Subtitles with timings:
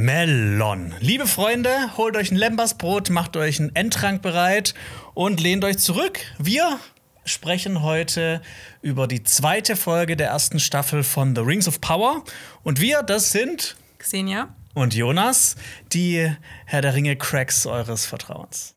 [0.00, 0.94] Melon.
[1.00, 4.74] Liebe Freunde, holt euch ein Lembersbrot, macht euch einen Endtrank bereit
[5.12, 6.20] und lehnt euch zurück.
[6.38, 6.78] Wir
[7.24, 8.40] sprechen heute
[8.80, 12.22] über die zweite Folge der ersten Staffel von The Rings of Power.
[12.62, 15.56] Und wir, das sind Xenia und Jonas,
[15.92, 16.30] die
[16.66, 18.74] Herr der Ringe Cracks eures Vertrauens.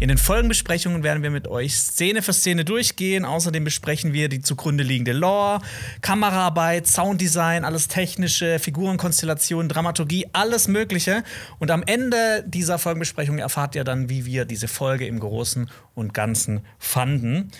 [0.00, 3.24] In den Folgenbesprechungen werden wir mit euch Szene für Szene durchgehen.
[3.24, 5.60] Außerdem besprechen wir die zugrunde liegende Lore,
[6.02, 11.24] Kameraarbeit, Sounddesign, alles technische, Figurenkonstellation, Dramaturgie, alles Mögliche.
[11.58, 16.14] Und am Ende dieser Folgenbesprechung erfahrt ihr dann, wie wir diese Folge im Großen und
[16.14, 17.50] Ganzen fanden.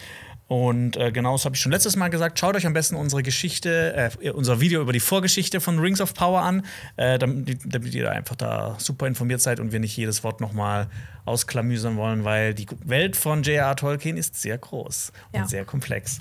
[0.48, 2.38] Und äh, genau das habe ich schon letztes Mal gesagt.
[2.38, 6.14] Schaut euch am besten unsere Geschichte, äh, unser Video über die Vorgeschichte von Rings of
[6.14, 6.64] Power an,
[6.96, 10.88] äh, damit, damit, ihr einfach da super informiert seid und wir nicht jedes Wort nochmal
[11.26, 13.76] ausklamüsern wollen, weil die Welt von J.R.R.
[13.76, 15.42] Tolkien ist sehr groß ja.
[15.42, 16.18] und sehr komplex.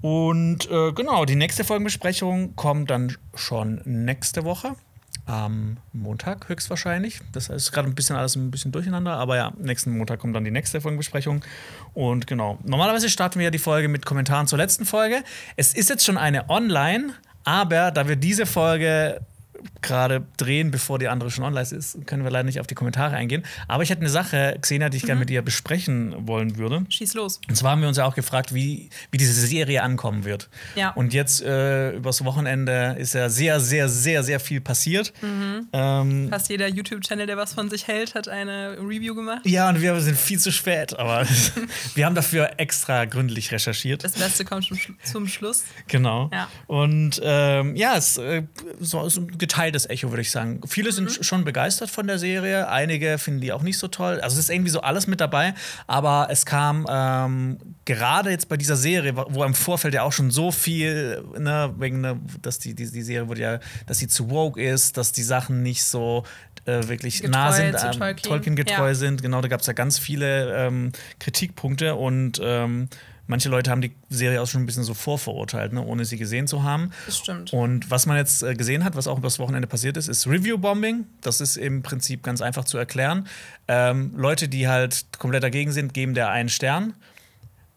[0.00, 4.74] Und äh, genau, die nächste Folgenbesprechung kommt dann schon nächste Woche
[5.28, 7.20] am Montag höchstwahrscheinlich.
[7.32, 10.44] Das ist gerade ein bisschen alles ein bisschen durcheinander, aber ja, nächsten Montag kommt dann
[10.44, 11.44] die nächste Folgenbesprechung.
[11.92, 15.22] Und genau, normalerweise starten wir ja die Folge mit Kommentaren zur letzten Folge.
[15.56, 17.12] Es ist jetzt schon eine online,
[17.44, 19.20] aber da wir diese Folge
[19.82, 23.16] gerade drehen, bevor die andere schon online ist, können wir leider nicht auf die Kommentare
[23.16, 23.44] eingehen.
[23.66, 25.06] Aber ich hätte eine Sache, Xenia, die ich mhm.
[25.06, 26.84] gerne mit dir besprechen wollen würde.
[26.88, 27.40] Schieß los.
[27.48, 30.48] Und zwar haben wir uns ja auch gefragt, wie, wie diese Serie ankommen wird.
[30.74, 30.90] Ja.
[30.90, 35.12] Und jetzt äh, übers Wochenende ist ja sehr, sehr, sehr, sehr viel passiert.
[35.22, 35.68] Mhm.
[35.72, 39.42] Ähm, Fast jeder YouTube-Channel, der was von sich hält, hat eine Review gemacht.
[39.44, 41.26] Ja, und wir sind viel zu spät, aber
[41.94, 44.04] wir haben dafür extra gründlich recherchiert.
[44.04, 45.64] Das Beste kommt zum, zum Schluss.
[45.88, 46.30] Genau.
[46.32, 46.48] Ja.
[46.66, 48.42] Und ähm, ja, es äh,
[48.80, 50.60] so, so geteiltes Echo, würde ich sagen.
[50.66, 51.22] Viele sind mhm.
[51.22, 54.20] schon begeistert von der Serie, einige finden die auch nicht so toll.
[54.20, 55.54] Also es ist irgendwie so alles mit dabei,
[55.86, 60.30] aber es kam ähm, gerade jetzt bei dieser Serie, wo im Vorfeld ja auch schon
[60.30, 64.30] so viel, ne, wegen, ne, dass die, die, die Serie wurde ja, dass sie zu
[64.30, 66.24] woke ist, dass die Sachen nicht so
[66.66, 68.28] äh, wirklich getreu nah sind, ähm, Tolkien.
[68.28, 68.94] Tolkien getreu ja.
[68.94, 69.22] sind.
[69.22, 72.88] Genau, da gab es ja ganz viele ähm, Kritikpunkte und ähm,
[73.28, 76.48] manche Leute haben die Serie auch schon ein bisschen so vorverurteilt, ne, ohne sie gesehen
[76.48, 76.90] zu haben.
[77.06, 77.52] Das stimmt.
[77.52, 81.06] Und was man jetzt äh, gesehen hat, was auch übers Wochenende passiert ist, ist Review-Bombing.
[81.20, 83.28] Das ist im Prinzip ganz einfach zu erklären.
[83.68, 86.94] Ähm, Leute, die halt komplett dagegen sind, geben der einen Stern.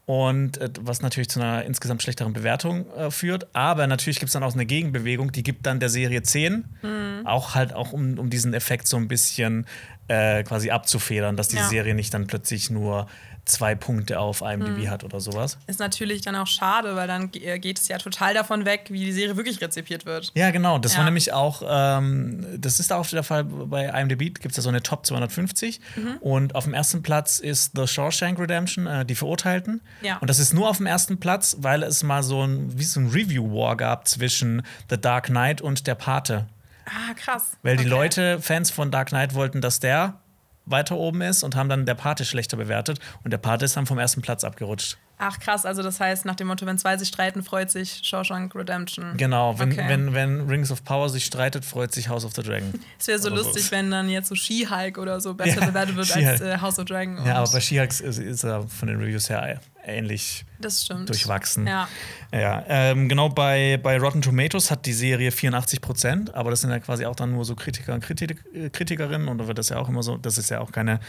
[0.06, 3.54] Und äh, was natürlich zu einer insgesamt schlechteren Bewertung äh, führt.
[3.54, 6.66] Aber natürlich gibt es dann auch eine Gegenbewegung, die gibt dann der Serie 10.
[6.82, 7.28] Mhm.
[7.28, 9.68] Auch halt auch, um, um diesen Effekt so ein bisschen
[10.08, 11.68] äh, quasi abzufedern, dass die ja.
[11.68, 13.08] Serie nicht dann plötzlich nur
[13.52, 14.90] zwei Punkte auf IMDb hm.
[14.90, 15.58] hat oder sowas.
[15.68, 19.06] Ist natürlich dann auch schade, weil dann äh, geht es ja total davon weg, wie
[19.06, 20.32] die Serie wirklich rezipiert wird.
[20.36, 20.80] Ja, genau.
[20.80, 21.00] Das ja.
[21.00, 24.70] war nämlich auch, ähm, das ist auch der Fall bei IMDb, gibt es ja so
[24.70, 25.80] eine Top 250.
[25.96, 26.18] Mhm.
[26.22, 29.82] Und auf dem ersten Platz ist The Shawshank Redemption, äh, die Verurteilten.
[30.02, 30.18] Ja.
[30.18, 33.00] Und das ist nur auf dem ersten Platz, weil es mal so ein, wie so
[33.00, 36.48] ein Review-War gab zwischen The Dark Knight und der Pate.
[36.86, 37.58] Ah, krass.
[37.62, 37.90] Weil die okay.
[37.90, 40.20] Leute, Fans von Dark Knight, wollten, dass der
[40.66, 43.00] weiter oben ist und haben dann der Pate schlechter bewertet.
[43.24, 44.98] Und der Pate ist dann vom ersten Platz abgerutscht.
[45.24, 48.56] Ach krass, also das heißt, nach dem Motto, wenn zwei sich streiten, freut sich Shawshank
[48.56, 49.18] Redemption.
[49.18, 49.84] Genau, wenn, okay.
[49.88, 52.74] wenn, wenn Rings of Power sich streitet, freut sich House of the Dragon.
[53.00, 53.72] Es wäre so oder lustig, so.
[53.72, 56.86] wenn dann jetzt so She-Hulk oder so besser ja, bewertet wird als äh, House of
[56.86, 57.24] Dragon.
[57.24, 61.68] Ja, aber bei She-Hulk ist, ist, er von den Reviews her ähnlich durchwachsen.
[61.68, 61.88] Ja.
[62.32, 66.72] ja ähm, genau, bei, bei Rotten Tomatoes hat die Serie 84 Prozent, aber das sind
[66.72, 68.44] ja quasi auch dann nur so Kritiker und Kritik,
[68.74, 71.00] Kritikerinnen und da wird das ja auch immer so, das ist ja auch keine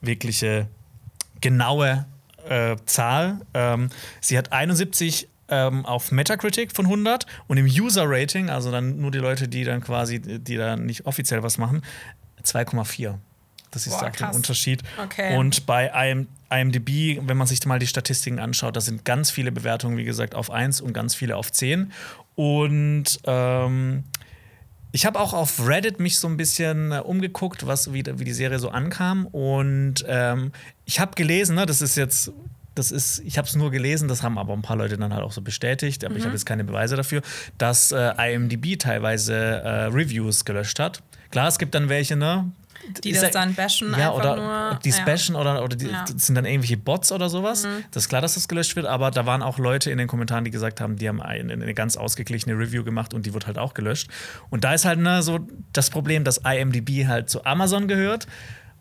[0.00, 0.68] wirkliche
[1.42, 2.06] genaue
[2.48, 3.40] äh, Zahl.
[3.54, 9.10] Ähm, sie hat 71 ähm, auf Metacritic von 100 und im User-Rating, also dann nur
[9.10, 11.82] die Leute, die dann quasi, die da nicht offiziell was machen,
[12.44, 13.14] 2,4.
[13.70, 14.82] Das ist Boah, der Unterschied.
[15.02, 15.36] Okay.
[15.36, 19.52] Und bei IM, IMDb, wenn man sich mal die Statistiken anschaut, da sind ganz viele
[19.52, 21.92] Bewertungen, wie gesagt, auf 1 und ganz viele auf 10.
[22.34, 24.04] Und ähm,
[24.92, 28.32] ich habe auch auf Reddit mich so ein bisschen äh, umgeguckt, was, wie, wie die
[28.32, 29.26] Serie so ankam.
[29.26, 30.52] Und ähm,
[30.84, 32.32] ich habe gelesen, ne, das ist jetzt
[32.78, 35.24] das ist, ich habe es nur gelesen, das haben aber ein paar Leute dann halt
[35.24, 36.18] auch so bestätigt, aber mhm.
[36.18, 37.22] ich habe jetzt keine Beweise dafür,
[37.58, 41.02] dass äh, IMDb teilweise äh, Reviews gelöscht hat.
[41.30, 42.50] Klar, es gibt dann welche, ne?
[43.04, 45.04] Die das dann bashen ja, oder nur, die ja.
[45.04, 46.04] bashen oder, oder die, ja.
[46.06, 47.64] sind dann irgendwelche Bots oder sowas.
[47.64, 47.84] Mhm.
[47.90, 50.44] Das ist klar, dass das gelöscht wird, aber da waren auch Leute in den Kommentaren,
[50.44, 53.58] die gesagt haben, die haben eine, eine ganz ausgeglichene Review gemacht und die wird halt
[53.58, 54.10] auch gelöscht.
[54.50, 55.40] Und da ist halt ne, so
[55.72, 58.26] das Problem, dass IMDb halt zu Amazon gehört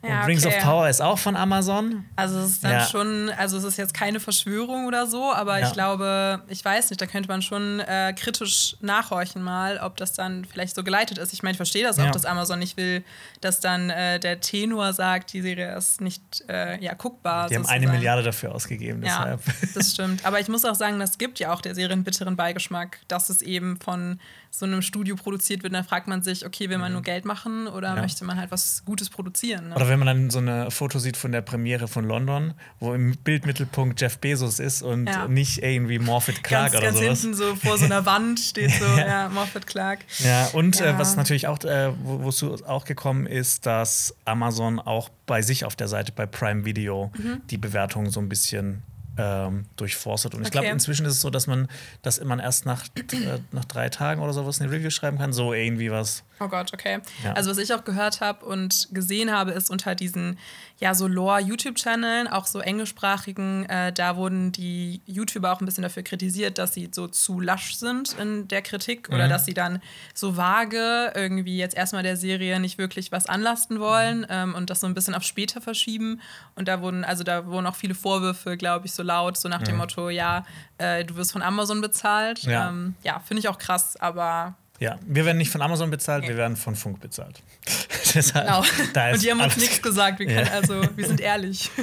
[0.03, 0.57] Ja, und Rings okay.
[0.57, 2.05] of Power ist auch von Amazon.
[2.15, 2.85] Also es ist dann Ja.
[2.85, 5.67] schon, also es ist jetzt keine Verschwörung oder so, aber Ja.
[5.67, 10.13] ich glaube, ich weiß nicht, da könnte man schon äh, kritisch nachhorchen mal, ob das
[10.13, 11.33] dann vielleicht so geleitet ist.
[11.33, 12.11] Ich meine, ich verstehe das auch, Ja.
[12.11, 13.03] dass Amazon nicht will,
[13.41, 17.47] dass dann äh, der Tenor sagt, die Serie ist nicht äh, ja, guckbar.
[17.49, 17.97] Die haben eine sozusagen.
[17.97, 19.03] Milliarde dafür ausgegeben.
[19.03, 19.73] Ja, Deshalb.
[19.73, 20.25] das stimmt.
[20.25, 23.29] Aber ich muss auch sagen, das gibt ja auch der Serie einen bitteren Beigeschmack, dass
[23.29, 24.19] es eben von
[24.59, 25.74] so einem Studio produziert wird.
[25.74, 28.01] Dann fragt man sich, okay, will man nur Geld machen oder Ja.
[28.01, 29.69] möchte man halt was Gutes produzieren?
[29.69, 29.75] Ne?
[29.75, 33.15] Oder wenn man dann so ein Foto sieht von der Premiere von London, wo im
[33.18, 35.27] Bildmittelpunkt Jeff Bezos ist und Ja.
[35.27, 37.21] nicht irgendwie Morfitt Clark ganz, oder ganz sowas.
[37.21, 40.00] hinten so vor so einer Wand steht so, ja, Moffat Clark.
[40.19, 40.88] Ja, und Ja.
[40.88, 45.65] Äh, was natürlich auch, äh, wo- wozu auch gekommen ist, dass Amazon auch bei sich
[45.65, 47.42] auf der Seite bei Prime Video Mhm.
[47.50, 48.81] die Bewertungen so ein bisschen
[49.18, 50.36] ähm, durchforstet.
[50.36, 50.74] Und ich glaube, Okay.
[50.74, 51.68] inzwischen ist es so, dass man,
[52.02, 55.34] dass man erst nach, äh, nach drei Tagen oder sowas eine Review schreiben kann.
[55.34, 56.24] So irgendwie was.
[56.40, 57.00] Oh Gott, okay.
[57.24, 57.34] Ja.
[57.34, 60.38] Also was ich auch gehört habe und gesehen habe, ist unter diesen
[60.79, 66.03] ja so Lore-YouTube-Channeln, auch so englischsprachigen, äh, da wurden die YouTuber auch ein bisschen dafür
[66.03, 69.29] kritisiert, dass sie so zu lasch sind in der Kritik oder Mhm.
[69.29, 69.81] dass sie dann
[70.13, 74.79] so vage irgendwie jetzt erstmal der Serie nicht wirklich was anlasten wollen ähm, und das
[74.81, 76.21] so ein bisschen auf später verschieben.
[76.56, 79.63] Und da wurden, also da wurden auch viele Vorwürfe, glaube ich, so laut, so nach
[79.63, 80.45] dem Motto, ja,
[80.77, 82.44] äh, du wirst von Amazon bezahlt.
[82.44, 82.69] Ja.
[82.69, 86.38] Ähm, ja, finde ich auch krass, aber Ja, wir werden nicht von Amazon bezahlt, wir
[86.38, 87.41] werden von Funk bezahlt.
[88.13, 88.63] Deshalb, Genau.
[88.94, 90.19] da Und die haben uns nichts gesagt.
[90.19, 90.44] Wir, Ja.
[90.44, 91.69] können, also, wir sind ehrlich.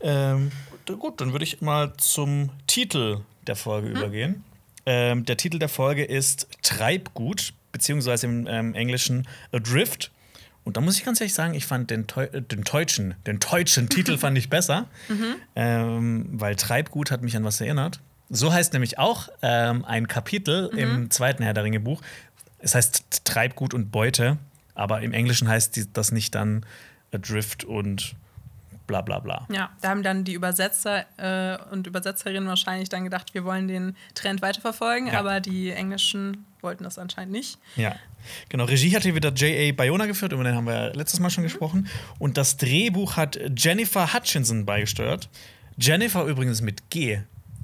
[0.00, 0.50] Ähm,
[0.88, 3.96] d- gut, dann würde ich mal zum Titel der Folge Mhm.
[3.96, 4.44] übergehen.
[4.86, 10.10] Ähm, der Titel der Folge ist Treibgut, beziehungsweise im ähm, Englischen Adrift.
[10.64, 13.88] Und da muss ich ganz ehrlich sagen, ich fand den, Teu den deutschen, den deutschen
[13.90, 15.34] Titel fand ich besser, Mhm.
[15.54, 18.00] ähm, weil Treibgut hat mich an was erinnert.
[18.30, 20.78] So heißt nämlich auch ähm, ein Kapitel Mhm.
[20.78, 22.00] im zweiten Herr der Ringe Buch.
[22.60, 24.38] Es heißt Treibgut und Beute,
[24.74, 26.64] aber im Englischen heißt das nicht dann
[27.12, 28.14] Adrift und
[28.86, 29.46] bla bla bla.
[29.52, 33.96] Ja, da haben dann die Übersetzer äh, und Übersetzerinnen wahrscheinlich dann gedacht, wir wollen den
[34.14, 35.18] Trend weiterverfolgen, Ja.
[35.20, 37.58] aber die Englischen wollten das anscheinend nicht.
[37.76, 37.94] Ja,
[38.48, 38.64] genau.
[38.64, 39.72] Regie hat hier wieder J.A.
[39.72, 41.88] Bayona geführt, über den haben wir letztes Mal schon gesprochen.
[42.18, 45.28] Und das Drehbuch hat Jennifer Hutchinson beigesteuert.
[45.78, 47.20] Jennifer übrigens mit G.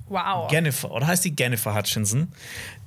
[0.09, 0.51] Wow.
[0.51, 2.29] Jennifer, oder heißt die Jennifer Hutchinson?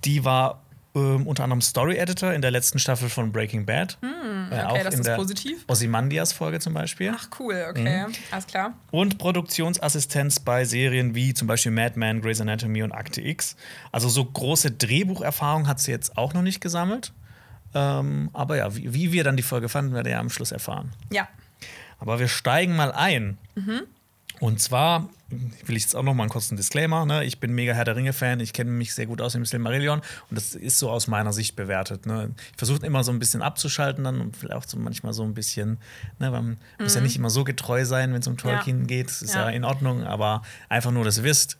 [0.05, 0.63] Die war
[0.95, 3.97] ähm, unter anderem Story Editor in der letzten Staffel von Breaking Bad.
[4.01, 5.63] Äh, Hm, okay, das in ist der positiv.
[5.67, 7.13] Ozymandias-Folge zum Beispiel.
[7.15, 8.13] Ach cool, okay, Mhm.
[8.31, 8.73] alles klar.
[8.89, 13.55] Und Produktionsassistenz bei Serien wie zum Beispiel Mad Men, Grey's Anatomy und Akte X.
[13.91, 17.13] Also so große Drehbucherfahrung hat sie jetzt auch noch nicht gesammelt.
[17.75, 20.91] Ähm, aber ja, wie, wie wir dann die Folge fanden, werdet ihr am Schluss erfahren.
[21.11, 21.27] Ja,
[21.99, 23.37] Aber wir steigen mal ein.
[24.39, 27.05] Und zwar will ich jetzt auch noch mal einen kurzen Disclaimer.
[27.05, 27.23] Ne?
[27.23, 28.39] Ich bin mega Herr der Ringe-Fan.
[28.39, 29.99] Ich kenne mich sehr gut aus im Silmarillion.
[29.99, 32.05] Und das ist so aus meiner Sicht bewertet.
[32.05, 32.31] Ne?
[32.51, 35.33] Ich versuche immer so ein bisschen abzuschalten dann und vielleicht auch so manchmal so ein
[35.33, 35.77] bisschen.
[36.17, 36.31] Ne?
[36.31, 39.07] Man muss ja nicht immer so getreu sein, wenn es um Tolkien geht.
[39.07, 39.43] Das ist ja.
[39.43, 39.49] Ja.
[39.49, 40.03] in Ordnung.
[40.03, 41.57] Aber einfach nur, dass ihr wisst,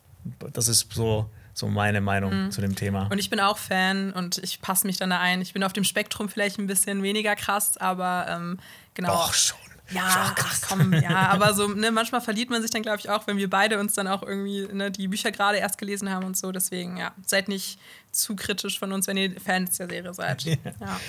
[0.52, 3.06] das ist so, so meine Meinung zu dem Thema.
[3.10, 5.40] und ich bin auch Fan und ich passe mich dann da ein.
[5.42, 8.58] Ich bin auf dem Spektrum vielleicht ein bisschen weniger krass, aber ähm,
[8.94, 9.12] genau.
[9.12, 9.58] Doch schon.
[9.92, 13.10] Ja, Schon ach komm, ja, aber so, ne, manchmal verliert man sich dann, glaube ich,
[13.10, 16.24] auch, wenn wir beide uns dann auch irgendwie ne, die Bücher gerade erst gelesen haben
[16.24, 16.52] und so.
[16.52, 17.78] Deswegen, ja, seid nicht
[18.12, 20.44] zu kritisch von uns, wenn ihr Fans der Serie seid.
[20.50, 20.56] Ja.
[20.80, 21.00] Ja.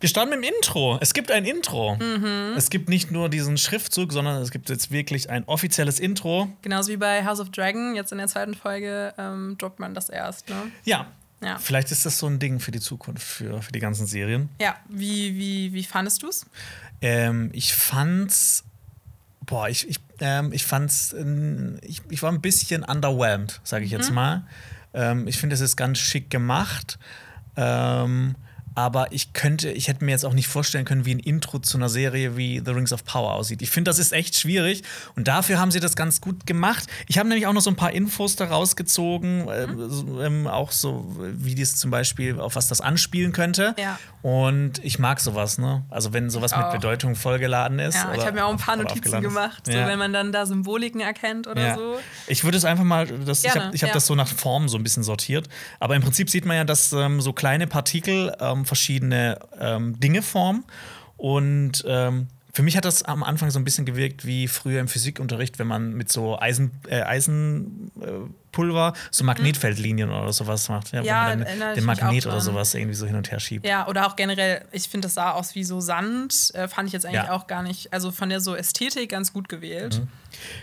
[0.00, 0.98] Wir starten mit dem Intro.
[1.00, 1.96] Es gibt ein Intro.
[1.96, 2.54] Mhm.
[2.56, 6.48] Es gibt nicht nur diesen Schriftzug, sondern es gibt jetzt wirklich ein offizielles Intro.
[6.62, 10.08] Genauso wie bei House of Dragon, jetzt in der zweiten Folge ähm, droppt man das
[10.08, 10.48] erst.
[10.48, 10.70] Ne?
[10.84, 11.08] Ja.
[11.40, 11.58] Ja.
[11.58, 14.48] Vielleicht ist das so ein Ding für die Zukunft, für, für die ganzen Serien.
[14.60, 16.46] Ja, wie, wie, wie fandest du es?
[17.00, 18.64] Ähm, ich fand's.
[19.46, 21.12] Boah, ich, ich, ähm, ich fand's.
[21.12, 23.96] ähm, Ich, ich war ein bisschen underwhelmed, sage ich Mhm.
[23.98, 24.44] jetzt mal.
[24.94, 26.98] Ähm, ich finde, es ist ganz schick gemacht.
[27.56, 28.34] Ähm,
[28.78, 31.78] aber ich könnte, ich hätte mir jetzt auch nicht vorstellen können, wie ein Intro zu
[31.78, 33.60] einer Serie wie The Rings of Power aussieht.
[33.60, 34.84] Ich finde, das ist echt schwierig
[35.16, 36.86] und dafür haben sie das ganz gut gemacht.
[37.08, 40.70] Ich habe nämlich auch noch so ein paar Infos da rausgezogen, ähm, so, ähm, auch
[40.70, 43.74] so, wie das zum Beispiel, auf was das anspielen könnte.
[43.78, 43.98] Ja.
[44.22, 45.84] Und ich mag sowas, ne?
[45.90, 46.70] Also wenn sowas mit.
[46.70, 47.96] Bedeutung vollgeladen ist.
[47.96, 49.88] Ja, ich habe mir auch ein paar Notizen gemacht, so, Ja.
[49.88, 51.74] wenn man dann da Symboliken erkennt oder ja.
[51.74, 51.98] so.
[52.26, 54.82] Ich würde es einfach mal, das, ich habe hab das so nach Form so ein
[54.84, 55.48] bisschen sortiert.
[55.80, 60.22] Aber im Prinzip sieht man ja, dass ähm, so kleine Partikel ähm, verschiedene ähm, Dinge
[60.22, 60.64] formen.
[61.16, 64.88] Und ähm, für mich hat das am Anfang so ein bisschen gewirkt wie früher im
[64.88, 70.92] Physikunterricht, wenn man mit so Eisen, äh, Eisenpulver so Magnetfeldlinien oder sowas macht.
[70.92, 71.06] Ja, Mhm.
[71.06, 73.66] Ja, wenn man dann den Magnet oder sowas irgendwie so hin und her schiebt.
[73.66, 76.50] Ja, oder auch generell, ich finde, das sah aus wie so Sand.
[76.54, 77.32] Äh, fand ich jetzt eigentlich Ja.
[77.32, 80.02] auch gar nicht, also von der so Ästhetik ganz gut gewählt.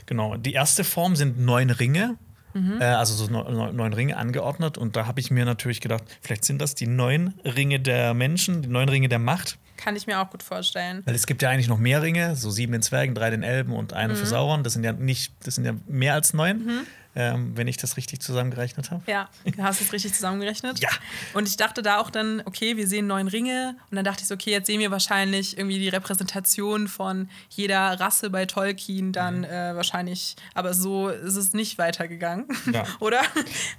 [0.05, 0.35] Genau.
[0.37, 2.17] Die erste Form sind neun Ringe.
[2.55, 2.81] Mhm.
[2.81, 4.77] Äh, also so neun, Ringe angeordnet.
[4.77, 8.61] Und da habe ich mir natürlich gedacht, vielleicht sind das die neun Ringe der Menschen,
[8.61, 9.57] die neun Ringe der Macht.
[9.77, 11.01] Kann ich mir auch gut vorstellen.
[11.05, 13.73] Weil es gibt ja eigentlich noch mehr Ringe, so sieben den Zwergen, drei den Elben
[13.73, 14.17] und einen Mhm.
[14.17, 14.63] für Sauron.
[14.63, 16.85] Das sind ja nicht, das sind ja mehr als neun,
[17.15, 19.01] ähm, wenn ich das richtig zusammengerechnet habe.
[19.07, 20.79] Ja, du hast es richtig zusammengerechnet.
[20.85, 20.89] Ja.
[21.33, 23.75] Und ich dachte da auch dann, okay, wir sehen neun Ringe.
[23.89, 27.99] Und dann dachte ich so, okay, jetzt sehen wir wahrscheinlich irgendwie die Repräsentation von jeder
[27.99, 29.43] Rasse bei Tolkien dann Mhm.
[29.45, 30.35] äh, wahrscheinlich.
[30.53, 32.45] Aber so ist es nicht weitergegangen.
[32.71, 32.83] Ja.
[32.99, 33.21] Oder?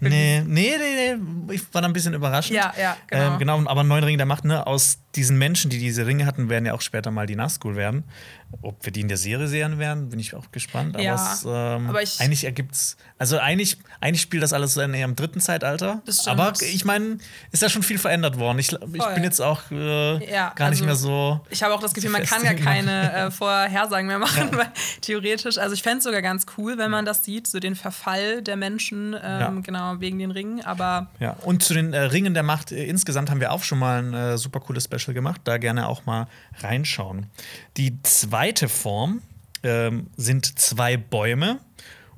[0.00, 1.54] Nee, nee, nee, nee.
[1.54, 2.56] Ich war da ein bisschen überraschend.
[2.56, 3.32] Ja, ja, genau.
[3.32, 6.48] Ähm, genau, aber neun Ringe der Macht, ne, aus diesen Menschen, die diese Ringe hatten,
[6.48, 8.04] werden ja auch später mal die Nazgul werden.
[8.62, 10.94] Ob wir die in der Serie sehen werden, bin ich auch gespannt.
[10.94, 14.94] Aber, Ja, es, ähm, aber ich- eigentlich ergibt's, also eigentlich, eigentlich spielt das alles in
[14.94, 16.00] eher im dritten Zeitalter.
[16.26, 17.18] Aber ich meine,
[17.50, 18.58] ist ja schon viel verändert worden.
[18.58, 21.40] Ich, ich bin jetzt auch äh, Ja, gar nicht also- mehr so.
[21.50, 25.58] Ich habe auch das Gefühl, man kann gar keine äh, Vorhersagen mehr machen, weil theoretisch,
[25.58, 28.56] also ich fände es sogar ganz cool, wenn man das sieht, so den Verfall der
[28.56, 29.50] Menschen, ähm, Ja.
[29.62, 33.28] genau, wegen den Ringen, aber Ja, und zu den äh, Ringen der Macht äh, insgesamt
[33.30, 35.40] haben wir auch schon mal ein äh, super cooles Special gemacht.
[35.44, 36.26] Da gerne auch mal
[36.60, 37.26] reinschauen.
[37.76, 39.22] Die zweite Form
[39.62, 41.60] ähm, sind zwei Bäume.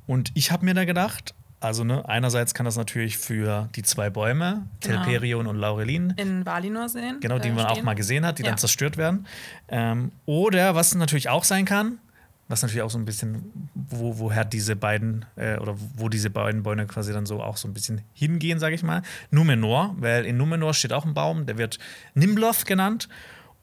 [0.06, 4.10] Und ich habe mir da gedacht, also ne, einerseits kann das natürlich für die zwei
[4.10, 5.02] Bäume, Genau.
[5.04, 7.18] Telperion und Laurelin, in Valinor sehen.
[7.20, 7.84] genau, die äh, man auch stehen.
[7.84, 8.50] mal gesehen hat, die Ja.
[8.50, 9.26] dann zerstört werden.
[9.68, 11.98] Ähm, oder was natürlich auch sein kann,
[12.46, 16.62] was natürlich auch so ein bisschen, wo, woher diese beiden, äh, oder wo diese beiden
[16.62, 19.02] Bäume quasi dann so auch so ein bisschen hingehen, sage ich mal.
[19.30, 21.78] Numenor, weil in Numenor steht auch ein Baum, der wird
[22.14, 23.08] Nimloth genannt.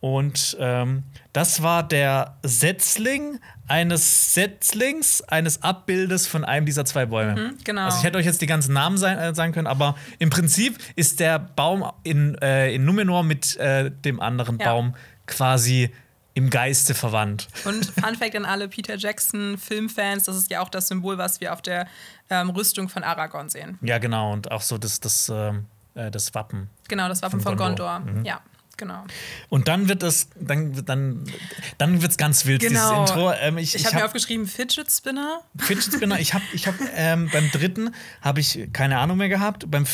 [0.05, 1.01] Und ähm,
[1.33, 7.55] das war der Setzling eines Setzlings, eines Abbildes von einem dieser zwei Bäume.
[7.63, 7.85] genau.
[7.85, 10.77] Also ich hätte euch jetzt die ganzen Namen sein, äh, sagen können, aber im Prinzip
[10.95, 14.73] ist der Baum in, äh, in Numenor mit äh, dem anderen Ja.
[14.73, 14.95] Baum
[15.25, 15.89] quasi
[16.35, 17.47] im Geiste verwandt.
[17.63, 21.41] Und Fun Fact an alle Peter Jackson Filmfans, das ist ja auch das Symbol, was
[21.41, 21.87] wir auf der
[22.29, 23.79] ähm, Rüstung von Aragorn sehen.
[23.81, 24.33] Ja, genau.
[24.33, 26.69] Und auch so das, das, ähm, äh, das Wappen.
[26.89, 28.01] Genau, das Wappen Von von Gondor.
[28.01, 28.13] Gondor.
[28.19, 28.23] Mhm.
[28.25, 28.41] Ja,
[28.77, 29.03] genau.
[29.49, 31.23] Und dann wird es, dann, dann,
[31.77, 32.89] dann wird's ganz wild, Genau.
[33.03, 33.31] dieses Intro.
[33.33, 35.41] Ähm, ich Ich, ich habe mir hab aufgeschrieben Fidget Spinner.
[35.57, 39.69] Fidget Spinner, ich habe ich hab, ähm, beim dritten habe ich keine Ahnung mehr gehabt.
[39.69, 39.85] Beim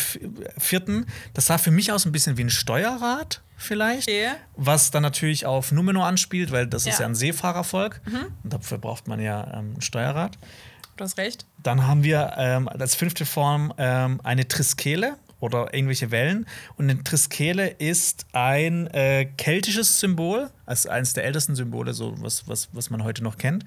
[0.58, 4.08] vierten, das sah für mich aus ein bisschen wie ein Steuerrad vielleicht.
[4.10, 4.30] Okay.
[4.56, 6.94] Was dann natürlich auf Numenor anspielt, weil das ist Ja.
[6.96, 7.02] Mhm.
[7.02, 8.02] ja ein Seefahrervolk.
[8.44, 10.38] Und dafür braucht man ja ähm, ein Steuerrad.
[10.98, 11.46] Du hast recht.
[11.64, 16.45] Dann haben wir ähm, als fünfte Form ähm, eine Triskele oder irgendwelche Wellen.
[16.77, 22.48] Und eine Triskele ist ein äh, keltisches Symbol, also eines der ältesten Symbole, so was,
[22.48, 23.65] was, was man heute noch kennt.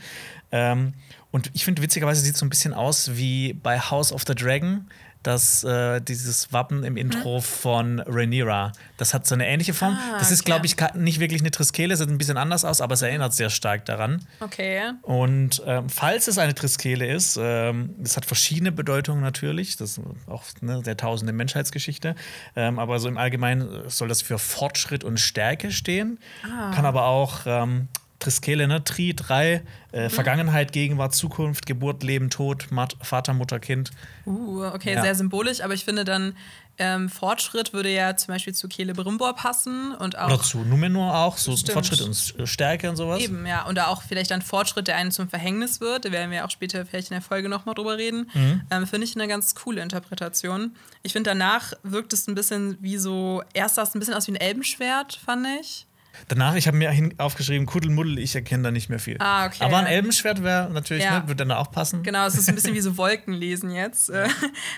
[0.50, 0.94] Ähm,
[1.30, 4.34] und ich finde, witzigerweise sieht es so ein bisschen aus wie bei House of the
[4.34, 4.86] Dragon.
[5.24, 8.72] Das, äh, dieses Wappen im Intro von Rhaenyra.
[8.98, 9.98] Das hat so eine ähnliche Form.
[9.98, 10.50] Ah, das ist, okay.
[10.50, 13.50] glaube ich, nicht wirklich eine Triskele, sieht ein bisschen anders aus, aber es erinnert sehr
[13.50, 14.24] stark daran.
[14.40, 14.92] Okay.
[15.02, 20.00] Und ähm, falls es eine Triskele ist, ähm, das hat verschiedene Bedeutungen natürlich, das ist
[20.28, 22.14] auch ne, der tausende Menschheitsgeschichte,
[22.54, 26.18] ähm, aber so im Allgemeinen soll das für Fortschritt und Stärke stehen.
[26.44, 26.70] Ah.
[26.74, 27.88] Kann aber auch ähm,
[28.24, 28.82] Triskele, ne?
[28.84, 29.62] Tri, drei,
[29.92, 29.98] Mhm.
[29.98, 33.90] äh, Vergangenheit, Gegenwart, Zukunft, Geburt, Leben, Tod, Mat Vater, Mutter, Kind.
[34.26, 35.02] Uh, okay, Ja.
[35.02, 36.34] sehr symbolisch, aber ich finde dann
[36.76, 41.38] ähm, Fortschritt würde ja zum Beispiel zu Celebrimbor passen und auch Oder zu Numenor auch,
[41.38, 41.72] so Stimmt.
[41.74, 43.20] Fortschritt und S- Stärke und sowas.
[43.22, 43.64] Eben, ja.
[43.68, 46.04] Und da auch vielleicht ein Fortschritt, der einen zum Verhängnis wird.
[46.04, 48.28] Da werden wir auch später vielleicht in der Folge nochmal drüber reden.
[48.34, 48.62] Mhm.
[48.72, 50.74] Ähm, finde ich eine ganz coole Interpretation.
[51.04, 54.26] Ich finde, danach wirkt es ein bisschen wie so, erst sah es ein bisschen aus
[54.26, 55.86] wie ein Elbenschwert, fand ich.
[56.28, 59.16] Danach, ich habe mir aufgeschrieben, Kuddelmuddel, ich erkenne da nicht mehr viel.
[59.20, 59.64] Ah, okay.
[59.64, 61.20] Aber ein Elbenschwert wäre natürlich, Ja.
[61.20, 62.02] ne, würde dann auch passen.
[62.02, 64.10] Genau, es ist ein bisschen wie so Wolkenlesen jetzt.
[64.10, 64.28] Äh,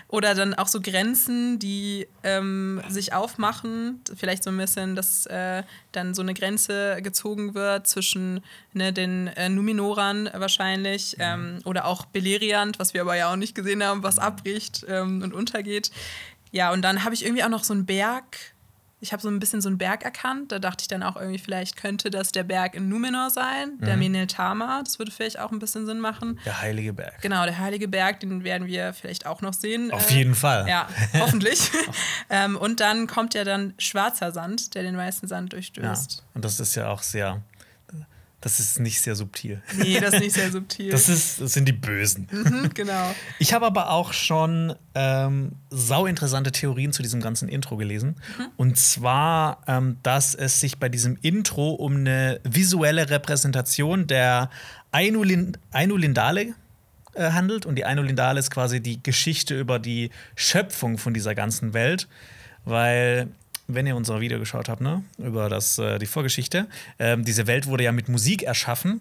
[0.09, 4.01] Oder dann auch so Grenzen, die ähm, sich aufmachen.
[4.17, 5.63] Vielleicht so ein bisschen, dass äh,
[5.93, 8.41] dann so eine Grenze gezogen wird zwischen
[8.73, 13.55] ne, den äh, Numinorern wahrscheinlich ähm, oder auch Beleriand, was wir aber ja auch nicht
[13.55, 15.91] gesehen haben, was abbricht ähm, und untergeht.
[16.53, 18.37] Ja, und dann habe ich irgendwie auch noch so einen Berg.
[19.01, 20.53] Ich habe so ein bisschen so einen Berg erkannt.
[20.53, 23.97] Da dachte ich dann auch irgendwie, vielleicht könnte das der Berg in Numenor sein, der
[23.99, 24.81] Meneltama.
[24.83, 26.41] Das würde vielleicht auch ein bisschen Sinn machen.
[26.47, 27.21] Der Heilige Berg.
[27.21, 29.91] Genau, der Heilige Berg, den werden wir vielleicht auch noch sehen.
[29.93, 30.67] Auf Äh, jeden Fall.
[30.67, 30.89] Ja,
[31.19, 31.71] hoffentlich.
[32.31, 35.57] ähm, und dann kommt ja dann schwarzer Sand, der den weißen Sand Ja.
[35.59, 36.25] durchstößt.
[36.35, 37.43] Und das ist ja auch sehr,
[38.47, 39.61] das ist nicht sehr subtil.
[39.77, 40.93] Nee, das ist nicht sehr subtil.
[40.93, 42.29] Das, ist, das sind die Bösen.
[42.31, 43.13] Mhm, genau.
[43.41, 48.15] Ich habe aber auch schon ähm, sau interessante Theorien zu diesem ganzen Intro gelesen.
[48.39, 48.47] Mhm.
[48.57, 54.49] Und zwar, ähm, dass es sich bei diesem Intro um eine visuelle Repräsentation der
[54.93, 56.55] Ainulin Ainulindale
[57.15, 57.67] äh, handelt.
[57.67, 62.07] Und die Ainulindale ist quasi die Geschichte über die Schöpfung von dieser ganzen Welt.
[62.65, 63.27] Weil,
[63.69, 66.67] wenn ihr unser Video geschaut habt, ne, über das, äh, die Vorgeschichte,
[66.99, 69.01] ähm, diese Welt wurde ja mit Musik erschaffen.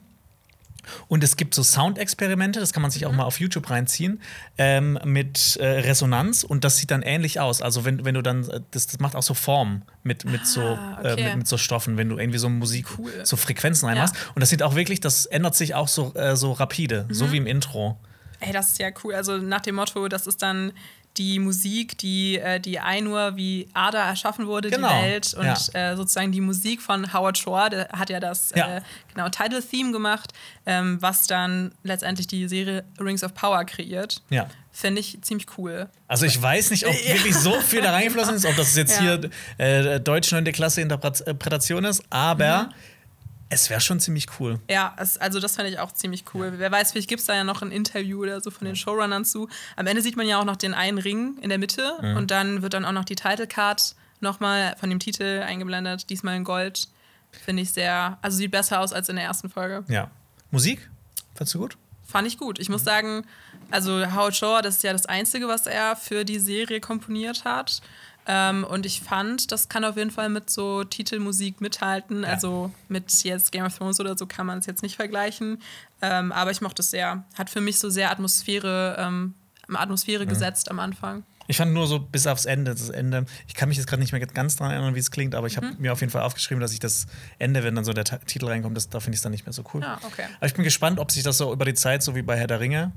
[1.07, 4.22] Und es gibt so Soundexperimente, das kann man sich auch mal auf YouTube reinziehen,
[4.60, 7.63] ähm, mit äh, Resonanz und das sieht dann ähnlich aus.
[7.63, 10.62] Also wenn, wenn du dann, äh, das, das macht auch so Formen mit, mit, so,
[10.62, 11.24] Ah, äh, okay.
[11.25, 13.12] mit, mit so Stoffen, wenn du irgendwie so Musik, Cool.
[13.24, 14.15] so Frequenzen reinmachst.
[14.36, 17.13] Und das sieht auch wirklich, das ändert sich auch so, äh, so rapide, Mhm.
[17.15, 17.98] so wie im Intro.
[18.41, 19.15] Ey, das ist ja cool.
[19.15, 20.72] Also nach dem Motto, das ist dann
[21.17, 25.34] die Musik, die, äh, die Ainur wie Ada erschaffen wurde, Genau, die Welt.
[25.34, 25.91] Und ja.
[25.91, 28.77] äh, sozusagen die Musik von Howard Shore, der hat ja das Ja.
[28.77, 28.81] Äh,
[29.13, 30.34] genau, Title-Theme gemacht,
[30.65, 34.22] ähm, was dann letztendlich die Serie Rings of Power kreiert.
[34.29, 34.48] Ja.
[34.72, 35.88] Finde ich ziemlich cool.
[36.10, 39.29] Also ich weiß nicht, ob wirklich so viel da reingeflossen ist, ob das jetzt hier
[39.57, 40.43] äh, Deutsch 9.
[40.51, 42.74] Klasse Interpretation ist, aber Mhm.
[43.55, 44.59] Es wäre schon ziemlich cool.
[44.69, 46.53] Ja, es, also das fand ich auch ziemlich cool.
[46.57, 49.24] Wer weiß, vielleicht gibt es da ja noch ein Interview oder so von den Showrunnern
[49.25, 49.47] zu.
[49.77, 52.17] Am Ende sieht man ja auch noch den einen Ring in der Mitte Mhm.
[52.17, 56.35] und dann wird dann auch noch die Title Card nochmal von dem Titel eingeblendet, diesmal
[56.35, 56.88] in Gold.
[57.43, 59.83] Finde ich sehr, also sieht besser aus als in der ersten Folge.
[59.88, 60.09] Ja.
[60.51, 60.89] Musik?
[61.33, 61.77] Fandst du gut?
[62.07, 62.59] Fand ich gut.
[62.59, 63.25] Ich muss sagen,
[63.71, 67.81] also Howard Shore, das ist ja das Einzige, was er für die Serie komponiert hat.
[68.27, 72.24] Ähm, und ich fand, das kann auf jeden Fall mit so Titelmusik mithalten.
[72.24, 72.29] Ja.
[72.29, 75.62] Also mit jetzt Game of Thrones oder so kann man es jetzt nicht vergleichen.
[76.01, 77.24] Ähm, aber ich mochte es sehr.
[77.38, 79.36] Hat für mich so sehr Atmosphäre, ähm,
[79.74, 81.24] Atmosphäre gesetzt am Anfang.
[81.48, 83.25] Ich fand nur so bis aufs Ende, das Ende.
[83.48, 85.58] Ich kann mich jetzt gerade nicht mehr ganz dran erinnern, wie es klingt, aber ich
[85.58, 87.05] habe mir auf jeden Fall aufgeschrieben, dass ich das
[87.38, 89.46] Ende, wenn dann so der Ta Titel reinkommt, das, da finde ich es dann nicht
[89.46, 89.82] mehr so cool.
[89.82, 90.25] Ja, okay.
[90.38, 92.48] Aber ich bin gespannt, ob sich das so über die Zeit, so wie bei Herr
[92.48, 92.94] der Ringe,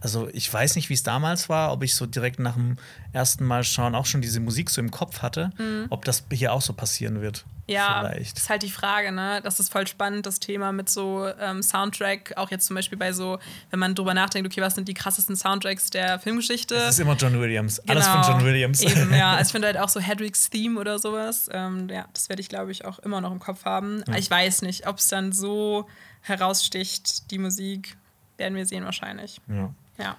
[0.00, 2.76] also ich weiß nicht, wie es damals war, ob ich so direkt nach dem
[3.12, 5.50] ersten Mal schauen auch schon diese Musik so im Kopf hatte,
[5.90, 7.44] ob das hier auch so passieren wird.
[7.46, 7.52] Mhm.
[7.74, 8.36] Ja, Vielleicht.
[8.36, 9.40] ist halt die Frage, ne?
[9.44, 13.12] Das ist voll spannend, das Thema mit so ähm, Soundtrack, auch jetzt zum Beispiel bei
[13.12, 13.38] so,
[13.70, 16.74] wenn man drüber nachdenkt, okay, was sind die krassesten Soundtracks der Filmgeschichte?
[16.74, 17.78] Es ist immer John Williams.
[17.88, 18.32] Alles von Genau.
[18.32, 18.80] John Williams.
[18.82, 19.32] Eben, ja.
[19.36, 21.48] Also ich finde halt auch so Hedrick's Theme oder sowas.
[21.52, 24.02] Ähm, ja, das werde ich, glaube ich, auch immer noch im Kopf haben.
[24.16, 25.86] Ich weiß nicht, ob es dann so
[26.22, 27.96] heraussticht, die Musik.
[28.36, 29.40] Werden wir sehen wahrscheinlich.
[29.48, 29.72] ja.
[30.00, 30.16] Ja.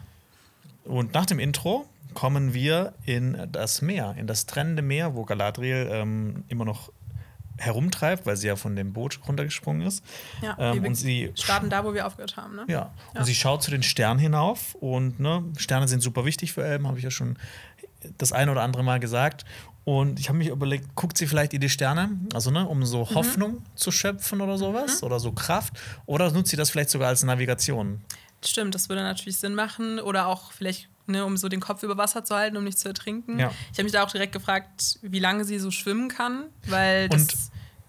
[0.84, 5.88] Und nach dem Intro kommen wir in das Meer, in das trennende Meer, wo Galadriel
[5.92, 6.92] ähm, immer noch
[7.58, 10.04] herumtreibt, weil sie ja von dem Boot runtergesprungen ist.
[10.42, 12.66] ja Ähm, und sie starten da, wo wir aufgehört haben, ne?
[12.68, 13.24] Ja, und Ja.
[13.24, 16.98] sie schaut zu den Sternen hinauf und ne, Sterne sind super wichtig für Elben, habe
[16.98, 17.38] ich ja schon
[18.18, 19.46] das eine oder andere Mal gesagt.
[19.84, 23.02] Und ich habe mich überlegt, guckt sie vielleicht in die Sterne, also ne, um so
[23.10, 23.16] Mhm.
[23.16, 25.74] Hoffnung zu schöpfen oder sowas oder so Kraft,
[26.08, 28.02] oder nutzt sie das vielleicht sogar als Navigation?
[28.44, 30.00] Stimmt, das würde natürlich Sinn machen.
[30.00, 32.88] Oder auch vielleicht, ne, um so den Kopf über Wasser zu halten, um nicht zu
[32.88, 33.40] ertrinken.
[33.40, 33.52] Ja.
[33.72, 37.22] Ich habe mich da auch direkt gefragt, wie lange sie so schwimmen kann, weil das
[37.22, 37.36] Und-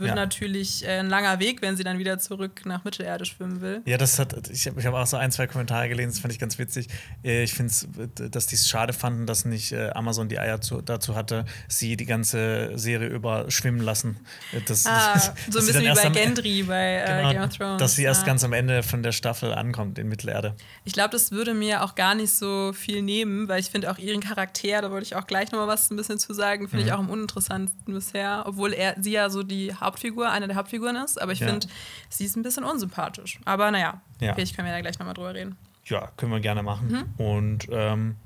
[0.03, 0.15] wird ja.
[0.17, 3.81] natürlich äh, ein langer Weg, wenn sie dann wieder zurück nach Mittelerde schwimmen will.
[3.87, 6.39] Ja, das hat, ich habe hab auch so ein, zwei Kommentare gelesen, das fand ich
[6.39, 6.89] ganz witzig.
[7.25, 7.89] Äh, Ich finde es,
[8.31, 11.97] dass die es schade fanden, dass nicht äh, Amazon die Eier zu, dazu hatte, sie
[11.97, 14.19] die ganze Serie über schwimmen lassen.
[14.53, 17.57] Äh, Das, Ah, dass so ein bisschen wie bei Gendry bei äh, Genau, Game of
[17.57, 17.79] Thrones.
[17.81, 18.27] Dass sie erst ja.
[18.27, 20.55] ganz am Ende von der Staffel ankommt in Mittelerde.
[20.85, 23.99] Ich glaube, das würde mir auch gar nicht so viel nehmen, weil ich finde auch
[23.99, 26.83] ihren Charakter, da wollte ich auch gleich noch mal was ein bisschen zu sagen, finde
[26.85, 26.89] Mhm.
[26.89, 30.97] ich auch am uninteressantesten bisher, obwohl er sie ja so die Hauptfigur, eine der Hauptfiguren
[30.97, 31.49] ist, aber ich Ja.
[31.49, 31.67] finde,
[32.09, 33.39] sie ist ein bisschen unsympathisch.
[33.45, 34.35] Aber naja, Ja.
[34.35, 35.57] vielleicht können wir da gleich noch mal drüber reden.
[35.85, 36.89] Ja, können wir gerne machen.
[37.19, 37.25] Mhm.
[37.25, 38.17] Und ähm,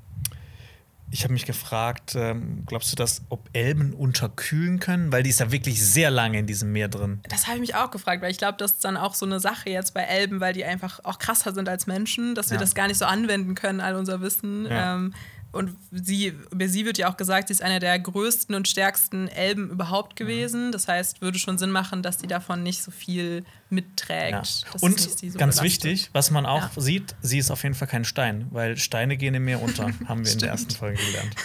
[1.09, 5.11] ich habe mich gefragt, ähm, glaubst du, dass ob Elben unterkühlen können?
[5.11, 7.21] Weil die ist ja wirklich sehr lange in diesem Meer drin.
[7.29, 9.39] Das habe ich mich auch gefragt, weil ich glaube, das ist dann auch so eine
[9.39, 12.61] Sache jetzt bei Elben, weil die einfach auch krasser sind als Menschen, dass wir Ja.
[12.61, 14.65] das gar nicht so anwenden können, all unser Wissen.
[14.65, 14.95] Ja.
[14.95, 15.13] Ähm,
[15.57, 19.27] und sie, über sie wird ja auch gesagt, sie ist eine der größten und stärksten
[19.27, 20.71] Elben überhaupt gewesen.
[20.71, 24.31] Das heißt, würde schon Sinn machen, dass sie davon nicht so viel mitträgt.
[24.31, 24.43] Ja.
[24.81, 25.63] Und so ganz belastet.
[25.63, 26.81] wichtig, was man auch Ja.
[26.81, 30.25] sieht, sie ist auf jeden Fall kein Stein, weil Steine gehen im Meer unter, haben
[30.25, 31.35] wir in der ersten Folge gelernt.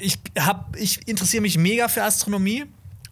[0.00, 2.64] ich, hab, ich interessiere mich mega für Astronomie,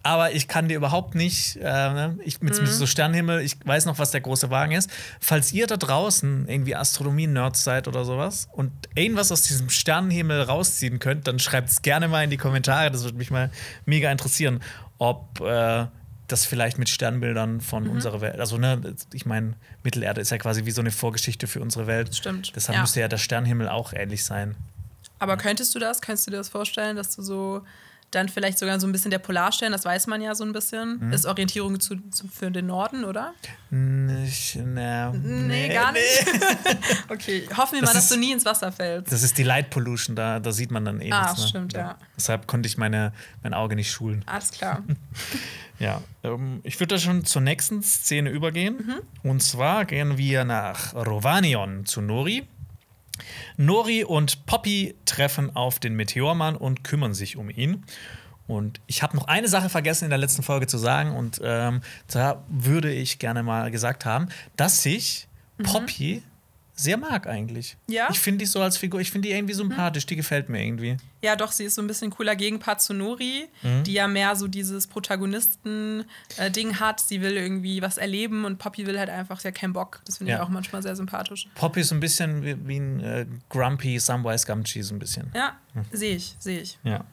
[0.04, 2.62] aber ich kann dir überhaupt nicht, äh, ne, ich, mit, Mhm.
[2.62, 4.90] mit so Sternenhimmel, ich weiß noch, was der große Wagen ist.
[5.20, 10.98] Falls ihr da draußen irgendwie Astronomie-Nerds seid oder sowas und irgendwas aus diesem Sternenhimmel rausziehen
[10.98, 12.90] könnt, dann schreibt es gerne mal in die Kommentare.
[12.90, 13.50] Das würde mich mal
[13.86, 14.60] mega interessieren,
[14.98, 15.86] ob äh,
[16.28, 17.90] das vielleicht mit Sternbildern von Mhm.
[17.90, 18.80] unserer Welt, also ne,
[19.12, 22.14] ich meine, Mittelerde ist ja quasi wie so eine Vorgeschichte für unsere Welt.
[22.14, 22.80] Stimmt, Deshalb ja.
[22.82, 24.56] müsste ja der Sternenhimmel auch ähnlich sein.
[25.18, 26.00] Aber könntest du das?
[26.00, 27.62] Könntest du dir das vorstellen, dass du so
[28.14, 30.98] dann vielleicht sogar so ein bisschen der Polarstern, das weiß man ja so ein bisschen,
[31.00, 31.12] Mhm.
[31.12, 33.32] ist Orientierung zu, zu, für den Norden, oder?
[33.70, 36.02] Nicht, ne, Nee, gar nicht.
[37.08, 39.10] okay, hoffen wir Das mal, dass ist- du nie ins Wasser fällst.
[39.12, 41.40] Das ist die Light Pollution, da, da sieht man dann eh Ah, nichts.
[41.42, 41.48] Ne?
[41.48, 41.96] stimmt, ja.
[42.16, 44.22] Deshalb konnte ich meine, mein Auge nicht schulen.
[44.26, 44.82] Alles klar.
[45.78, 48.76] Ja, ähm, ich würde da schon zur nächsten Szene übergehen.
[49.24, 49.28] Mhm.
[49.28, 52.46] Und zwar gehen wir nach Rovanion zu Nori.
[53.56, 57.84] Nori und Poppy treffen auf den Meteormann und kümmern sich um ihn.
[58.46, 61.80] Und ich habe noch eine Sache vergessen in der letzten Folge zu sagen und ähm,
[62.08, 65.62] da würde ich gerne mal gesagt haben, dass ich mhm.
[65.64, 66.22] Poppy
[66.82, 67.76] sehr mag eigentlich.
[67.88, 68.08] Ja.
[68.10, 70.08] Ich finde die so als Figur, ich finde die irgendwie sympathisch, mhm.
[70.08, 70.96] die gefällt mir irgendwie.
[71.22, 73.84] Ja, doch, sie ist so ein bisschen cooler Gegenpart zu Nori, mhm.
[73.84, 77.00] die ja mehr so dieses Protagonisten-Ding hat.
[77.00, 80.02] Sie will irgendwie was erleben und Poppy will halt einfach ja keinen Bock.
[80.04, 80.38] Das finde ja.
[80.38, 81.48] ich auch manchmal sehr sympathisch.
[81.54, 85.30] Poppy ist so ein bisschen wie, wie ein äh, Grumpy Samwise Gamgee, so ein bisschen.
[85.34, 85.84] Ja, mhm.
[85.92, 86.78] sehe ich, sehe ich.
[86.82, 87.04] Ja.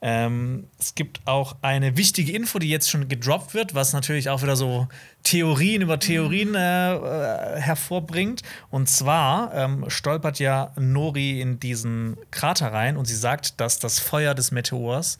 [0.00, 4.42] Ähm, es gibt auch eine wichtige Info, die jetzt schon gedroppt wird, was natürlich auch
[4.42, 4.86] wieder so
[5.24, 8.42] Theorien über Theorien äh, äh, hervorbringt.
[8.70, 13.98] Und zwar ähm, stolpert ja Nori in diesen Krater rein und sie sagt, dass das
[13.98, 15.18] Feuer des Meteors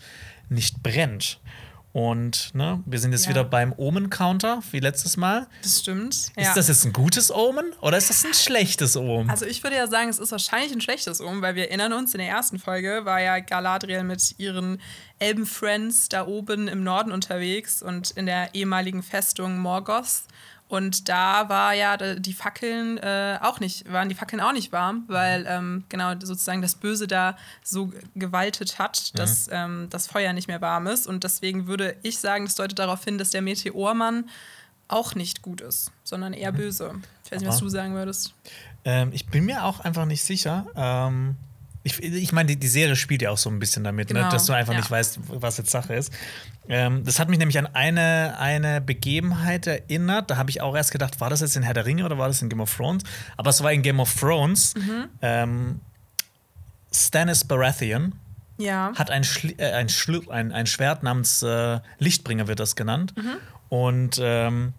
[0.48, 1.40] nicht brennt.
[1.92, 3.30] Und ne, wir sind jetzt ja.
[3.30, 5.46] wieder beim Omen-Counter, wie letztes Mal.
[5.62, 6.14] Das stimmt.
[6.14, 6.54] Ist ja.
[6.54, 9.30] das jetzt ein gutes Omen oder ist das ein schlechtes Omen?
[9.30, 12.12] Also ich würde ja sagen, es ist wahrscheinlich ein schlechtes Omen, weil wir erinnern uns,
[12.12, 14.80] in der ersten Folge war ja Galadriel mit ihren
[15.18, 20.22] Elben-Friends da oben im Norden unterwegs und in der ehemaligen Festung Morgoth.
[20.68, 25.04] Und da war ja die Fackeln äh, auch nicht, waren die Fackeln auch nicht warm,
[25.08, 29.16] weil ähm, genau sozusagen das Böse da so gewaltet hat, mhm.
[29.16, 31.06] dass ähm, das Feuer nicht mehr warm ist.
[31.06, 34.28] Und deswegen würde ich sagen, das deutet darauf hin, dass der Meteormann
[34.88, 36.56] auch nicht gut ist, sondern eher mhm.
[36.56, 36.94] böse.
[37.24, 38.34] Ich weiß nicht, was du sagen würdest.
[38.84, 40.66] Ähm, ich bin mir auch einfach nicht sicher.
[40.76, 41.36] Ähm,
[41.82, 44.26] ich, ich meine, die, die, Serie spielt ja auch so ein bisschen damit, ne, genau.
[44.26, 44.32] ne?
[44.32, 44.80] dass du einfach ja.
[44.80, 46.12] nicht weißt, was jetzt Sache ist.
[46.68, 50.30] Ähm, das hat mich nämlich an eine, eine Begebenheit erinnert.
[50.30, 52.28] Da habe ich auch erst gedacht, war das jetzt in Herr der Ringe oder war
[52.28, 53.04] das in Game of Thrones?
[53.36, 54.74] Aber es war in Game of Thrones.
[54.74, 55.04] Mhm.
[55.22, 55.80] Ähm,
[56.92, 58.14] Stannis Baratheon
[58.58, 58.92] ja.
[58.94, 59.88] hat ein, Schli äh, ein,
[60.30, 63.14] ein, ein, Schwert namens äh, Lichtbringer, wird das genannt.
[63.16, 63.36] Mhm.
[63.68, 64.74] Und ähm,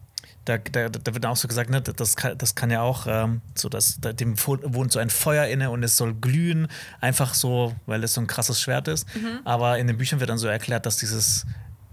[0.50, 3.42] da, da, da, wird auch so gesagt, ne, das, kann, das kann ja auch ähm,
[3.56, 6.68] so, dass dem wohnt so ein Feuer inne und es soll glühen,
[7.00, 9.08] einfach so, weil es so ein krasses Schwert ist.
[9.16, 9.40] Mhm.
[9.46, 11.46] Aber in den Büchern wird dann so erklärt, dass dieses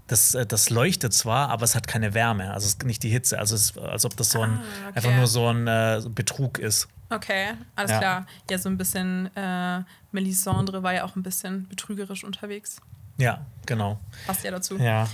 [0.07, 3.09] das, äh, das leuchtet zwar, aber es hat keine Wärme, also es ist nicht die
[3.09, 4.95] Hitze, also es, als ob das so ein, ah, okay.
[4.95, 6.87] einfach nur so ein äh, Betrug ist.
[7.09, 7.97] Okay, alles ja.
[7.99, 8.27] klar.
[8.49, 12.77] Ja, so ein bisschen, äh, Melisandre war ja auch ein bisschen betrügerisch unterwegs.
[13.17, 13.99] Ja, genau.
[14.25, 14.77] Passt ja dazu.
[14.77, 15.07] Ja.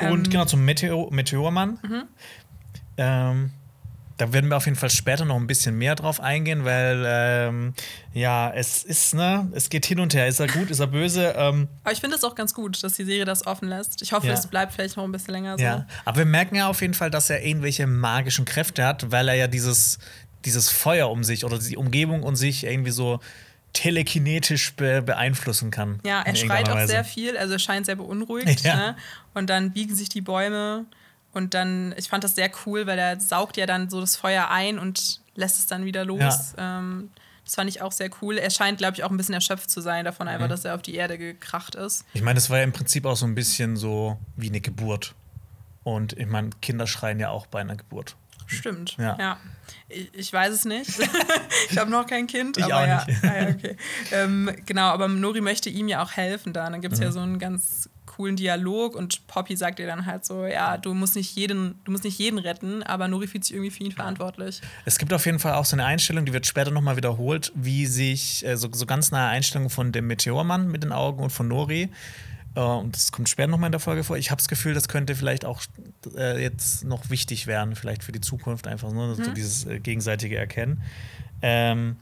[0.00, 1.78] Und ähm, genau zum Meteor Meteormann.
[1.82, 2.04] Mhm.
[2.98, 3.52] Ähm,
[4.18, 7.72] da werden wir auf jeden Fall später noch ein bisschen mehr drauf eingehen, weil ähm,
[8.12, 10.26] ja, es ist, ne, es geht hin und her.
[10.26, 11.34] Ist er gut, ist er böse?
[11.36, 14.02] Ähm, aber ich finde es auch ganz gut, dass die Serie das offen lässt.
[14.02, 14.34] Ich hoffe, ja.
[14.34, 15.62] es bleibt vielleicht noch ein bisschen länger so.
[15.62, 19.28] Ja, aber wir merken ja auf jeden Fall, dass er irgendwelche magischen Kräfte hat, weil
[19.28, 20.00] er ja dieses,
[20.44, 23.20] dieses Feuer um sich oder die Umgebung um sich irgendwie so
[23.72, 26.00] telekinetisch be beeinflussen kann.
[26.04, 28.60] Ja, er schreit auch sehr viel, also er scheint sehr beunruhigt.
[28.64, 28.76] Ja.
[28.76, 28.96] Ne?
[29.34, 30.86] Und dann biegen sich die Bäume
[31.32, 34.48] und dann, ich fand das sehr cool, weil er saugt ja dann so das Feuer
[34.50, 36.54] ein und lässt es dann wieder los.
[36.56, 36.78] Ja.
[36.78, 37.10] Ähm,
[37.44, 38.36] das fand ich auch sehr cool.
[38.36, 40.50] Er scheint, glaube ich, auch ein bisschen erschöpft zu sein davon, einfach, mhm.
[40.50, 42.04] dass er auf die Erde gekracht ist.
[42.12, 45.14] Ich meine, das war ja im Prinzip auch so ein bisschen so wie eine Geburt.
[45.82, 48.16] Und ich meine, Kinder schreien ja auch bei einer Geburt.
[48.46, 48.96] Stimmt.
[48.98, 49.16] Ja.
[49.18, 49.36] ja.
[49.88, 50.90] Ich, ich, weiß es nicht.
[51.70, 52.56] ich habe noch kein Kind.
[52.56, 53.04] Ich aber auch ja.
[53.06, 53.24] nicht.
[53.24, 53.76] Ah, ja okay.
[54.12, 56.68] ähm, genau, aber Nori möchte ihm ja auch helfen da.
[56.68, 57.04] Dann gibt es mhm.
[57.06, 60.92] ja so einen ganz coolen Dialog und Poppy sagt ihr dann halt so, ja, du
[60.92, 63.92] musst nicht jeden, du musst nicht jeden retten, aber Nori fühlt sich irgendwie für ihn
[63.92, 64.60] verantwortlich.
[64.84, 67.86] Es gibt auf jeden Fall auch so eine Einstellung, die wird später nochmal wiederholt, wie
[67.86, 71.46] sich äh, so, so ganz nahe Einstellung von dem Meteormann mit den Augen und von
[71.46, 71.90] Nori.
[72.56, 74.16] Äh, und das kommt später nochmal in der Folge vor.
[74.16, 75.62] Ich habe das Gefühl, das könnte vielleicht auch
[76.16, 79.14] äh, jetzt noch wichtig werden, vielleicht für die Zukunft einfach, ne?
[79.16, 79.24] Mhm.
[79.24, 80.82] so dieses äh, gegenseitige Erkennen.
[81.40, 81.98] Ähm,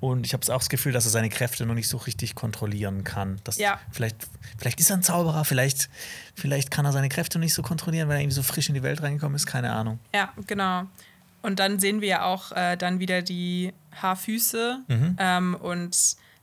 [0.00, 3.02] und ich habe auch das Gefühl, dass er seine Kräfte noch nicht so richtig kontrollieren
[3.04, 3.40] kann.
[3.44, 3.80] Dass ja.
[3.90, 4.16] vielleicht,
[4.56, 5.90] vielleicht ist er ein Zauberer, vielleicht,
[6.34, 8.82] vielleicht kann er seine Kräfte nicht so kontrollieren, weil er irgendwie so frisch in die
[8.82, 9.98] Welt reingekommen ist, keine Ahnung.
[10.14, 10.84] Ja, genau.
[11.42, 15.16] Und dann sehen wir ja auch äh, dann wieder die Haarfüße mhm.
[15.18, 15.96] ähm, und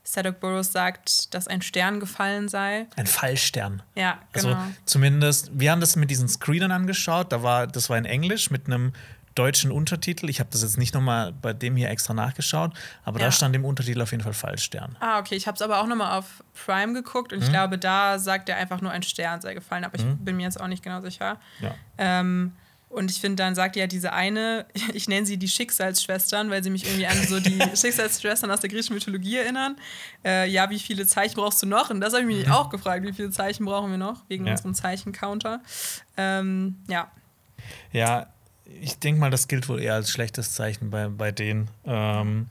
[0.06, 2.86] Sadok Burroughs sagt, dass ein Stern gefallen sei.
[2.96, 3.82] Ein Fallstern.
[3.94, 4.60] Ja, also genau.
[4.60, 8.50] Also zumindest, wir haben das mit diesen Screenern angeschaut, da war, das war in Englisch
[8.50, 8.92] mit einem
[9.36, 10.28] deutschen Untertitel.
[10.28, 12.72] Ich habe das jetzt nicht nochmal bei dem hier extra nachgeschaut,
[13.04, 13.26] aber ja.
[13.26, 14.96] da stand im Untertitel auf jeden Fall Fallstern.
[15.00, 15.36] Ah, okay.
[15.36, 17.44] Ich habe es aber auch nochmal auf Prime geguckt und mhm.
[17.44, 20.18] ich glaube, da sagt er einfach nur ein Stern sei gefallen, aber ich mhm.
[20.18, 21.38] bin mir jetzt auch nicht genau sicher.
[21.60, 21.74] Ja.
[21.98, 22.52] Ähm,
[22.88, 26.70] und ich finde, dann sagt ja diese eine, ich nenne sie die Schicksalsschwestern, weil sie
[26.70, 29.76] mich irgendwie an so die Schicksalsschwestern aus der griechischen Mythologie erinnern.
[30.24, 31.90] Äh, ja, wie viele Zeichen brauchst du noch?
[31.90, 32.52] Und das habe ich mich mhm.
[32.52, 34.52] auch gefragt, wie viele Zeichen brauchen wir noch wegen ja.
[34.52, 35.60] unserem Zeichencounter.
[36.16, 37.10] Ähm, ja.
[37.92, 38.28] Ja,
[38.80, 41.68] ich denke mal, das gilt wohl eher als schlechtes Zeichen bei, bei denen.
[41.84, 42.48] Ähm,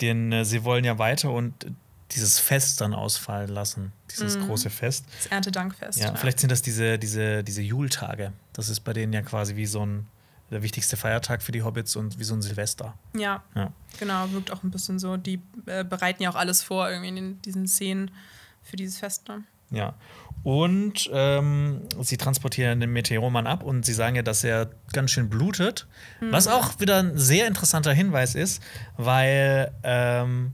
[0.00, 1.66] denn äh, sie wollen ja weiter und
[2.12, 4.46] dieses Fest dann ausfallen lassen, dieses mhm.
[4.46, 5.06] große Fest.
[5.22, 5.98] Das Erntedankfest.
[5.98, 8.32] Ja, ja, vielleicht sind das diese, diese, diese Jultage.
[8.52, 10.06] Das ist bei denen ja quasi wie so ein
[10.50, 12.94] der wichtigste Feiertag für die Hobbits und wie so ein Silvester.
[13.14, 13.72] Ja, ja.
[13.98, 15.16] genau, wirkt auch ein bisschen so.
[15.16, 18.10] Die äh, bereiten ja auch alles vor, irgendwie in diesen Szenen
[18.62, 19.26] für dieses Fest.
[19.28, 19.44] Ne?
[19.72, 19.94] Ja.
[20.44, 25.28] Und ähm, sie transportieren den Meteormann ab und sie sagen ja, dass er ganz schön
[25.28, 25.86] blutet.
[26.20, 26.32] Mhm.
[26.32, 28.60] Was auch wieder ein sehr interessanter Hinweis ist,
[28.96, 30.52] weil ähm,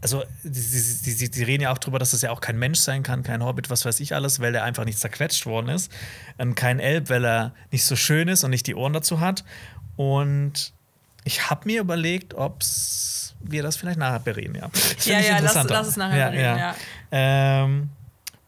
[0.00, 3.02] also sie, sie, sie, reden ja auch darüber, dass das ja auch kein Mensch sein
[3.02, 5.90] kann, kein Hobbit, was weiß ich alles, weil er einfach nicht zerquetscht worden ist.
[6.38, 9.44] Und kein Elb, weil er nicht so schön ist und nicht die Ohren dazu hat.
[9.96, 10.72] Und
[11.24, 12.62] ich habe mir überlegt, ob
[13.40, 14.68] wir das vielleicht nachher bereden, ja.
[14.72, 16.74] Das Ja, ja, lass, lass es nachher reden, ja.
[17.10, 17.90] Ähm,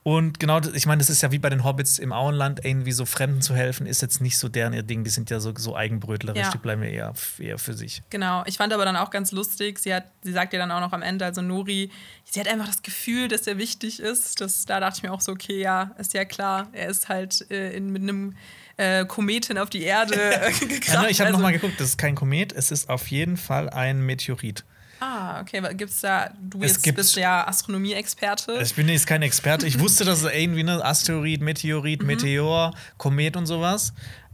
[0.02, 3.04] und genau, ich meine, das ist ja wie bei den Hobbits im Auenland, irgendwie so
[3.04, 5.04] Fremden zu helfen, ist jetzt nicht so deren ihr Ding.
[5.04, 6.50] Die sind ja so, so eigenbrötlerisch, Ja.
[6.50, 8.02] die bleiben ja eher, eher für sich.
[8.08, 8.42] Genau.
[8.46, 10.94] Ich fand aber dann auch ganz lustig, sie, hat, sie sagt ja dann auch noch
[10.94, 11.90] am Ende, also Nori,
[12.24, 14.40] sie hat einfach das Gefühl, dass er wichtig ist.
[14.40, 17.50] Das, da dachte ich mir auch so, okay, ja, ist ja klar, er ist halt
[17.50, 18.36] äh, in, mit einem
[18.78, 20.88] äh, Kometen auf die Erde äh, gekracht.
[20.94, 23.08] Ja, ne, ich habe also, noch mal geguckt, das ist kein Komet, es ist auf
[23.08, 24.64] jeden Fall ein Meteorit.
[25.00, 28.58] Ah, okay, gibt's da, du Es jetzt gibt- bist ja Astronomie-Experte.
[28.62, 29.66] Ich bin jetzt kein Experte.
[29.66, 31.44] Ich wusste, dass es irgendwie ne Asteroid, Mhm.
[31.46, 33.92] Meteorit, Meteor, Komet und sowas.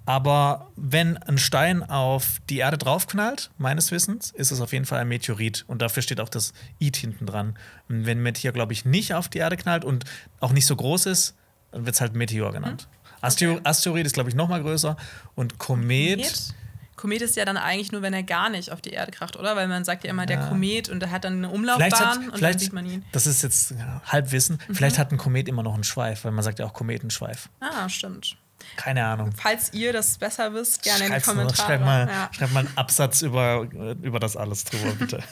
[0.08, 5.00] Aber wenn ein Stein auf die Erde draufknallt, meines Wissens, ist es auf jeden Fall
[5.00, 5.64] ein Meteorit.
[5.66, 7.58] Und dafür steht auch das It hinten dran.
[7.88, 10.04] Und wenn Meteor, glaube ich, nicht auf die Erde knallt und
[10.38, 11.34] auch nicht so groß ist,
[11.72, 12.86] dann wird es halt Meteor genannt.
[12.90, 12.96] Mhm.
[13.28, 13.60] Okay.
[13.64, 14.96] Asteroid ist, glaube ich, noch mal größer.
[15.34, 16.18] Und Komet.
[16.20, 16.54] Komet?
[16.96, 19.54] Komet ist ja dann eigentlich nur, wenn er gar nicht auf die Erde kracht, oder?
[19.54, 20.48] Weil man sagt ja immer, der Ja.
[20.48, 23.00] Komet und der hat dann eine Vielleicht Umlaufbahn hat, und dann vielleicht, sieht man ihn.
[23.00, 23.04] Mhm.
[23.12, 26.42] das ist jetzt ja, Halbwissen, vielleicht hat ein Komet immer noch einen Schweif, weil man
[26.42, 27.48] sagt ja auch Kometenschweif.
[27.60, 28.36] Ah, stimmt.
[28.76, 29.32] Keine Ahnung.
[29.36, 31.56] Falls ihr das besser wisst, gerne in die Schreib's Kommentare.
[31.56, 32.30] schreib, mal, ja.
[32.32, 33.62] schreib mal einen Absatz über,
[34.02, 35.22] über das alles drüber, bitte.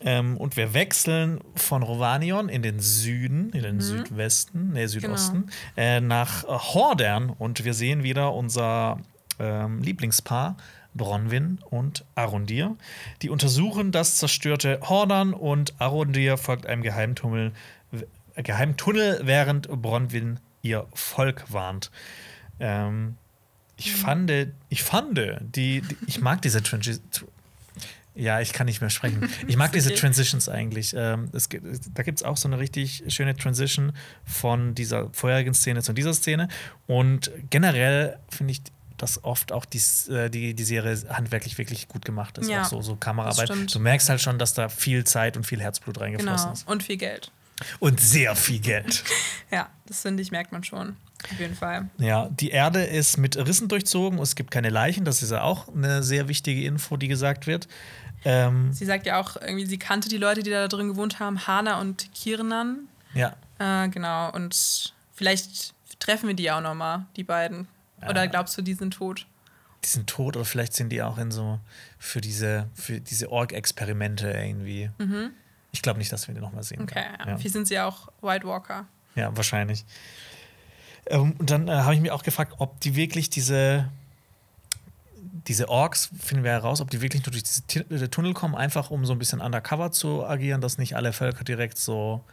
[0.00, 3.80] ähm, und wir wechseln von Rovanion in den Süden, in den Mhm.
[3.80, 5.52] Südwesten, nee, Südosten, Genau.
[5.76, 8.98] äh, nach Hordern und wir sehen wieder unser
[9.38, 10.56] ähm, Lieblingspaar.
[10.94, 12.74] Bronwyn und Arundir.
[13.22, 17.52] Die untersuchen das zerstörte Hordern und Arundir folgt einem Geheimtunnel,
[18.36, 21.90] Geheimtunnel während Bronwyn ihr Volk warnt.
[22.58, 23.16] Ähm,
[23.76, 24.32] ich fand,
[24.70, 27.28] ich fand, die, die ich mag diese Transition.
[28.16, 29.28] Ja, ich kann nicht mehr sprechen.
[29.46, 29.94] Ich mag diese.
[29.94, 30.92] Transitions eigentlich.
[30.96, 33.92] Ähm, es, gibt- da gibt es auch so eine richtig schöne Transition
[34.24, 36.48] von dieser vorherigen Szene zu dieser Szene.
[36.88, 38.62] Und generell finde ich
[39.02, 39.80] dass oft auch die,
[40.10, 42.48] äh, die, die Serie handwerklich wirklich gut gemacht ist.
[42.48, 43.50] Ja, auch so, so Kameraarbeit.
[43.74, 46.52] Du merkst halt schon, dass da viel Zeit und viel Herzblut reingeflossen Genau.
[46.52, 46.68] ist.
[46.68, 47.30] Und viel Geld.
[47.80, 49.02] Und sehr viel Geld.
[49.50, 50.94] Ja, das finde ich, merkt man schon.
[51.32, 51.88] Auf jeden Fall.
[51.96, 54.18] Ja, die Erde ist mit Rissen durchzogen.
[54.18, 55.06] Es gibt keine Leichen.
[55.06, 57.66] Das ist ja auch eine sehr wichtige Info, die gesagt wird.
[58.26, 61.46] Ähm, Sie sagt ja auch irgendwie, sie kannte die Leute, die da drin gewohnt haben,
[61.46, 62.88] Hana und Kirnan.
[63.14, 64.30] ja, Äh, genau.
[64.32, 67.68] Und vielleicht treffen wir die auch noch mal, die beiden.
[68.02, 68.30] Oder Ja.
[68.30, 69.26] glaubst du, die sind tot?
[69.84, 71.60] die sind tot oder vielleicht sind die auch in so
[71.98, 74.90] für diese, für diese Org-Experimente irgendwie.
[75.70, 76.78] Ich glaube nicht, dass wir die nochmal sehen.
[76.80, 76.84] Mhm.
[76.84, 77.26] Okay, ja.
[77.28, 77.36] Ja.
[77.36, 78.86] Vielleicht sind sie auch White Walker.
[79.14, 79.84] Ja, wahrscheinlich.
[81.06, 83.88] Ähm, und dann äh, habe ich mich auch gefragt, ob die wirklich diese,
[85.46, 88.90] diese Orks, finden wir heraus, ob die wirklich nur durch diese äh, Tunnel kommen, einfach
[88.90, 92.24] um so ein bisschen undercover zu agieren, dass nicht alle Völker direkt so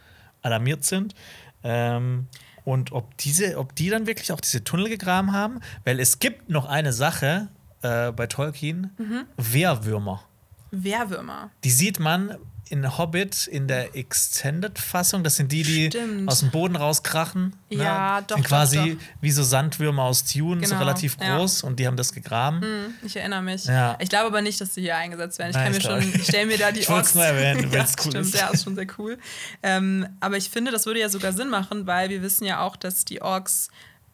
[0.42, 1.14] alarmiert sind.
[1.62, 2.26] Ähm,
[2.66, 6.50] und ob diese, ob die dann wirklich auch diese Tunnel gegraben haben, weil es gibt
[6.50, 7.48] noch eine Sache
[7.82, 8.90] äh, bei Tolkien:
[9.36, 10.24] Wehrwürmer.
[10.72, 11.50] Wehrwürmer.
[11.62, 12.36] Die sieht man
[12.68, 15.22] in Hobbit in der Extended-Fassung.
[15.22, 16.28] Das sind die, die Stimmt.
[16.28, 17.54] aus dem Boden rauskrachen.
[17.70, 18.26] Ja, ne?
[18.26, 19.04] doch, Sind doch, quasi doch.
[19.20, 21.36] wie so Sandwürmer aus Dune, so Genau, relativ ja.
[21.36, 21.62] groß.
[21.62, 22.62] Und die haben das gegraben.
[22.62, 23.64] Hm, ich erinnere mich.
[23.66, 23.96] Ja.
[24.00, 25.50] Ich glaube aber nicht, dass sie hier eingesetzt werden.
[25.50, 27.70] Ich Nein, kann mir ich schon, ich stelle mir da die Ich wollt's nur erwähnen,
[27.72, 28.34] ja, weil's cool stimmt, ist.
[28.34, 29.18] Ja, ist schon sehr cool.
[29.62, 32.76] Ähm, aber ich finde, das würde ja sogar Sinn machen, weil wir wissen ja auch,
[32.76, 33.68] dass die Orks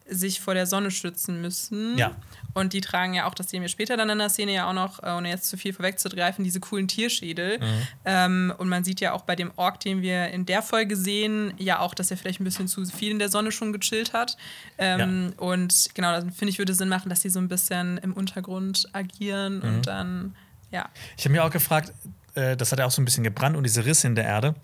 [0.07, 1.97] sich vor der Sonne schützen müssen.
[1.97, 2.11] Ja.
[2.53, 4.73] Und die tragen ja auch, das sehen wir später dann in der Szene ja auch
[4.73, 7.59] noch, äh, ohne jetzt zu viel vorwegzugreifen, diese coolen Tierschädel.
[7.59, 7.87] Mhm.
[8.05, 11.53] Ähm, und man sieht ja auch bei dem Ork, den wir in der Folge sehen,
[11.57, 14.37] ja auch, dass er vielleicht ein bisschen zu viel in der Sonne schon gechillt hat.
[14.77, 18.13] Ähm, Und genau, dann finde ich, würde Sinn machen, dass sie so ein bisschen im
[18.13, 19.63] Untergrund agieren Mhm.
[19.63, 20.35] und dann,
[20.71, 20.89] ja.
[21.17, 21.91] Ich habe mir auch gefragt,
[22.35, 24.55] äh, das hat ja auch so ein bisschen gebrannt und diese Risse in der Erde.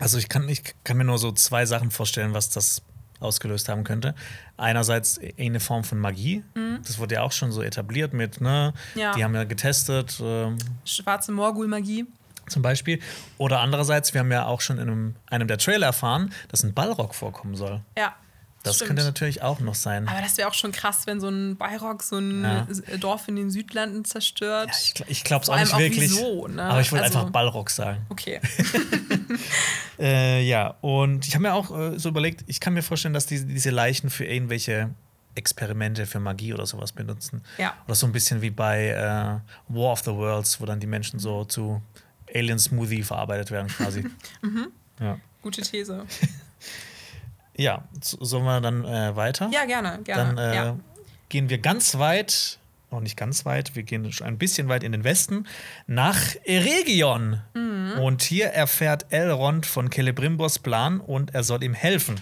[0.00, 2.82] Also ich kann, ich kann mir nur so zwei Sachen vorstellen, was das
[3.20, 4.14] ausgelöst haben könnte.
[4.56, 6.44] Einerseits eine Form von Magie.
[6.84, 8.72] Das wurde ja auch schon so etabliert mit, ne?
[8.94, 9.00] Mhm.
[9.00, 9.14] Ja.
[9.14, 12.06] Die haben ja getestet, ähm, Schwarze Morgul-Magie.
[12.48, 13.00] zum Beispiel.
[13.36, 16.72] Oder andererseits, wir haben ja auch schon in einem, einem der Trailer erfahren, dass ein
[16.74, 17.80] Ballrock vorkommen soll.
[17.96, 18.14] Ja.
[18.64, 18.88] Das stimmt.
[18.88, 20.08] könnte natürlich auch noch sein.
[20.08, 22.66] Aber das wäre auch schon krass, wenn so ein Bayrock so ein Ja.
[22.86, 24.68] äh, Dorf in den Südlanden zerstört.
[24.72, 26.00] Ja, ich ich glaube es auch nicht auch wirklich.
[26.10, 26.62] wieso, ne?
[26.64, 28.04] Aber ich wollte Also- einfach Ballrock sagen.
[28.08, 28.40] Okay.
[30.00, 33.26] Äh, ja, und ich habe mir auch äh, so überlegt, ich kann mir vorstellen, dass
[33.26, 34.90] die, diese Leichen für irgendwelche
[35.34, 37.42] Experimente für Magie oder sowas benutzen.
[37.58, 37.74] Ja.
[37.86, 41.18] Oder so ein bisschen wie bei äh, War of the Worlds, wo dann die Menschen
[41.18, 41.82] so zu
[42.32, 44.04] Alien Smoothie verarbeitet werden quasi.
[45.00, 45.16] Ja.
[45.42, 46.04] Gute These.
[47.58, 49.50] Ja, so- sollen wir dann äh, weiter?
[49.52, 50.34] Ja, gerne, gerne.
[50.34, 50.76] Dann äh, ja.
[51.28, 52.58] gehen wir ganz weit,
[52.90, 55.44] auch nicht ganz weit, wir gehen schon ein bisschen weit in den Westen,
[55.86, 57.40] nach Eregion.
[57.54, 57.98] Mhm.
[58.00, 62.20] Und hier erfährt Elrond von Celebrimbors Plan und er soll ihm helfen.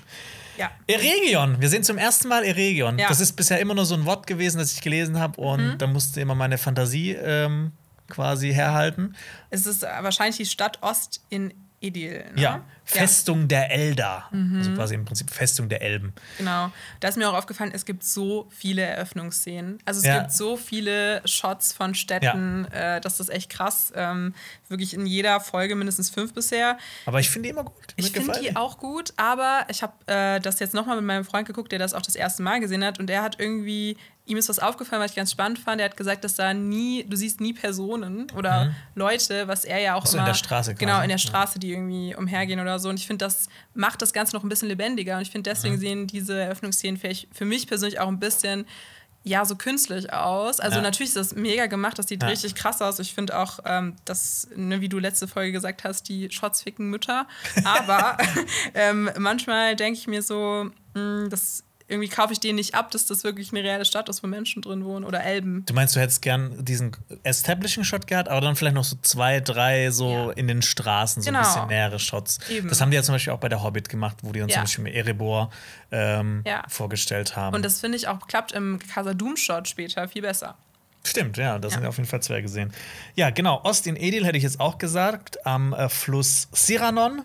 [0.56, 0.70] ja.
[0.86, 2.98] Eregion, wir sehen zum ersten Mal Eregion.
[2.98, 3.08] Ja.
[3.08, 5.86] Das ist bisher immer nur so ein Wort gewesen, das ich gelesen habe und da
[5.86, 7.72] musste immer meine Fantasie ähm,
[8.08, 9.14] quasi herhalten.
[9.50, 12.24] Es ist wahrscheinlich die Stadt Ost in Idil.
[12.34, 12.40] Ne?
[12.42, 14.30] Ja, Festung der Eldar.
[14.56, 16.14] Also quasi im Prinzip Festung der Elben.
[16.38, 16.70] Genau.
[17.00, 19.78] Da ist mir auch aufgefallen, es gibt so viele Eröffnungsszenen.
[19.84, 20.20] Also es Ja.
[20.20, 23.92] gibt so viele Shots von Städten, äh, das ist echt krass.
[23.94, 24.34] Ähm,
[24.68, 26.78] wirklich in jeder Folge mindestens fünf bisher.
[27.04, 27.74] Aber ich finde die immer gut.
[27.96, 31.46] Ich finde die auch gut, aber ich habe äh, das jetzt nochmal mit meinem Freund
[31.46, 34.48] geguckt, der das auch das erste Mal gesehen hat und der hat irgendwie, ihm ist
[34.48, 35.80] was aufgefallen, was ich ganz spannend fand.
[35.80, 39.94] Er hat gesagt, dass da nie, du siehst nie Personen oder Leute, was er ja
[39.94, 40.08] auch Mhm.
[40.08, 40.26] So, immer.
[40.26, 40.84] in der Straße quasi.
[40.84, 42.88] Genau, in der Straße, die irgendwie umhergehen oder so.
[42.88, 45.16] Und ich finde, das macht das Ganze noch ein bisschen lebendiger.
[45.16, 45.80] Und ich finde, deswegen Mhm.
[45.80, 48.66] sehen diese Eröffnungsszenen vielleicht für mich persönlich auch ein bisschen
[49.28, 50.60] ja, so künstlich aus.
[50.60, 50.82] Also Ja.
[50.82, 52.28] natürlich ist das mega gemacht, das sieht Ja.
[52.28, 53.00] richtig krass aus.
[53.00, 56.90] Ich finde auch, ähm, dass, ne, wie du letzte Folge gesagt hast, die Shots ficken
[56.90, 57.26] Mütter.
[57.64, 58.16] Aber
[58.74, 63.06] ähm, manchmal denke ich mir so, mh, das irgendwie kaufe ich denen nicht ab, dass
[63.06, 65.64] das wirklich eine reale Stadt ist, wo Menschen drin wohnen oder Elben.
[65.66, 69.90] Du meinst, du hättest gern diesen Establishing-Shot gehabt, aber dann vielleicht noch so zwei, drei
[69.90, 70.30] so Ja.
[70.32, 71.40] in den Straßen, so Genau.
[71.40, 72.38] ein bisschen nähere Shots.
[72.50, 72.68] Eben.
[72.68, 74.58] Das haben die ja zum Beispiel auch bei der Hobbit gemacht, wo die uns Ja.
[74.58, 75.50] zum Beispiel mit Erebor
[75.92, 76.64] ähm, Ja.
[76.68, 77.54] vorgestellt haben.
[77.54, 80.56] Und das finde ich auch klappt im Casa-Doom-Shot später viel besser.
[81.04, 81.78] Stimmt, ja, das Ja.
[81.78, 82.72] sind auf jeden Fall zwei gesehen.
[83.14, 87.22] Ja, genau, Ost in Edil hätte ich jetzt auch gesagt, am äh, Fluss Siranon.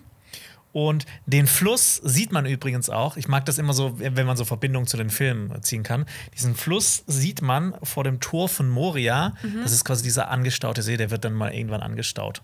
[0.73, 3.17] Und den Fluss sieht man übrigens auch.
[3.17, 6.05] Ich mag das immer so, wenn man so Verbindungen zu den Filmen ziehen kann.
[6.35, 9.33] Diesen Fluss sieht man vor dem Tor von Moria.
[9.43, 9.63] Mhm.
[9.63, 12.41] Das ist quasi dieser angestaute See, der wird dann mal irgendwann angestaut.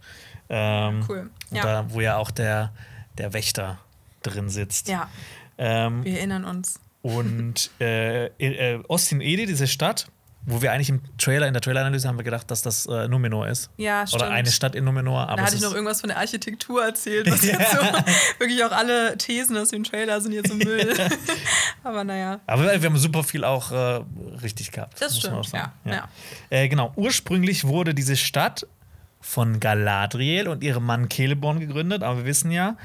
[0.50, 1.30] Ähm, Cool.
[1.52, 1.64] Ja.
[1.64, 2.74] da, wo ja auch der,
[3.18, 3.80] der Wächter
[4.24, 4.88] drin sitzt.
[4.90, 5.10] Ja,
[5.58, 6.80] Ähm, wir erinnern uns.
[7.02, 10.08] und äh, äh, Ostin Ede, diese Stadt,
[10.50, 13.50] wo wir eigentlich im Trailer, in der Traileranalyse haben wir gedacht, dass das äh, Numenor
[13.50, 13.70] ist.
[13.76, 14.24] Ja, stimmt.
[14.24, 15.28] Oder eine Stadt in Numenor.
[15.28, 17.78] Aber Da hatte ich noch irgendwas von der Architektur erzählt, was jetzt so
[18.40, 20.96] wirklich auch alle Thesen aus dem Trailer sind jetzt im Müll.
[21.84, 22.40] Aber naja.
[22.48, 24.02] aber wir wir haben super viel auch äh,
[24.42, 25.02] richtig gehabt.
[25.02, 26.08] Das stimmt, ja, ja.
[26.50, 28.66] Äh, genau, ursprünglich wurde diese Stadt
[29.20, 32.78] von Galadriel und ihrem Mann Celeborn gegründet, aber wir wissen ja,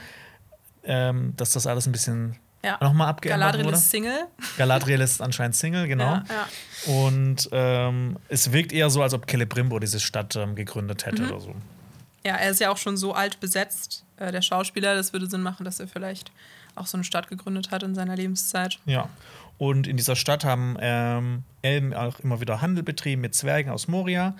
[0.84, 2.78] ähm, dass das alles ein bisschen Ja.
[2.80, 3.76] nochmal abgeändert Galadriel wurde.
[3.76, 4.26] ist Single.
[4.56, 6.04] Galadriel ist anscheinend Single, genau.
[6.04, 6.92] Ja, ja.
[6.92, 11.30] Und ähm, es wirkt eher so, als ob Celebrimbor diese Stadt ähm, gegründet hätte Mhm.
[11.30, 11.54] oder so.
[12.24, 14.94] ja, er ist ja auch schon so alt besetzt, äh, der Schauspieler.
[14.94, 16.30] Das würde Sinn machen, dass er vielleicht
[16.76, 18.78] auch so eine Stadt gegründet hat in seiner Lebenszeit.
[18.86, 19.08] Ja.
[19.58, 23.86] Und in dieser Stadt haben ähm, Elben auch immer wieder Handel betrieben mit Zwergen aus
[23.88, 24.34] Moria.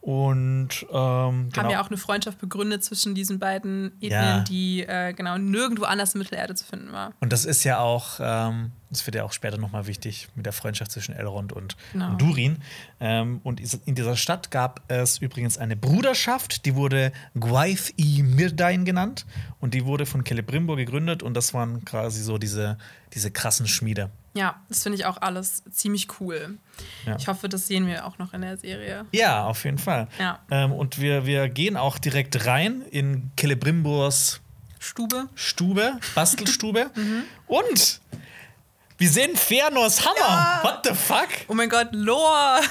[0.00, 1.56] Und ähm, genau.
[1.56, 4.40] Haben ja auch eine Freundschaft begründet zwischen diesen beiden Ethnien, Ja.
[4.40, 7.12] die äh, genau nirgendwo anders in Mittelerde zu finden war.
[7.20, 10.52] und das ist ja auch, ähm, das wird ja auch später nochmal wichtig mit der
[10.52, 12.10] Freundschaft zwischen Elrond und, Genau.
[12.10, 12.58] und Durin.
[13.00, 18.84] Ähm, und in dieser Stadt gab es übrigens eine Bruderschaft, die wurde Gwaith i Mirdain
[18.84, 19.26] genannt.
[19.60, 21.22] Und die wurde von Celebrimbor gegründet.
[21.22, 22.78] Und das waren quasi so diese,
[23.14, 24.10] diese krassen Schmiede.
[24.34, 26.58] Ja, das finde ich auch alles ziemlich cool.
[27.04, 27.16] Ja.
[27.16, 29.04] Ich hoffe, das sehen wir auch noch in der Serie.
[29.12, 30.08] Ja, auf jeden Fall.
[30.18, 30.38] Ja.
[30.50, 34.40] Ähm, und wir, wir gehen auch direkt rein in Celebrimbors
[34.78, 35.28] Stube.
[35.34, 36.90] Stube, Bastelstube.
[37.46, 38.00] Und
[39.00, 40.18] wir sehen Fëanors Hammer.
[40.20, 40.60] Ja.
[40.62, 41.28] What the fuck?
[41.48, 42.60] Oh mein Gott, Lore!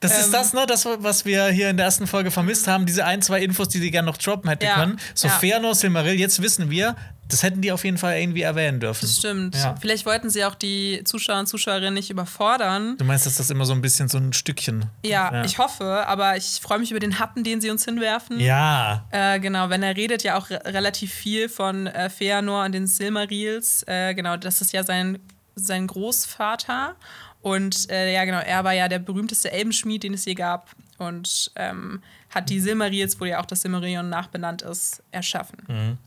[0.00, 0.20] Das Ähm.
[0.20, 2.86] ist das, ne, das, was wir hier in der ersten Folge vermisst haben.
[2.86, 4.76] Diese ein, zwei Infos, die die gerne noch droppen hätte Ja.
[4.76, 4.98] können.
[5.14, 5.38] So Ja.
[5.38, 6.96] Fëanor, Silmaril, jetzt wissen wir,
[7.32, 9.00] das hätten die auf jeden Fall irgendwie erwähnen dürfen.
[9.02, 9.54] Das stimmt.
[9.56, 9.74] Ja.
[9.80, 12.96] Vielleicht wollten sie auch die Zuschauer und Zuschauerinnen nicht überfordern.
[12.98, 14.86] Du meinst, dass das immer so ein bisschen so ein Stückchen.
[15.04, 15.44] Ja, Ja.
[15.44, 18.38] ich hoffe, aber ich freue mich über den Happen, den sie uns hinwerfen.
[18.40, 19.06] Ja.
[19.10, 22.86] Äh, genau, wenn er redet ja auch re relativ viel von äh, Feanor und den
[22.86, 23.82] Silmarils.
[23.86, 25.18] Äh, genau, das ist ja sein,
[25.54, 26.94] sein Großvater.
[27.42, 30.68] Und äh, ja, genau, er war ja der berühmteste Elbenschmied, den es je gab.
[30.98, 35.58] Und ähm, hat die Silmarils, wo ja auch das Silmarillion nachbenannt ist, erschaffen.
[35.66, 35.98] Mhm.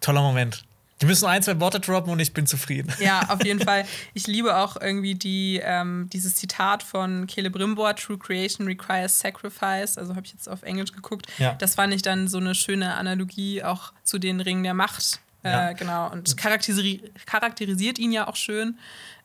[0.00, 0.64] Toller Moment.
[1.00, 2.92] Die müssen ein, zwei Worte droppen und ich bin zufrieden.
[2.98, 3.84] Ja, auf jeden Fall.
[4.14, 9.96] Ich liebe auch irgendwie die, ähm, dieses Zitat von Celebrimbor, True Creation requires sacrifice.
[9.96, 11.26] Also habe ich jetzt auf Englisch geguckt.
[11.38, 11.54] Ja.
[11.54, 15.20] Das fand ich dann so eine schöne Analogie auch zu den Ringen der Macht.
[15.44, 15.70] Ja.
[15.70, 16.10] Äh, genau.
[16.10, 18.76] Und charakterisi charakterisiert ihn ja auch schön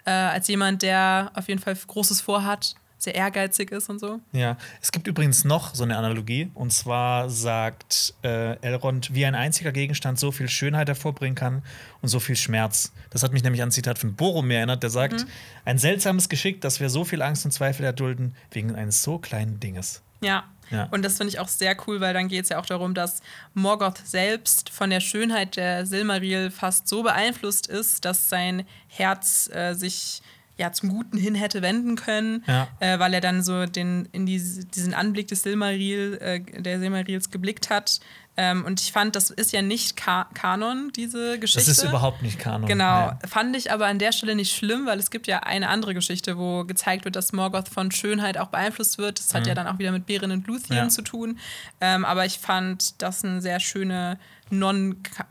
[0.05, 4.19] äh, als jemand, der auf jeden Fall Großes vorhat, sehr ehrgeizig ist und so.
[4.31, 6.49] Ja, es gibt übrigens noch so eine Analogie.
[6.53, 11.63] Und zwar sagt äh, Elrond, wie ein einziger Gegenstand so viel Schönheit hervorbringen kann
[12.01, 12.91] und so viel Schmerz.
[13.09, 15.25] Das hat mich nämlich an ein Zitat von Boromir erinnert, der sagt:
[15.65, 19.59] Ein seltsames Geschick, dass wir so viel Angst und Zweifel erdulden wegen eines so kleinen
[19.59, 20.01] Dinges.
[20.21, 20.45] Ja.
[20.71, 20.87] Ja.
[20.91, 23.21] Und das finde ich auch sehr cool, weil dann geht es ja auch darum, dass
[23.53, 29.73] Morgoth selbst von der Schönheit der Silmaril fast so beeinflusst ist, dass sein Herz äh,
[29.73, 30.21] sich
[30.57, 32.67] ja zum Guten hin hätte wenden können, Ja.
[32.79, 37.31] äh, weil er dann so den, in diese, diesen Anblick des Silmaril, äh, der Silmarils
[37.31, 37.99] geblickt hat.
[38.35, 41.69] Ähm, und ich fand, das ist ja nicht Ka Kanon, diese Geschichte.
[41.69, 42.67] Das ist überhaupt nicht Kanon.
[42.67, 43.27] Genau, Nee.
[43.27, 46.35] fand ich aber an der Stelle nicht schlimm, weil es gibt ja eine andere Geschichte,
[46.37, 49.19] wo gezeigt wird, dass Morgoth von Schönheit auch beeinflusst wird.
[49.19, 50.83] Das hat ja dann auch wieder mit Beren und Luthien Mhm.
[50.85, 50.89] Ja.
[50.89, 51.37] zu tun.
[51.79, 54.17] Ähm, aber ich fand das eine sehr schöne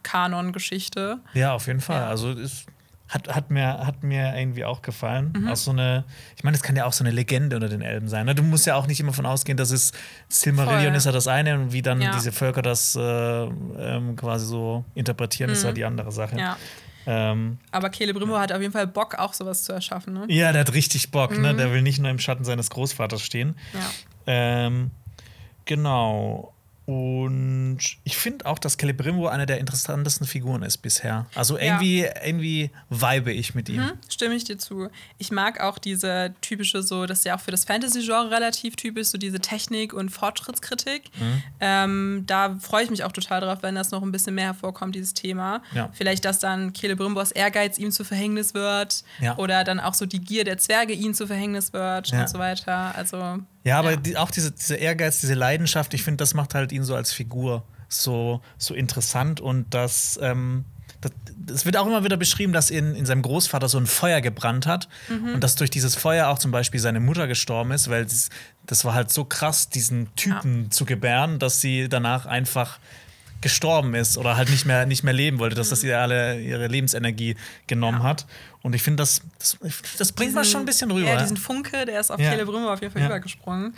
[0.02, 1.20] Non-Kanon-Geschichte.
[1.34, 2.00] Ja, auf jeden Fall.
[2.02, 2.08] Ja.
[2.08, 2.66] Also es
[3.12, 5.32] hat, hat, mir, hat mir irgendwie auch gefallen.
[5.36, 5.48] Mhm.
[5.48, 6.04] Auch so eine,
[6.36, 8.26] ich meine, es kann ja auch so eine Legende unter den Elben sein.
[8.26, 8.34] Ne?
[8.34, 9.92] Du musst ja auch nicht immer von ausgehen, dass es
[10.28, 10.96] Silmarillion Voll.
[10.96, 12.12] ist ja das eine und wie dann Ja.
[12.12, 16.34] diese Völker das äh, ähm, quasi so interpretieren, ist ja die andere Sache.
[16.34, 16.40] Mhm.
[16.40, 16.56] Ja.
[17.04, 20.14] Ähm, Aber Celebrimbo hat auf jeden Fall Bock, auch sowas zu erschaffen.
[20.14, 20.24] Ne?
[20.28, 21.42] ja, der hat richtig Bock, Mhm.
[21.42, 21.54] ne?
[21.54, 23.56] Der will nicht nur im Schatten seines Großvaters stehen.
[23.74, 23.80] Ja.
[24.26, 24.90] Ähm,
[25.64, 26.52] genau.
[26.84, 31.26] Und ich finde auch, dass Celebrimbo eine der interessantesten Figuren ist bisher.
[31.34, 31.64] Also Ja.
[31.64, 33.82] irgendwie, irgendwie vibe ich mit ihm.
[33.88, 34.88] Hm, stimme ich dir zu.
[35.18, 39.08] Ich mag auch diese typische, so, das ist ja auch für das Fantasy-Genre relativ typisch,
[39.08, 41.04] so diese Technik- und Fortschrittskritik.
[41.20, 41.42] Mhm.
[41.60, 44.94] Ähm, da freue ich mich auch total drauf, wenn das noch ein bisschen mehr hervorkommt,
[44.94, 45.62] dieses Thema.
[45.74, 45.88] Ja.
[45.92, 49.36] Vielleicht, dass dann Celebrimbors Ehrgeiz ihm zu Verhängnis wird Ja.
[49.38, 52.94] oder dann auch so die Gier der Zwerge ihm zu Verhängnis wird und so weiter.
[52.96, 53.96] Also, Ja, aber Ja.
[53.96, 57.12] Die, auch diese, diese Ehrgeiz, diese Leidenschaft, ich finde, das macht halt ihn so als
[57.12, 60.64] Figur so, so interessant und das, ähm,
[61.52, 64.66] es wird auch immer wieder beschrieben, dass in, in seinem Großvater so ein Feuer gebrannt
[64.66, 65.34] hat Mhm.
[65.34, 68.28] und dass durch dieses Feuer auch zum Beispiel seine Mutter gestorben ist, weil das,
[68.66, 72.78] das war halt so krass, diesen Typen zu gebären, dass sie danach einfach
[73.42, 75.70] gestorben ist oder halt nicht mehr, nicht mehr leben wollte, dass Mhm.
[75.70, 77.36] das ihr alle ihre Lebensenergie
[77.66, 78.26] genommen hat.
[78.62, 79.58] Und ich finde, das, das,
[79.98, 81.08] das bringt man diesen- schon ein bisschen rüber.
[81.10, 82.30] Ja, diesen Funke, der ist auf Ja.
[82.30, 83.08] Celebrimbo auf jeden Fall Ja.
[83.08, 83.74] übergesprungen.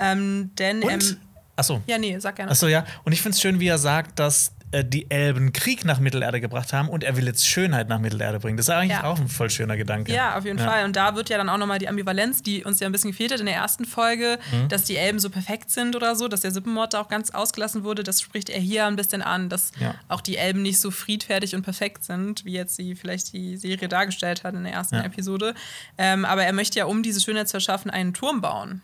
[0.00, 1.16] Ähm, denn, Und, ähm,
[1.56, 1.82] achso.
[1.86, 2.50] ja, nee, sag gerne.
[2.52, 2.86] Achso, ja.
[3.04, 6.40] Und ich finde es schön, wie er sagt, dass äh, die Elben Krieg nach Mittelerde
[6.40, 8.56] gebracht haben und er will jetzt Schönheit nach Mittelerde bringen.
[8.56, 9.04] Das ist eigentlich Ja.
[9.04, 10.12] auch ein voll schöner Gedanke.
[10.12, 10.84] Ja, auf jeden Fall.
[10.84, 13.32] Und da wird ja dann auch nochmal die Ambivalenz, die uns ja ein bisschen gefehlt
[13.32, 14.68] hat in der ersten Folge, Mhm.
[14.68, 17.84] dass die Elben so perfekt sind oder so, dass der Sippenmord da auch ganz ausgelassen
[17.84, 18.02] wurde.
[18.02, 19.94] Das spricht er hier ein bisschen an, dass Ja.
[20.08, 23.88] auch die Elben nicht so friedfertig und perfekt sind, wie jetzt sie vielleicht die Serie
[23.88, 25.02] dargestellt hat in der ersten Ja.
[25.04, 25.54] Episode.
[25.96, 28.82] Ähm, aber er möchte ja, um diese Schönheit zu erschaffen, einen Turm bauen.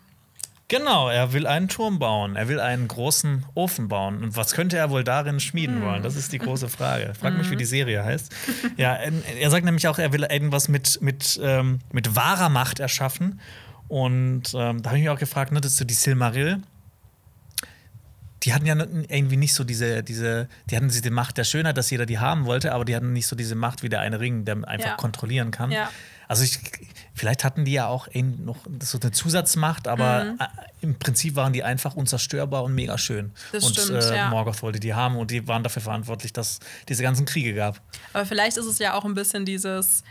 [0.67, 2.35] Genau, er will einen Turm bauen.
[2.35, 4.23] Er will einen großen Ofen bauen.
[4.23, 6.01] Und was könnte er wohl darin schmieden wollen?
[6.01, 7.13] Das ist die große Frage.
[7.13, 8.33] Frag mich, wie die Serie heißt.
[8.75, 12.79] Ja, er er sagt nämlich auch, er will irgendwas mit, mit, ähm, mit wahrer Macht
[12.79, 13.39] erschaffen.
[13.87, 16.57] Und ähm, da habe ich mich auch gefragt, ne, das ist so die Silmaril.
[18.43, 21.89] Die hatten ja irgendwie nicht so diese, diese, die hatten diese Macht der Schönheit, dass
[21.89, 24.45] jeder die haben wollte, aber die hatten nicht so diese Macht wie der eine Ring,
[24.45, 24.95] der einfach Ja.
[24.95, 25.71] kontrollieren kann.
[25.71, 25.89] Ja.
[26.27, 26.59] Also ich,
[27.13, 30.39] vielleicht hatten die ja auch noch so eine Zusatzmacht, aber Mhm.
[30.39, 30.45] äh,
[30.81, 33.31] im Prinzip waren die einfach unzerstörbar und mega schön.
[33.51, 34.29] Das und stimmt, äh, ja.
[34.29, 36.59] Morgoth wollte die haben und die waren dafür verantwortlich, dass es
[36.89, 37.81] diese ganzen Kriege gab.
[38.13, 40.03] Aber vielleicht ist es ja auch ein bisschen dieses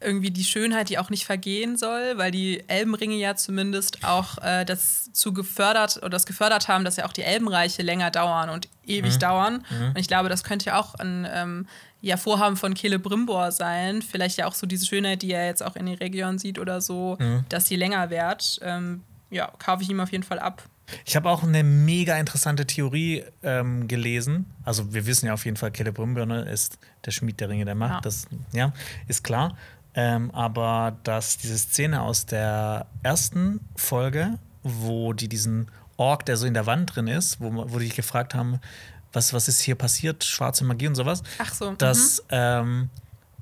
[0.00, 4.64] irgendwie die Schönheit, die auch nicht vergehen soll, weil die Elbenringe ja zumindest auch äh,
[4.64, 8.68] das zu gefördert oder das gefördert haben, dass ja auch die Elbenreiche länger dauern und
[8.84, 9.64] ewig dauern.
[9.80, 11.68] Und ich glaube, das könnte ja auch ein ähm,
[12.02, 14.02] ja, Vorhaben von Celebrimbor sein.
[14.02, 16.80] Vielleicht ja auch so diese Schönheit, die er jetzt auch in der Region sieht oder
[16.80, 17.16] so,
[17.48, 18.58] dass sie länger währt.
[18.62, 20.64] Ähm, ja, kaufe ich ihm auf jeden Fall ab.
[21.04, 24.46] Ich habe auch eine mega interessante Theorie ähm, gelesen.
[24.64, 27.74] Also wir wissen ja auf jeden Fall, Celebrimbor ne, ist der Schmied der Ringe der
[27.74, 27.92] Macht.
[27.92, 28.00] Ja.
[28.00, 28.72] Das ja,
[29.08, 29.56] ist klar.
[29.94, 36.46] Ähm, aber dass diese Szene aus der ersten Folge, wo die diesen Ork, der so
[36.46, 38.58] in der Wand drin ist, wo, wo die sich gefragt haben,
[39.12, 42.88] was, was ist hier passiert, schwarze Magie und sowas, Ach so, dass, ähm,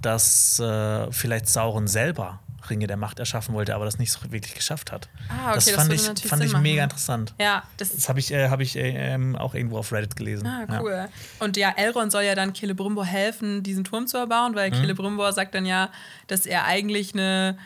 [0.01, 4.55] dass äh, vielleicht Sauron selber Ringe der Macht erschaffen wollte, aber das nicht so wirklich
[4.55, 5.09] geschafft hat.
[5.29, 6.63] Ah, okay, das das fand würde ich, fand ich machen.
[6.63, 7.35] mega interessant.
[7.41, 10.47] Ja, das Das habe ich, äh, hab ich äh, auch irgendwo auf Reddit gelesen.
[10.47, 10.81] Ah, Ja.
[10.81, 11.09] cool.
[11.39, 14.57] Und ja, Elrond soll ja dann Celebrimbor helfen, diesen Turm zu erbauen, Mhm.
[14.57, 15.91] weil Celebrimbor sagt dann ja,
[16.27, 17.57] dass er eigentlich eine,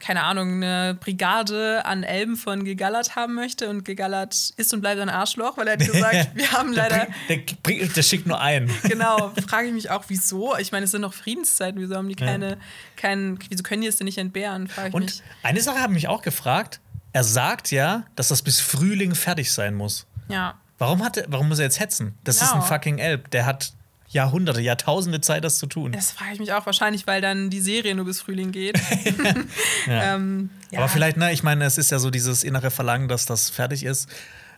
[0.00, 5.00] keine Ahnung, eine Brigade an Elben von Gegallert haben möchte und Gegallert ist und bleibt
[5.00, 7.08] ein Arschloch, weil er hat gesagt, wir haben leider.
[7.28, 8.70] Der, bringt- der schickt nur einen.
[8.84, 10.56] Genau, frage ich mich auch, wieso?
[10.56, 12.58] Ich meine, es sind noch Friedenszeiten, wieso haben die keine,
[12.96, 15.22] kein, wieso können die es denn nicht entbehren, Und mich.
[15.42, 16.80] eine Sache habe ich mich auch gefragt.
[17.12, 20.06] Er sagt ja, dass das bis Frühling fertig sein muss.
[20.28, 20.54] Ja.
[20.78, 22.16] Warum, hat er, warum muss er jetzt hetzen?
[22.22, 22.64] Das ist ein Genau.
[22.64, 23.30] fucking Elb.
[23.32, 23.72] Der hat
[24.10, 25.92] Jahrhunderte, Jahrtausende Zeit, das zu tun.
[25.92, 28.78] Das frage ich mich auch wahrscheinlich, weil dann die Serie nur bis Frühling geht.
[29.86, 30.14] Ja.
[30.16, 30.80] ähm, ja.
[30.80, 33.84] Aber vielleicht, ne, ich meine, es ist ja so dieses innere Verlangen, dass das fertig
[33.84, 34.08] ist.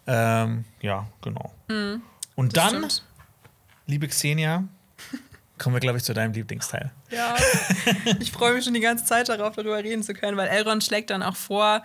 [0.07, 1.53] Ähm, ja, genau.
[1.68, 2.03] Und Mhm.
[2.36, 3.03] das dann, stimmt.
[3.86, 4.64] liebe Xenia,
[5.59, 6.90] kommen wir, glaube ich, zu deinem Lieblingsteil.
[7.11, 7.36] Ja,
[8.18, 11.11] ich freue mich schon die ganze Zeit darauf, darüber reden zu können, weil Elrond schlägt
[11.11, 11.82] dann auch vor,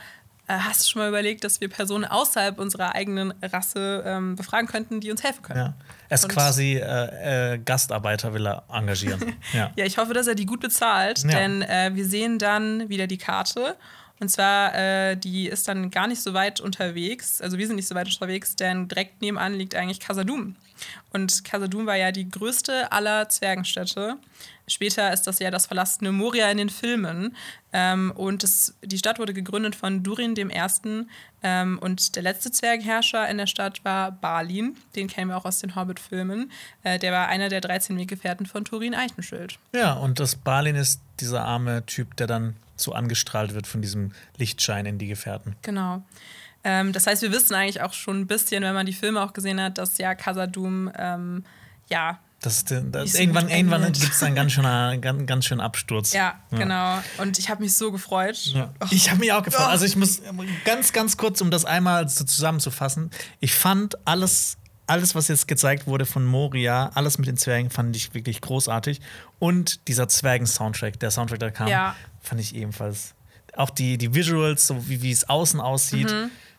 [0.48, 4.68] äh, hast du schon mal überlegt, dass wir Personen außerhalb unserer eigenen Rasse ähm, befragen
[4.68, 5.60] könnten, die uns helfen können?
[5.60, 5.74] Ja.
[6.10, 9.20] Er ist quasi äh, äh, Gastarbeiter, will er engagieren.
[9.54, 9.72] ja.
[9.76, 11.30] Ja, ich hoffe, dass er die gut bezahlt, Ja.
[11.30, 13.76] denn äh, wir sehen dann wieder die Karte.
[14.20, 17.42] Und zwar, äh, die ist dann gar nicht so weit unterwegs.
[17.42, 20.56] Also wir sind nicht so weit unterwegs, denn direkt nebenan liegt eigentlich Casadum.
[21.12, 24.16] Und Casadum war ja die größte aller Zwergenstädte.
[24.68, 27.36] Später ist das ja das verlassene Moria in den Filmen.
[27.72, 30.52] Ähm, und es, die Stadt wurde gegründet von Durin I.
[31.44, 34.76] Ähm, und der letzte Zwergenherrscher in der Stadt war Balin.
[34.96, 36.52] Den kennen wir auch aus den Hobbit-Filmen.
[36.84, 39.60] Äh, der war einer der 13 Weggefährten von Turin Eichenschild.
[39.74, 44.12] ja, und das Balin ist dieser arme Typ, der dann so angestrahlt wird von diesem
[44.38, 45.56] Lichtschein in die Gefährten.
[45.62, 46.04] Genau.
[46.64, 49.34] Ähm, das heißt, wir wissen eigentlich auch schon ein bisschen, wenn man die Filme auch
[49.34, 51.46] gesehen hat, dass ja Casadum, ähm,
[51.88, 54.64] ja, Das, ist, das irgendwann irgendwann gibt es dann ganz schön,
[55.02, 56.14] ganz, ganz schön Absturz.
[56.14, 57.00] ja, genau.
[57.18, 58.38] Und ich habe mich so gefreut.
[58.54, 58.72] Ja.
[58.92, 59.68] Ich habe mich auch gefreut.
[59.68, 60.22] Also ich muss
[60.64, 63.10] ganz, ganz kurz, um das einmal so zusammenzufassen.
[63.40, 67.96] Ich fand alles, alles, was jetzt gezeigt wurde von Moria, alles mit den Zwergen, fand
[67.96, 69.02] ich wirklich großartig.
[69.40, 71.96] Und dieser Zwergen-Soundtrack, der Soundtrack, der kam, Ja.
[72.22, 73.16] fand ich ebenfalls.
[73.56, 76.14] Auch die, die Visuals, so wie, wie es außen aussieht.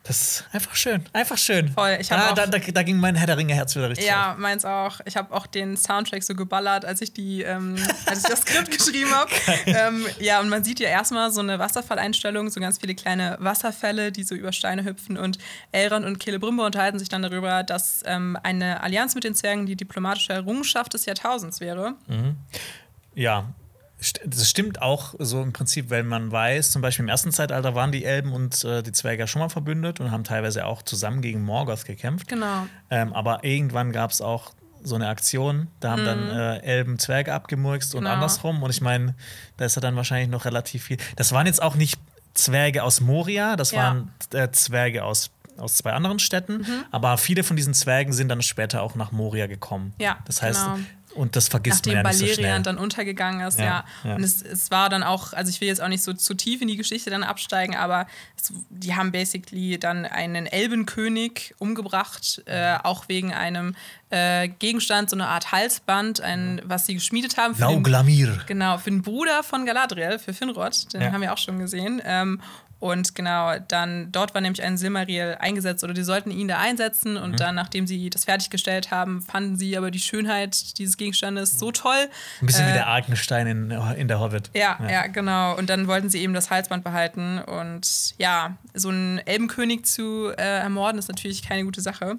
[0.07, 1.67] Das ist einfach schön, einfach schön.
[1.67, 1.73] Mhm.
[1.73, 4.33] Voll, ich hab da, auch- da, da, ging mein Herr der Ringe-Herz wieder richtig Ja,
[4.33, 4.39] auf.
[4.39, 5.01] meins auch.
[5.05, 7.75] Ich habe auch den Soundtrack so geballert, als ich die, ähm,
[8.07, 9.31] als ich das Skript geschrieben habe.
[9.67, 14.13] Ähm, ja, und man sieht ja erstmal so eine Wasserfalleinstellung, so ganz viele kleine Wasserfälle,
[14.13, 15.17] die so über Steine hüpfen.
[15.19, 15.39] Und
[15.73, 19.75] Elrond und Celebrimbor unterhalten sich dann darüber, dass ähm, eine Allianz mit den Zwergen die
[19.77, 21.95] diplomatische Errungenschaft des Jahrtausends wäre.
[23.15, 23.66] Ja, st-
[24.27, 27.93] das stimmt auch so im Prinzip, wenn man weiß, zum Beispiel im ersten Zeitalter waren
[27.93, 31.23] die Elben und äh, die Zwerge ja schon mal verbündet und haben teilweise auch zusammen
[31.23, 32.29] gegen Morgoth gekämpft.
[32.29, 32.67] Genau.
[32.91, 37.33] Ähm, aber irgendwann gab es auch so eine Aktion, da haben dann äh, Elben Zwerge
[37.33, 38.05] abgemurkst und Mhm.
[38.05, 38.15] Genau.
[38.15, 38.63] andersrum.
[38.63, 39.15] Und ich meine,
[39.57, 40.99] da ist ja dann wahrscheinlich noch relativ viel.
[41.17, 41.99] Das waren jetzt auch nicht
[42.35, 43.79] Zwerge aus Moria, das Ja.
[43.79, 46.59] waren äh, Zwerge aus, aus zwei anderen Städten.
[46.59, 46.85] Mhm.
[46.91, 49.95] Aber viele von diesen Zwergen sind dann später auch nach Moria gekommen.
[49.99, 50.79] Ja, das heißt, genau.
[51.17, 52.63] Und das vergisst Nachdem man ja nicht so Balerian schnell.
[52.63, 54.15] dann untergegangen ist, Ja, ja.
[54.17, 56.61] Und es, es war dann auch, also ich will jetzt auch nicht so zu tief
[56.63, 58.07] in die Geschichte dann absteigen, aber
[58.37, 63.75] es, die haben basically dann einen Elbenkönig umgebracht, äh, auch wegen einem
[64.11, 67.59] äh, Gegenstand, so eine Art Halsband, ein, was sie geschmiedet haben.
[67.59, 68.41] Lauglamir.
[68.47, 71.13] genau, für den Bruder von Galadriel, für Finrod, den Ja.
[71.13, 72.01] haben wir auch schon gesehen.
[72.05, 72.41] Ähm,
[72.79, 77.17] und genau, dann dort war nämlich ein Silmaril eingesetzt oder die sollten ihn da einsetzen
[77.17, 77.37] und Mhm.
[77.37, 82.09] dann, nachdem sie das fertiggestellt haben, fanden sie aber die Schönheit dieses Gegenstandes so toll.
[82.43, 84.51] Ein bisschen Äh, wie der Arkenstein in, in der Hobbit.
[84.55, 85.57] Ja, ja, genau.
[85.57, 87.39] Und dann wollten sie eben das Halsband behalten.
[87.39, 92.19] Und ja, so einen Elbenkönig zu äh, ermorden, ist natürlich keine gute Sache.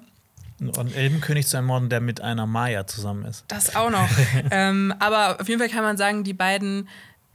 [0.60, 3.44] Und einen Elbenkönig zu ermorden, der mit einer Maya zusammen ist.
[3.46, 4.08] Das auch noch.
[4.50, 6.88] ähm, aber auf jeden Fall kann man sagen, die beiden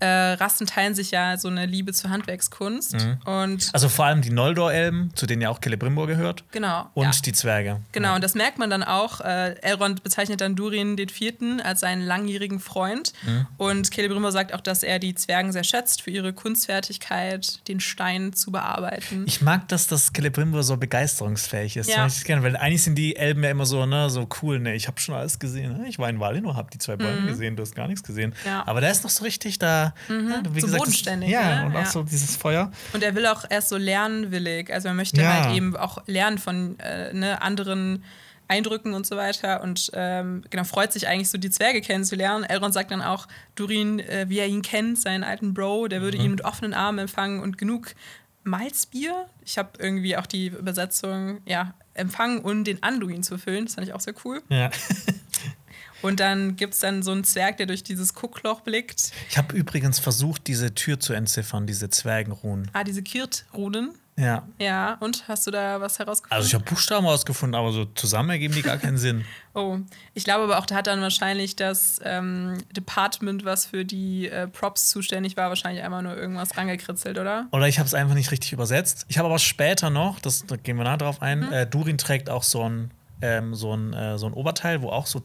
[0.03, 2.95] äh, Rassen teilen sich ja so eine Liebe zur Handwerkskunst.
[3.25, 6.43] Und Also vor allem die Noldor-Elben, zu denen ja auch Celebrimbor gehört.
[6.51, 6.89] genau.
[6.93, 7.11] Und ja.
[7.25, 7.79] die Zwerge.
[7.93, 9.21] Genau, und das merkt man dann auch.
[9.21, 13.13] Äh, Elrond bezeichnet dann Durin den Vierten als seinen langjährigen Freund.
[13.25, 13.47] Mhm.
[13.57, 18.33] Und Celebrimbor sagt auch, dass er die Zwergen sehr schätzt für ihre Kunstfertigkeit, den Stein
[18.33, 19.23] zu bearbeiten.
[19.25, 21.89] Ich mag, dass das Celebrimbor so begeisterungsfähig ist.
[21.89, 22.05] Ja.
[22.07, 24.87] Ich gerne, weil eigentlich sind die Elben ja immer so, ne, so cool, ne, ich
[24.87, 25.77] habe schon alles gesehen.
[25.77, 25.87] Ne?
[25.87, 28.31] Ich war in Valinor, hab die zwei Bäume gesehen, du hast gar nichts gesehen.
[28.43, 28.49] Mhm.
[28.49, 28.67] Ja.
[28.67, 31.65] Aber der ist noch so richtig da, ja, wie So gesagt, bodenständig, Das, ja, ne?
[31.67, 31.85] und auch Ja.
[31.85, 32.71] so dieses Feuer.
[32.93, 34.71] Und er will auch erst so lernwillig.
[34.73, 35.43] Also er möchte Ja.
[35.45, 38.03] halt eben auch lernen von äh, ne, anderen
[38.49, 39.63] Eindrücken und so weiter.
[39.63, 42.43] Und ähm, genau, freut sich eigentlich so, die Zwerge kennenzulernen.
[42.43, 46.03] Elrond sagt dann auch, Durin, äh, wie er ihn kennt, seinen alten Bro, der Mhm.
[46.03, 47.95] würde ihn mit offenen Armen empfangen und genug
[48.43, 49.25] Malzbier.
[49.45, 53.65] Ich habe irgendwie auch die Übersetzung, ja, empfangen und den Anduin zu füllen.
[53.65, 54.41] Das fand ich auch sehr cool.
[54.49, 54.69] Ja.
[56.03, 59.11] Und dann gibt es dann so einen Zwerg, der durch dieses Guckloch blickt.
[59.29, 62.69] Ich habe übrigens versucht, diese Tür zu entziffern, diese Zwergenruhen.
[62.73, 63.95] Ah, diese Kirt-Runen.
[64.15, 64.47] Ja.
[64.59, 66.35] Ja, und hast du da was herausgefunden?
[66.37, 69.25] Also ich habe Buchstaben rausgefunden, aber so zusammen ergeben die gar keinen Sinn.
[69.55, 69.77] Oh,
[70.15, 74.47] ich glaube aber auch, da hat dann wahrscheinlich das ähm, Department, was für die äh,
[74.47, 77.47] Props zuständig war, wahrscheinlich einmal nur irgendwas rangekritzelt, oder?
[77.51, 79.05] Oder ich habe es einfach nicht richtig übersetzt.
[79.09, 81.53] Ich habe aber später noch, das, da gehen wir nah drauf ein, Mhm.
[81.53, 82.89] äh, Durin trägt auch so ein,
[83.23, 85.23] ähm, so, ein, äh, so ein Oberteil, wo auch so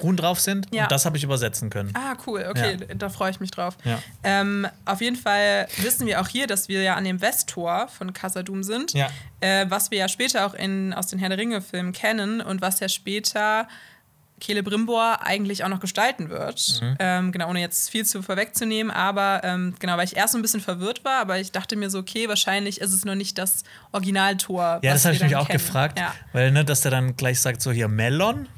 [0.00, 0.66] Ruhen drauf sind.
[0.72, 0.84] Ja.
[0.84, 1.92] Und das habe ich übersetzen können.
[1.94, 2.94] Ah, cool, okay, Ja.
[2.94, 3.76] da freue ich mich drauf.
[3.84, 3.98] Ja.
[4.22, 8.12] Ähm, auf jeden Fall wissen wir auch hier, dass wir ja an dem Westtor von
[8.12, 8.94] Casadum sind,
[9.40, 12.78] äh, was wir ja später auch in, aus den Herr der Ringe-Filmen kennen und was
[12.80, 13.66] ja später
[14.42, 16.80] Celebrimbor eigentlich auch noch gestalten wird.
[16.82, 16.96] Mhm.
[16.98, 20.42] Ähm, genau, ohne jetzt viel zu vorwegzunehmen, aber ähm, genau, weil ich erst so ein
[20.42, 23.62] bisschen verwirrt war, aber ich dachte mir so, okay, wahrscheinlich ist es noch nicht das
[23.92, 24.80] Originaltor.
[24.82, 25.58] Ja, das habe ich mich auch kennen.
[25.58, 26.14] gefragt, Ja.
[26.32, 28.48] weil ne, dass der dann gleich sagt, so hier Melon.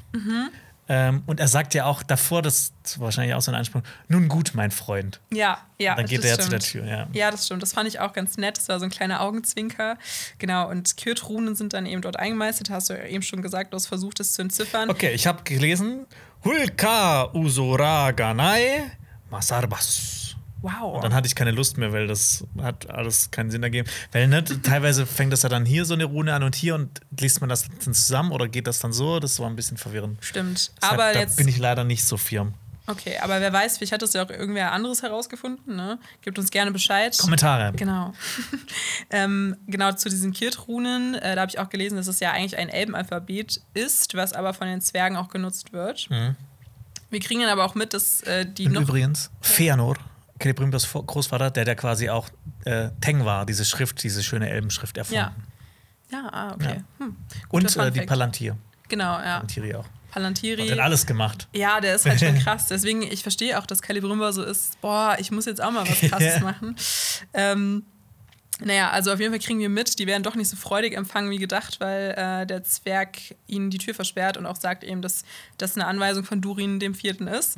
[0.89, 4.27] Ähm, und er sagt ja auch davor, das ist wahrscheinlich auch so ein Anspruch, nun
[4.27, 5.21] gut, mein Freund.
[5.31, 5.95] Ja, ja.
[5.95, 6.59] Dann geht er zu der.
[6.59, 7.07] Tür, ja.
[7.13, 7.61] Ja, das stimmt.
[7.61, 8.57] Das fand ich auch ganz nett.
[8.57, 9.97] Das war so ein kleiner Augenzwinker.
[10.39, 10.69] Genau.
[10.69, 12.69] Und Kyrt-Runen sind dann eben dort eingemeißelt.
[12.69, 14.89] Hast du ja eben schon gesagt, du hast versucht, es zu entziffern.
[14.89, 16.05] Okay, ich habe gelesen,
[16.43, 18.91] Hulka Usora Ganai
[19.29, 20.22] Masarbas.
[20.63, 20.95] Wow.
[20.95, 23.87] Und dann hatte ich keine Lust mehr, weil das hat alles keinen Sinn ergeben.
[24.13, 27.01] Weil ne, teilweise fängt das ja dann hier so eine Rune an und hier und
[27.19, 29.19] liest man das dann zusammen oder geht das dann so?
[29.19, 30.23] Das war ein bisschen verwirrend.
[30.23, 30.71] Stimmt.
[30.77, 31.35] Deshalb, Aber jetzt.
[31.35, 32.53] bin ich leider nicht so firm.
[32.87, 35.75] Okay, aber wer weiß, vielleicht hat das ja auch irgendwer anderes herausgefunden.
[35.75, 35.99] Ne?
[36.21, 37.17] Gebt uns gerne Bescheid.
[37.17, 37.73] Kommentare.
[37.75, 38.13] Genau.
[39.09, 42.57] ähm, genau zu diesen Kirt-Runen, äh, da habe ich auch gelesen, dass es ja eigentlich
[42.57, 46.09] ein Elbenalphabet ist, was aber von den Zwergen auch genutzt wird.
[47.09, 48.81] Wir kriegen dann aber auch mit, dass äh, die Und noch.
[48.81, 49.97] übrigens, Feanor,
[50.43, 52.29] Celebrimbors Großvater, der der quasi auch
[52.65, 55.23] äh, Teng war, diese Schrift, diese schöne Elbenschrift erfunden.
[55.23, 55.35] Ja.
[56.11, 56.83] Ja, ah, okay.
[56.99, 57.05] Ja.
[57.05, 57.15] Hm.
[57.49, 58.01] Und äh, die.
[58.01, 58.55] Palantir.
[58.87, 59.37] Genau, ja.
[59.37, 59.85] Palantiri auch.
[60.11, 60.67] Palantiri.
[60.67, 61.47] Hat alles gemacht.
[61.53, 62.67] Ja, der ist halt schon krass.
[62.67, 65.99] Deswegen, ich verstehe auch, dass Celebrimbor so ist, boah, ich muss jetzt auch mal was
[66.01, 66.75] krasses machen.
[67.33, 67.83] Ähm,
[68.59, 71.31] naja, also auf jeden Fall kriegen wir mit, die werden doch nicht so freudig empfangen
[71.31, 73.17] wie gedacht, weil äh, der Zwerg
[73.47, 75.23] ihnen die Tür versperrt und auch sagt eben, dass
[75.57, 77.57] das eine Anweisung von Durin dem Vierten ist.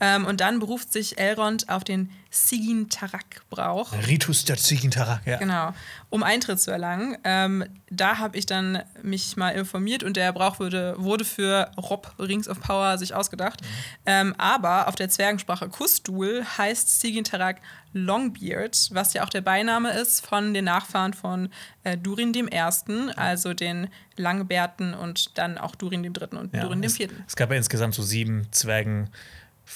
[0.00, 3.92] Ähm, und dann beruft sich Elrond auf den Sigin Tarak-Brauch.
[4.06, 5.36] Ritus der Ziegintarak, ja.
[5.38, 5.74] Genau,
[6.10, 7.18] um Eintritt zu erlangen.
[7.24, 12.14] Ähm, da habe ich dann mich mal informiert und der Brauch wurde, wurde für Rob
[12.20, 13.60] Rings of Power sich ausgedacht.
[14.06, 17.60] Ähm, aber auf der Zwergensprache Kustul heißt Sigintarak
[17.92, 21.48] Longbeard, was ja auch der Beiname ist von den Nachfahren von
[21.82, 26.62] äh, Durin dem Ersten, also den Langbärten und dann auch Durin dem Dritten und Ja,
[26.62, 27.24] Durin dem es, Vierten.
[27.26, 28.46] es gab ja insgesamt so sieben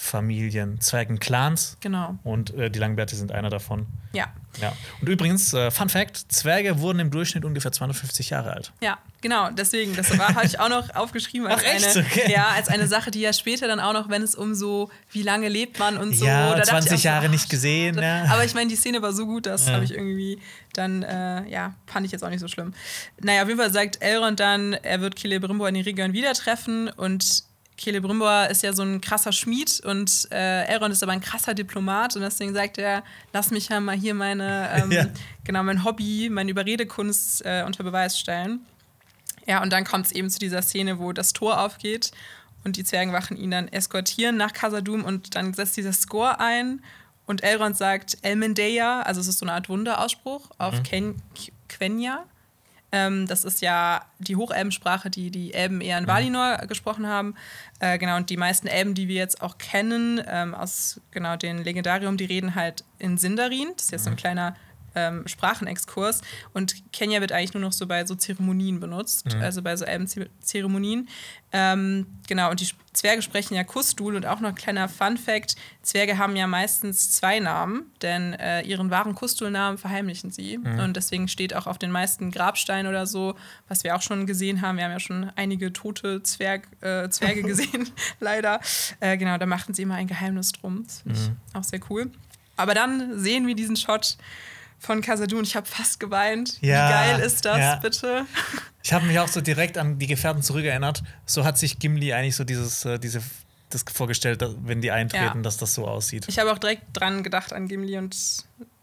[0.05, 1.77] Zwergenfamilien, Zwergenclans.
[1.81, 3.87] Genau, Und äh, die Langbärte sind einer davon.
[4.13, 4.27] ja.
[4.61, 4.71] Ja.
[5.01, 8.71] Und übrigens, äh, Fun Fact: Zwerge wurden im Durchschnitt ungefähr 250 Jahre alt.
[8.79, 11.97] Ja, genau, deswegen, das war, habe ich auch noch aufgeschrieben als, Ach, echt?
[11.97, 12.31] eine, Okay.
[12.31, 15.23] ja, als eine Sache, die ja später dann auch noch, wenn es um so, wie
[15.23, 16.25] lange lebt man und so.
[16.25, 18.23] Ja, da dachte 20 ich auch so, Jahre ach, nicht gesehen, ja.
[18.29, 19.73] Aber ich meine, die Szene war so gut, das Ja.
[19.73, 20.39] habe ich irgendwie
[20.71, 22.73] dann, äh, ja, fand ich jetzt auch nicht so schlimm.
[23.21, 26.87] Naja, auf jeden Fall sagt Elrond dann, er wird Celebrimbor in den Region wieder treffen
[26.87, 27.43] und
[27.79, 32.15] Celebrimbor ist ja so ein krasser Schmied und äh, Elrond ist aber ein krasser Diplomat
[32.15, 33.03] und deswegen sagt er,
[33.33, 35.05] lass mich ja mal hier meine, ähm, Ja.
[35.43, 38.65] genau, mein Hobby, meine Überredekunst äh, unter Beweis stellen.
[39.45, 42.11] Ja, und dann kommt es eben zu dieser Szene, wo das Tor aufgeht
[42.63, 46.81] und die Zwergenwachen ihn dann eskortieren nach Casadum und dann setzt dieser Score ein
[47.27, 51.15] und Elrond sagt Elmendeia, also es ist so eine Art Wunderausspruch auf Ken
[51.67, 52.23] Quenya.
[52.95, 57.35] Ähm, das ist ja die Hochelbensprache, die die Elben eher in Valinor gesprochen haben.
[57.81, 61.61] Äh, genau, und die meisten Elben, die wir jetzt auch kennen, ähm, aus genau den
[61.61, 63.67] Legendarium, die reden halt in Sindarin.
[63.75, 64.55] Das ist jetzt so ein kleiner
[64.95, 66.21] ähm, Sprachenexkurs.
[66.53, 71.09] Und Kenya wird eigentlich nur noch so bei so Zeremonien benutzt, also bei so Elbenzeremonien.
[71.51, 76.17] Ähm, genau, und die Zwerge sprechen ja Kustul und auch noch ein kleiner Fun-Fact: Zwerge
[76.17, 80.57] haben ja meistens zwei Namen, denn äh, ihren wahren Kustul-Namen verheimlichen sie.
[80.57, 83.35] Und deswegen steht auch auf den meisten Grabsteinen oder so,
[83.67, 84.77] was wir auch schon gesehen haben.
[84.77, 87.89] Wir haben ja schon einige tote Zwerg, äh, Zwerge gesehen,
[88.19, 88.59] leider.
[88.99, 90.83] Äh, genau, da machten sie immer ein Geheimnis drum.
[90.85, 92.11] Das finde ich auch sehr cool.
[92.57, 94.17] Aber dann sehen wir diesen Shot
[94.85, 95.43] von Casadun.
[95.43, 96.61] Ich habe fast geweint.
[96.61, 97.75] Ja, Wie geil ist das, ja.
[97.77, 98.25] bitte?
[98.85, 101.01] Ich habe mich auch so direkt an die Gefährten zurückerinnert.
[101.25, 103.19] So hat sich Gimli eigentlich so dieses, äh, diese,
[103.71, 105.41] das vorgestellt, wenn die eintreten, Ja.
[105.41, 106.25] dass das so aussieht.
[106.27, 108.15] Ich habe auch direkt dran gedacht an Gimli und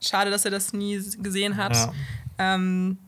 [0.00, 1.76] schade, dass er das nie gesehen hat.
[1.76, 1.92] Ja.
[2.38, 2.98] Ähm,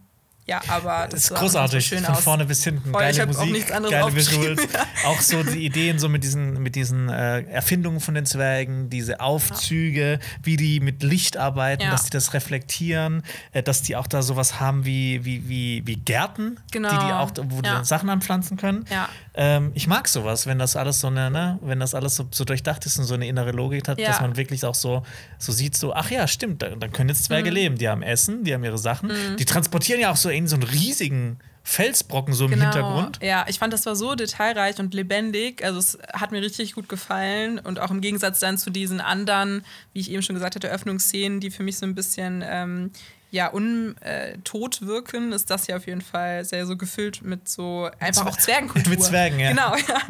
[0.47, 2.22] ja, aber das ist großartig, schön von aus.
[2.24, 2.90] vorne bis hinten.
[2.90, 4.14] Voll, geile auch Musik, anderes geile.
[4.14, 4.62] Visuals.
[5.07, 9.20] auch so die Ideen so mit diesen, mit diesen äh, Erfindungen von den Zwergen, diese
[9.20, 11.90] Aufzüge, wie die mit Licht arbeiten, Ja.
[11.90, 13.22] dass die das reflektieren,
[13.53, 16.90] äh, dass die auch da sowas haben wie, wie, wie, wie Gärten, Genau.
[16.90, 17.74] die, die auch, wo die Ja.
[17.76, 18.84] dann Sachen anpflanzen können.
[18.90, 19.09] Ja.
[19.37, 22.45] Ähm, ich mag sowas, wenn das alles so eine, ne, wenn das alles so, so
[22.45, 24.09] durchdacht ist und so eine innere Logik hat, Ja.
[24.09, 25.03] dass man wirklich auch so,
[25.39, 27.55] so sieht, so, ach ja, stimmt, da, da können jetzt Zwerge Mhm.
[27.57, 27.78] leben.
[27.78, 29.11] Die haben Essen, die haben ihre Sachen.
[29.39, 32.64] Die transportieren ja auch so in so einen riesigen Felsbrocken so im Genau.
[32.64, 33.18] Hintergrund.
[33.22, 35.64] Ja, ich fand, das war so detailreich und lebendig.
[35.64, 37.59] Also es hat mir richtig gut gefallen.
[37.59, 39.64] Und auch im Gegensatz dann zu diesen anderen,
[39.95, 42.91] wie ich eben schon gesagt hatte, Öffnungsszenen, die für mich so ein bisschen ähm,
[43.35, 48.26] ja, untot wirken, ist das ja auf jeden Fall sehr so gefüllt mit so einfach
[48.26, 48.91] auch Zwergenkultur.
[48.91, 49.51] Mit Zwergen, ja.
[49.51, 50.01] Genau, ja.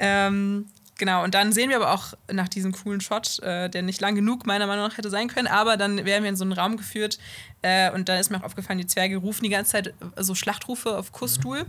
[0.00, 0.66] Ähm,
[0.98, 4.16] genau, und dann sehen wir aber auch nach diesem coolen Shot, äh, der nicht lang
[4.16, 6.76] genug meiner Meinung nach hätte sein können, aber dann werden wir in so einen Raum
[6.76, 7.18] geführt
[7.62, 10.34] äh, und dann ist mir auch aufgefallen, die Zwerge rufen die ganze Zeit äh, so
[10.34, 11.64] Schlachtrufe auf Kustul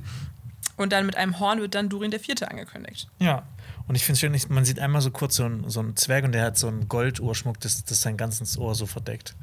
[0.77, 3.07] und dann mit einem Horn wird dann Durin der Vierte angekündigt.
[3.19, 3.43] Ja.
[3.85, 5.95] Und ich finde es schön, ich- man sieht einmal so kurz so einen, so einen
[5.97, 9.35] Zwerg und der hat so einen Golduhrschmuck, das, das sein ganzes Ohr so verdeckt.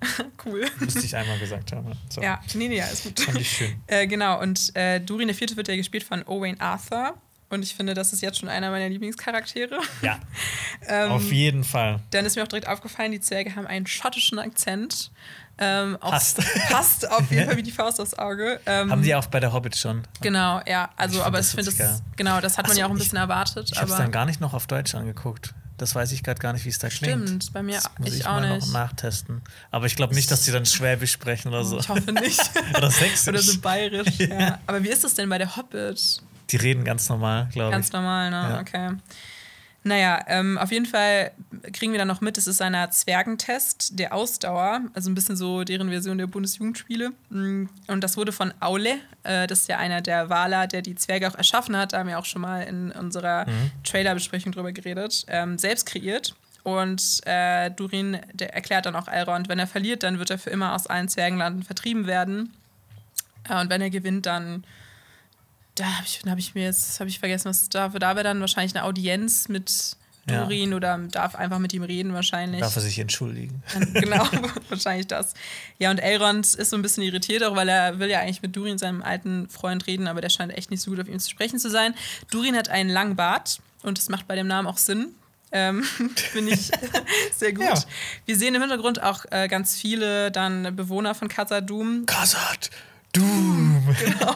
[0.44, 0.66] Cool.
[0.78, 1.92] Müsste ich einmal gesagt haben.
[2.08, 2.22] So.
[2.22, 3.20] Ja, nee, nee, ja, ist gut.
[3.20, 3.74] Fand ich schön.
[3.86, 7.14] Äh, genau, und äh, Durin der Vierte wird ja gespielt von Owain Arthur.
[7.50, 9.78] Und ich finde, das ist jetzt schon einer meiner Lieblingscharaktere.
[10.02, 10.18] Ja.
[10.88, 12.00] ähm, auf jeden Fall.
[12.10, 15.10] Dann ist mir auch direkt aufgefallen, die Zwerge haben einen schottischen Akzent.
[15.60, 16.40] Ähm, passt.
[16.68, 18.60] passt auf jeden Fall wie die Faust aufs Auge.
[18.66, 20.02] Ähm, haben die auch bei der Hobbit schon.
[20.20, 20.90] Genau, ja.
[20.96, 23.16] Also, ich aber ich finde das, genau, das hat man so, ja auch ein bisschen
[23.16, 23.70] ich, erwartet.
[23.72, 25.54] Ich habe es dann gar nicht noch auf Deutsch angeguckt.
[25.78, 27.28] Das weiß ich gerade gar nicht, wie es da klingt.
[27.28, 28.66] Stimmt, bei mir das muss ich, ich auch mal nicht.
[28.66, 29.42] noch nachtesten.
[29.70, 31.78] Aber ich glaube nicht, dass die dann Schwäbisch sprechen oder so.
[31.78, 32.40] Ich hoffe nicht.
[32.76, 33.28] oder Sächsisch.
[33.28, 34.08] Oder so bayerisch.
[34.18, 34.40] ja.
[34.40, 34.58] ja.
[34.66, 36.20] Aber wie ist das denn bei der Hobbit?
[36.50, 37.72] Die reden ganz normal, glaube ich.
[37.72, 38.36] Ganz normal, ne?
[38.36, 38.60] Ja.
[38.60, 38.96] Okay.
[39.84, 41.30] Naja, ähm, auf jeden Fall
[41.72, 45.64] kriegen wir dann noch mit, es ist ein Zwergentest der Ausdauer, also ein bisschen so
[45.64, 47.12] deren Version der Bundesjugendspiele.
[47.30, 50.94] Mm, und das wurde von Aule, äh, das ist ja einer der Waler, der die
[50.96, 53.70] Zwerge auch erschaffen hat, da haben wir auch schon mal in unserer mhm.
[53.84, 56.34] Trailerbesprechung drüber geredet, ähm, selbst kreiert.
[56.64, 60.50] Und äh, Durin der erklärt dann auch Elrond, wenn er verliert, dann wird er für
[60.50, 62.52] immer aus allen Zwergenlanden vertrieben werden.
[63.48, 64.64] Äh, und wenn er gewinnt, dann
[65.78, 68.40] da habe ich, hab ich mir jetzt, habe ich vergessen, was da, da wäre dann
[68.40, 70.76] wahrscheinlich eine Audienz mit Durin ja.
[70.76, 72.60] oder darf einfach mit ihm reden wahrscheinlich.
[72.60, 73.62] Darf er sich entschuldigen.
[73.94, 74.26] genau,
[74.68, 75.34] wahrscheinlich das.
[75.78, 78.54] Ja, und Elrond ist so ein bisschen irritiert, auch weil er will ja eigentlich mit
[78.54, 81.30] Durin, seinem alten Freund, reden, aber der scheint echt nicht so gut auf ihn zu
[81.30, 81.94] sprechen zu sein.
[82.30, 85.14] Durin hat einen langen Bart und das macht bei dem Namen auch Sinn.
[85.50, 85.82] Ähm,
[86.32, 86.70] Finde ich
[87.34, 87.64] sehr gut.
[87.64, 87.74] Ja.
[88.26, 92.04] Wir sehen im Hintergrund auch äh, ganz viele dann Bewohner von Khazad-dûm.
[92.06, 92.70] Khazad!
[93.18, 93.96] Doom.
[93.98, 94.34] genau.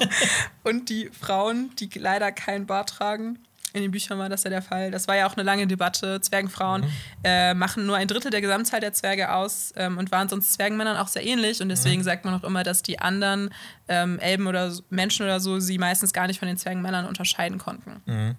[0.65, 3.39] Und die Frauen, die leider keinen Bart tragen.
[3.75, 4.91] In den Büchern war das ja der Fall.
[4.91, 6.21] Das war ja auch eine lange Debatte.
[6.21, 6.89] Zwergenfrauen mhm.
[7.25, 10.99] äh, machen nur ein Drittel der Gesamtzahl der Zwerge aus ähm, und waren sonst Zwergenmännern
[10.99, 11.63] auch sehr ähnlich.
[11.63, 12.05] Und deswegen mhm.
[12.05, 13.51] sagt man auch immer, dass die anderen
[13.89, 18.03] ähm, Elben oder Menschen oder so sie meistens gar nicht von den Zwergenmännern unterscheiden konnten.
[18.05, 18.35] Mhm.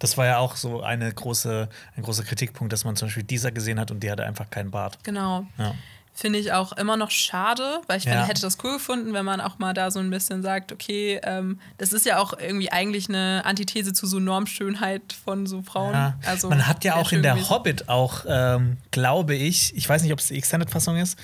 [0.00, 3.52] Das war ja auch so eine große, ein großer Kritikpunkt, dass man zum Beispiel dieser
[3.52, 4.98] gesehen hat und die hatte einfach keinen Bart.
[5.04, 5.46] Genau.
[5.56, 5.74] Ja
[6.18, 8.10] finde ich auch immer noch schade, weil ich ja.
[8.10, 11.20] finde, hätte das cool gefunden, wenn man auch mal da so ein bisschen sagt, okay,
[11.22, 15.92] ähm, das ist ja auch irgendwie eigentlich eine Antithese zu so Normschönheit von so Frauen.
[15.94, 16.18] Ja.
[16.26, 17.50] Also, man hat ja auch in der gewesen.
[17.50, 21.16] Hobbit auch, ähm, glaube ich, ich weiß nicht, ob es die Extended-Fassung ist,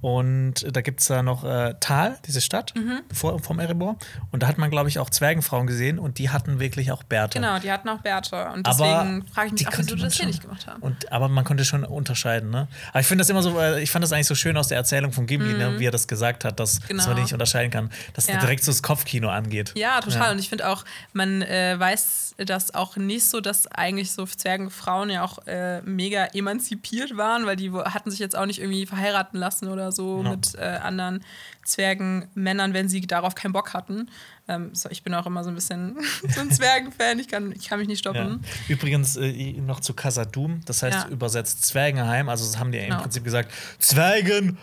[0.00, 3.00] und da gibt es da noch äh, Tal, diese Stadt mhm.
[3.12, 3.96] vor, vom Erebor.
[4.30, 7.38] Und da hat man, glaube ich, auch Zwergenfrauen gesehen und die hatten wirklich auch Bärte.
[7.38, 8.48] Genau, die hatten auch Bärte.
[8.54, 10.80] Und deswegen frage ich mich auch, wieso das hier nicht gemacht haben.
[10.82, 12.68] Und, aber man konnte schon unterscheiden, ne?
[12.90, 14.78] Aber ich finde das immer so, äh, ich fand das eigentlich so schön aus der
[14.78, 15.74] Erzählung von Gimli, ne, mhm.
[15.74, 16.98] ne, wie er das gesagt hat, dass, genau.
[16.98, 17.90] dass man die nicht unterscheiden kann.
[18.14, 18.38] Dass ja.
[18.38, 19.72] direkt so das Kopfkino angeht.
[19.76, 20.22] Ja, total.
[20.22, 20.30] Ja.
[20.32, 25.10] Und ich finde auch, man äh, weiß das auch nicht so, dass eigentlich so Zwergenfrauen
[25.10, 29.38] ja auch äh, mega emanzipiert waren, weil die hatten sich jetzt auch nicht irgendwie verheiraten
[29.38, 30.30] lassen oder so ja.
[30.30, 31.24] mit äh, anderen
[31.64, 34.10] Zwergenmännern, wenn sie darauf keinen Bock hatten.
[34.48, 35.96] Ähm, so, ich bin auch immer so ein bisschen
[36.34, 38.42] so ein Zwergenfan, ich kann, ich kann mich nicht stoppen.
[38.42, 38.74] Ja.
[38.74, 41.08] Übrigens äh, noch zu Casadum, das heißt ja.
[41.08, 42.96] übersetzt Zwergenheim, also das haben die genau.
[42.96, 44.58] im Prinzip gesagt, Zwergenheim.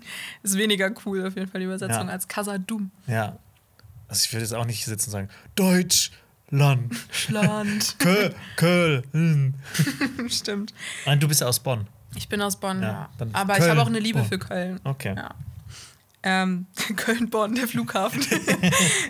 [0.42, 2.90] ist weniger cool auf jeden Fall die Übersetzung als Casadum.
[3.06, 3.38] Ja.
[4.08, 6.10] Also ich würde jetzt auch nicht sitzen und sagen, Deutsch.
[6.54, 6.94] Land.
[7.30, 7.96] Land.
[8.56, 9.54] Köln.
[10.28, 10.72] Stimmt.
[11.04, 11.86] Nein, du bist aus Bonn.
[12.14, 13.08] Ich bin aus Bonn, ja.
[13.18, 13.26] ja.
[13.32, 14.28] Aber Köln, ich habe auch eine Liebe Bonn.
[14.28, 14.80] für Köln.
[14.84, 15.14] Okay.
[15.16, 15.34] Ja.
[16.26, 18.24] Ähm, Köln-Bonn, der Flughafen.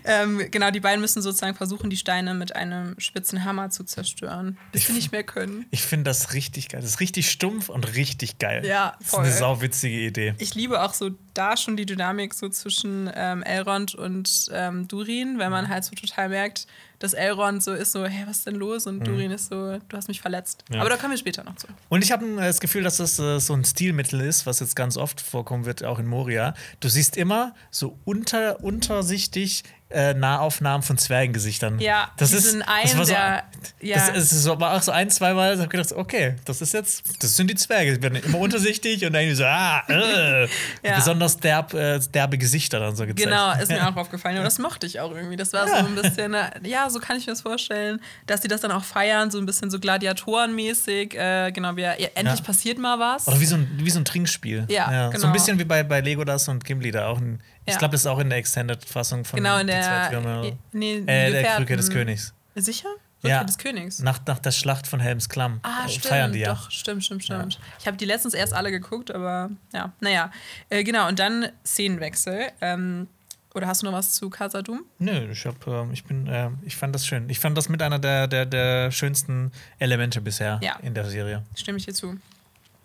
[0.04, 4.58] ähm, genau, die beiden müssen sozusagen versuchen, die Steine mit einem spitzen Hammer zu zerstören,
[4.72, 5.64] bis ich, sie nicht mehr können.
[5.70, 6.80] Ich finde das richtig geil.
[6.80, 8.66] Das ist richtig stumpf und richtig geil.
[8.66, 9.20] Ja, voll.
[9.20, 10.34] Das ist eine sauwitzige Idee.
[10.38, 15.38] Ich liebe auch so da schon die Dynamik so zwischen ähm, Elrond und ähm, Durin,
[15.38, 16.66] weil man halt so total merkt,
[17.04, 18.86] dass Elrond so ist so, hey, was ist denn los?
[18.86, 19.04] Und mhm.
[19.04, 20.64] Durin ist so, du hast mich verletzt.
[20.72, 20.80] Ja.
[20.80, 21.66] Aber da kommen wir später noch zu.
[21.90, 24.96] Und ich habe das Gefühl, dass das äh, so ein Stilmittel ist, was jetzt ganz
[24.96, 26.54] oft vorkommen wird, auch in Moria.
[26.80, 31.78] Du siehst immer so unter, untersichtig äh, Nahaufnahmen von Zwergengesichtern.
[31.78, 33.44] Ja, das ist ein das war so, der,
[33.80, 33.96] ja.
[33.96, 36.72] das, ist so, war auch so ein, zwei Mal, ich habe gedacht, okay, das ist
[36.72, 40.42] jetzt, das sind die Zwerge, die werden immer untersichtig und dann irgendwie so, ah, äh,
[40.82, 40.96] ja.
[40.96, 43.28] besonders derb, äh, derbe Gesichter dann so gezeigt.
[43.28, 45.36] Genau, ist mir auch aufgefallen und das mochte ich auch irgendwie.
[45.36, 45.80] Das war ja.
[45.80, 48.72] so ein bisschen, äh, ja, so kann ich mir das vorstellen, dass die das dann
[48.72, 53.28] auch feiern, so ein bisschen so Gladiatorenmäßig, äh, genau, wie ja, endlich passiert mal was.
[53.28, 54.64] Oder wie so ein, wie so ein Trinkspiel.
[54.68, 55.20] Ja, genau.
[55.20, 58.02] So ein bisschen wie bei, bei Legolas und Gimli da auch ein ich glaube, das
[58.02, 62.34] ist auch in der Extended-Fassung von Genau, in der, nee, äh, der Krücke des Königs.
[62.54, 62.88] Sicher?
[63.24, 64.00] Rückkehr ja, des Königs.
[64.00, 65.60] Nach, nach der Schlacht von Helms Klamm.
[65.62, 66.06] Ah, stimmt.
[66.06, 66.52] Feiern die ja.
[66.52, 67.54] Doch, stimmt, stimmt, stimmt.
[67.54, 67.60] Ja.
[67.80, 70.30] Ich habe die letztens erst alle geguckt, aber ja, naja.
[70.68, 72.50] Äh, genau, und dann Szenenwechsel.
[72.60, 73.08] Ähm,
[73.54, 74.84] oder hast du noch was zu Casadum?
[74.98, 77.28] Nö, ich, hab, äh, ich, bin, äh, ich fand das schön.
[77.30, 80.76] Ich fand das mit einer der, der, der schönsten Elemente bisher ja.
[80.82, 81.44] in der Serie.
[81.54, 82.18] Stimme ich dir zu.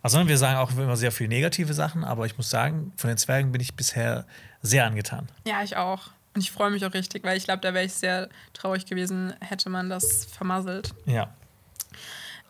[0.02, 3.18] Also wir sagen auch immer sehr viele negative Sachen, aber ich muss sagen, von den
[3.18, 4.26] Zwergen bin ich bisher
[4.62, 5.28] sehr angetan.
[5.48, 6.10] Ja, ich auch.
[6.36, 9.34] Und ich freue mich auch richtig, weil ich glaube, da wäre ich sehr traurig gewesen,
[9.42, 10.94] hätte man das vermasselt.
[11.06, 11.34] Ja.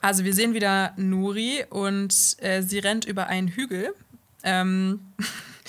[0.01, 3.93] Also wir sehen wieder Nuri und äh, sie rennt über einen Hügel.
[4.43, 5.01] Ähm,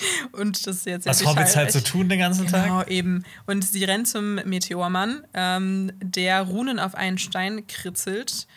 [0.31, 2.65] Und das ist jetzt Was Hobbits halt so tun den ganzen genau, Tag.
[2.65, 3.23] Genau, eben.
[3.45, 8.47] Und sie rennt zum Meteormann, ähm, der Runen auf einen Stein kritzelt.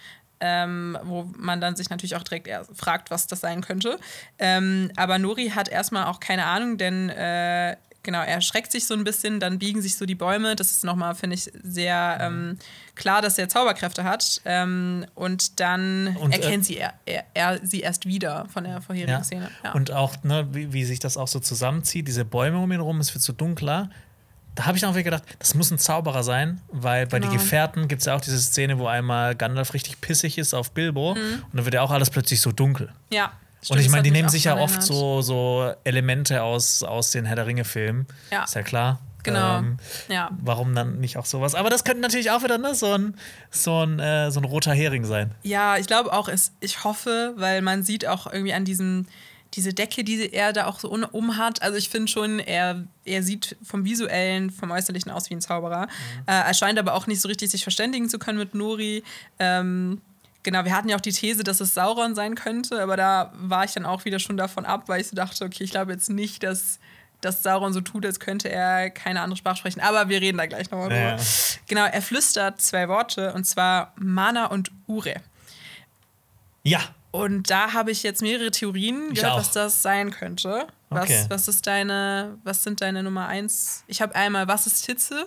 [0.40, 3.98] Ähm, wo man dann sich natürlich auch direkt fragt, was das sein könnte.
[4.38, 8.94] Ähm, aber Nori hat erstmal auch keine Ahnung, denn äh, genau, er schreckt sich so
[8.94, 10.54] ein bisschen, dann biegen sich so die Bäume.
[10.54, 12.58] Das ist nochmal, finde ich, sehr ähm,
[12.94, 14.40] klar, dass er Zauberkräfte hat.
[14.44, 18.80] Ähm, und dann und, äh, erkennt sie er, er, er, sie erst wieder von der
[18.80, 19.24] vorherigen ja.
[19.24, 19.50] Szene.
[19.64, 19.72] Ja.
[19.72, 23.00] Und auch, ne, wie, wie, sich das auch so zusammenzieht, diese Bäume um ihn herum,
[23.00, 23.90] es wird so dunkler.
[24.54, 27.32] Da habe ich auch wieder gedacht, das muss ein Zauberer sein, weil bei genau.
[27.32, 30.70] den Gefährten gibt es ja auch diese Szene, wo einmal Gandalf richtig pissig ist auf
[30.70, 31.20] Bilbo mhm.
[31.20, 32.92] und dann wird ja auch alles plötzlich so dunkel.
[33.10, 33.32] Ja.
[33.62, 37.24] Stimmt, und ich meine, die nehmen sich ja oft so, so Elemente aus, aus den
[37.24, 38.06] Herr der Ringe-Filmen.
[38.30, 38.44] Ja.
[38.44, 39.00] Ist ja klar.
[39.24, 39.58] Genau.
[39.58, 39.78] Ähm,
[40.08, 40.30] ja.
[40.38, 41.54] Warum dann nicht auch sowas?
[41.54, 43.16] Aber das könnte natürlich auch wieder ne, so, ein,
[43.50, 45.34] so, ein, äh, so ein roter Hering sein.
[45.42, 49.06] Ja, ich glaube auch, es, ich hoffe, weil man sieht auch irgendwie an diesem,
[49.54, 51.62] diese Decke, die er da auch so um hat.
[51.62, 55.86] Also ich finde schon, er, er sieht vom Visuellen, vom Äußerlichen aus wie ein Zauberer.
[55.86, 56.22] Mhm.
[56.26, 59.02] Äh, er scheint aber auch nicht so richtig sich verständigen zu können mit Nori.
[59.38, 60.00] Ähm,
[60.44, 63.64] Genau, wir hatten ja auch die These, dass es Sauron sein könnte, aber da war
[63.64, 66.10] ich dann auch wieder schon davon ab, weil ich so dachte, okay, ich glaube jetzt
[66.10, 66.80] nicht, dass,
[67.22, 69.80] dass Sauron so tut, als könnte er keine andere Sprache sprechen.
[69.80, 71.00] Aber wir reden da gleich nochmal drüber.
[71.00, 71.16] Ja.
[71.66, 75.14] Genau, er flüstert zwei Worte und zwar Mana und Ure.
[76.62, 76.80] Ja.
[77.14, 79.38] Und da habe ich jetzt mehrere Theorien ich gehört, auch.
[79.38, 80.66] was das sein könnte.
[80.90, 81.24] Was, okay.
[81.28, 83.84] was ist deine, was sind deine Nummer eins?
[83.86, 85.24] Ich habe einmal, was ist Hitze?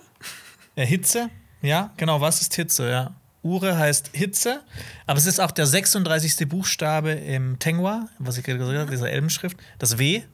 [0.76, 1.30] Ja, Hitze?
[1.62, 3.14] Ja, genau, was ist Hitze, ja.
[3.42, 4.62] Ure heißt Hitze,
[5.06, 6.46] aber es ist auch der 36.
[6.46, 9.56] Buchstabe im Tengwa, was ich gerade gesagt habe, dieser Elbenschrift.
[9.78, 10.24] Das W.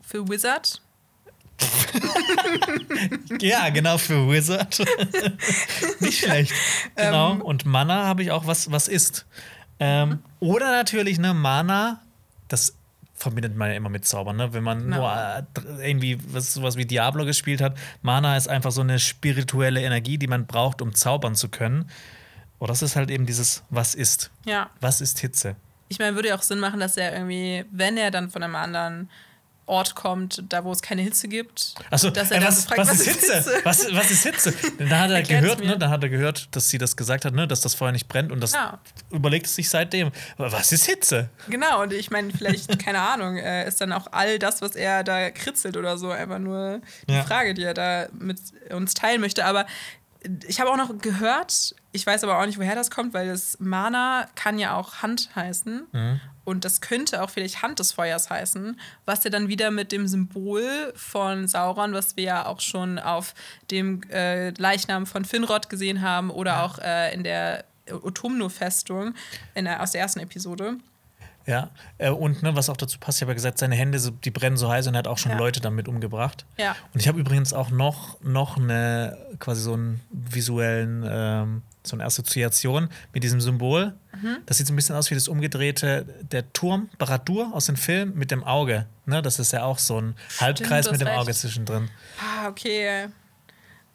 [0.00, 0.80] Für Wizard.
[3.40, 4.78] ja, genau, für Wizard.
[5.98, 6.52] Nicht schlecht.
[6.94, 7.32] Genau.
[7.32, 9.26] Ähm, Und Mana habe ich auch, was, was ist.
[9.78, 10.18] Ähm, mhm.
[10.40, 12.00] Oder natürlich, ne, Mana,
[12.48, 12.76] das
[13.14, 14.52] verbindet man ja immer mit Zaubern, ne?
[14.52, 14.96] Wenn man no.
[14.96, 17.76] nur äh, irgendwie was, sowas wie Diablo gespielt hat.
[18.02, 21.88] Mana ist einfach so eine spirituelle Energie, die man braucht, um zaubern zu können.
[22.58, 24.30] Oder das ist halt eben dieses, was ist?
[24.44, 24.70] Ja.
[24.80, 25.56] Was ist Hitze?
[25.88, 28.56] Ich meine, würde ja auch Sinn machen, dass er irgendwie, wenn er dann von einem
[28.56, 29.10] anderen
[29.66, 31.74] Ort kommt, da wo es keine Hitze gibt.
[31.90, 33.34] Dass er äh, was, fragt, was, was, ist Hitze?
[33.36, 33.60] Hitze?
[33.64, 34.54] Was, was ist Hitze?
[34.78, 37.48] dann hat er gehört, ne, dann hat er gehört, dass sie das gesagt hat, ne,
[37.48, 38.78] dass das Feuer nicht brennt und das ja.
[39.10, 40.10] überlegt es sich seitdem.
[40.36, 41.30] Was ist Hitze?
[41.48, 45.02] Genau, und ich meine, vielleicht, keine Ahnung, äh, ist dann auch all das, was er
[45.02, 47.24] da kritzelt oder so, einfach nur die ja.
[47.24, 48.38] Frage, die er da mit
[48.70, 49.44] uns teilen möchte.
[49.46, 49.66] Aber
[50.46, 53.58] ich habe auch noch gehört, ich weiß aber auch nicht, woher das kommt, weil das
[53.60, 55.86] Mana kann ja auch Hand heißen.
[55.92, 56.20] Mhm.
[56.42, 60.08] Und das könnte auch vielleicht Hand des Feuers heißen, was ja dann wieder mit dem
[60.08, 63.34] Symbol von Sauron, was wir ja auch schon auf
[63.70, 66.64] dem äh, Leichnam von Finrod gesehen haben oder ja.
[66.64, 69.14] auch äh, in der Otumno-Festung
[69.78, 70.78] aus der ersten Episode.
[71.46, 74.30] Ja, äh, und ne, was auch dazu passt, ich habe ja gesagt, seine Hände, die
[74.30, 75.38] brennen so heiß und er hat auch schon ja.
[75.38, 76.44] Leute damit umgebracht.
[76.56, 76.74] Ja.
[76.92, 82.04] Und ich habe übrigens auch noch, noch eine, quasi so einen visuellen, ähm, so eine
[82.04, 83.94] Assoziation mit diesem Symbol.
[84.20, 84.38] Mhm.
[84.46, 88.14] Das sieht so ein bisschen aus wie das umgedrehte, der Turm, Baradur aus dem Film
[88.14, 88.86] mit dem Auge.
[89.06, 91.20] Ne, das ist ja auch so ein Halbkreis Stimmt, mit dem recht.
[91.20, 91.90] Auge zwischendrin.
[92.18, 93.08] Ah, okay.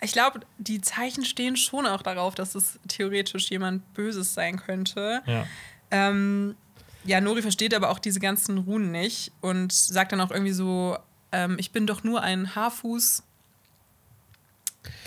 [0.02, 5.22] Ich glaube, die Zeichen stehen schon auch darauf, dass es theoretisch jemand Böses sein könnte.
[5.26, 5.46] Ja.
[5.92, 6.56] Ähm,
[7.04, 10.98] ja, Nori versteht aber auch diese ganzen Runen nicht und sagt dann auch irgendwie so,
[11.32, 13.24] ähm, ich bin doch nur ein Haarfuß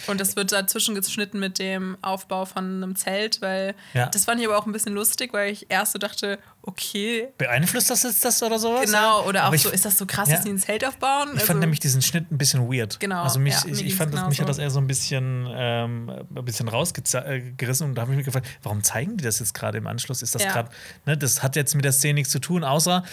[0.07, 4.07] und das wird dazwischen geschnitten mit dem Aufbau von einem Zelt, weil ja.
[4.07, 7.29] das fand ich aber auch ein bisschen lustig, weil ich erst so dachte, okay.
[7.39, 8.87] Beeinflusst das jetzt das oder sowas?
[8.87, 10.37] Genau, oder auch ich, so, ist das so krass, ja.
[10.37, 11.29] dass die ein Zelt aufbauen?
[11.29, 12.99] Ich also, fand nämlich diesen Schnitt ein bisschen weird.
[13.01, 13.23] Genau.
[13.23, 16.11] Also mich, ja, ich, ich fand, das, mich hat das eher so ein bisschen, ähm,
[16.35, 19.79] ein bisschen rausgerissen und da habe ich mich gefragt, warum zeigen die das jetzt gerade
[19.79, 20.23] im Anschluss?
[20.23, 20.71] Ist das gerade,
[21.07, 23.05] ne, das hat jetzt mit der Szene nichts zu tun, außer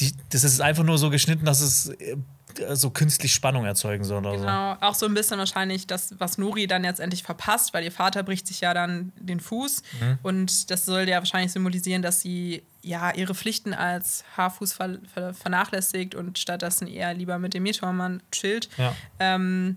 [0.00, 2.16] die, das ist einfach nur so geschnitten, dass es äh,
[2.72, 4.18] so künstlich Spannung erzeugen soll.
[4.18, 4.80] Oder genau, so.
[4.80, 8.22] auch so ein bisschen wahrscheinlich das, was Nuri dann jetzt endlich verpasst, weil ihr Vater
[8.22, 10.18] bricht sich ja dann den Fuß mhm.
[10.22, 15.34] und das soll ja wahrscheinlich symbolisieren, dass sie ja ihre Pflichten als Haarfuß ver ver
[15.34, 18.68] vernachlässigt und stattdessen eher lieber mit dem Meteormann chillt.
[18.76, 18.94] Ja.
[19.18, 19.76] Ähm,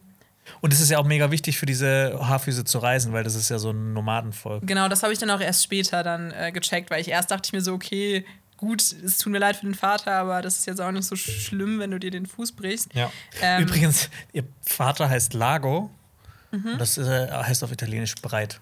[0.61, 3.49] und es ist ja auch mega wichtig für diese Haarfüße zu reisen, weil das ist
[3.49, 4.65] ja so ein Nomadenvolk.
[4.65, 7.47] Genau, das habe ich dann auch erst später dann äh, gecheckt, weil ich erst dachte
[7.47, 8.25] ich mir so, okay,
[8.57, 11.15] gut, es tut mir leid für den Vater, aber das ist jetzt auch nicht so
[11.15, 12.93] schlimm, wenn du dir den Fuß brichst.
[12.93, 13.11] Ja.
[13.41, 15.89] Ähm, Übrigens, ihr Vater heißt Lago.
[16.51, 16.73] Mhm.
[16.73, 18.59] Und das äh, heißt auf Italienisch breit.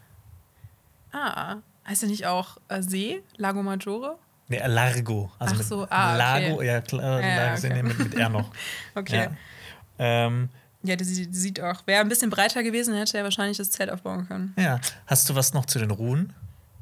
[1.12, 3.24] Ah, heißt er nicht auch äh, See?
[3.38, 4.18] Lago Maggiore?
[4.48, 5.32] Nee, Largo.
[5.40, 7.82] Also Ach so, ah, Lago, ja, klar, ja, okay.
[7.82, 8.52] mit, mit R noch.
[8.96, 9.30] okay.
[9.98, 10.26] Ja.
[10.28, 10.50] Ähm,
[10.84, 11.88] ja, die sieht auch.
[11.88, 14.54] Wäre ein bisschen breiter gewesen, hätte er wahrscheinlich das Zelt aufbauen können.
[14.58, 14.80] Ja.
[15.08, 16.34] Hast du was noch zu den Ruhen?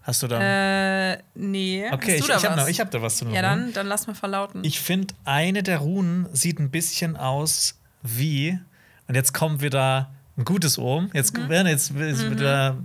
[0.03, 1.13] Hast du da?
[1.13, 1.85] Äh, nee.
[1.91, 2.79] okay, ich, da ich habe was?
[2.79, 4.61] hab da was zu Ja, dann, dann lass mal verlauten.
[4.63, 8.59] Ich finde, eine der Runen sieht ein bisschen aus wie,
[9.07, 11.49] und jetzt kommt wieder ein gutes Ohm, jetzt Mhm.
[11.49, 12.77] werden jetzt ist wieder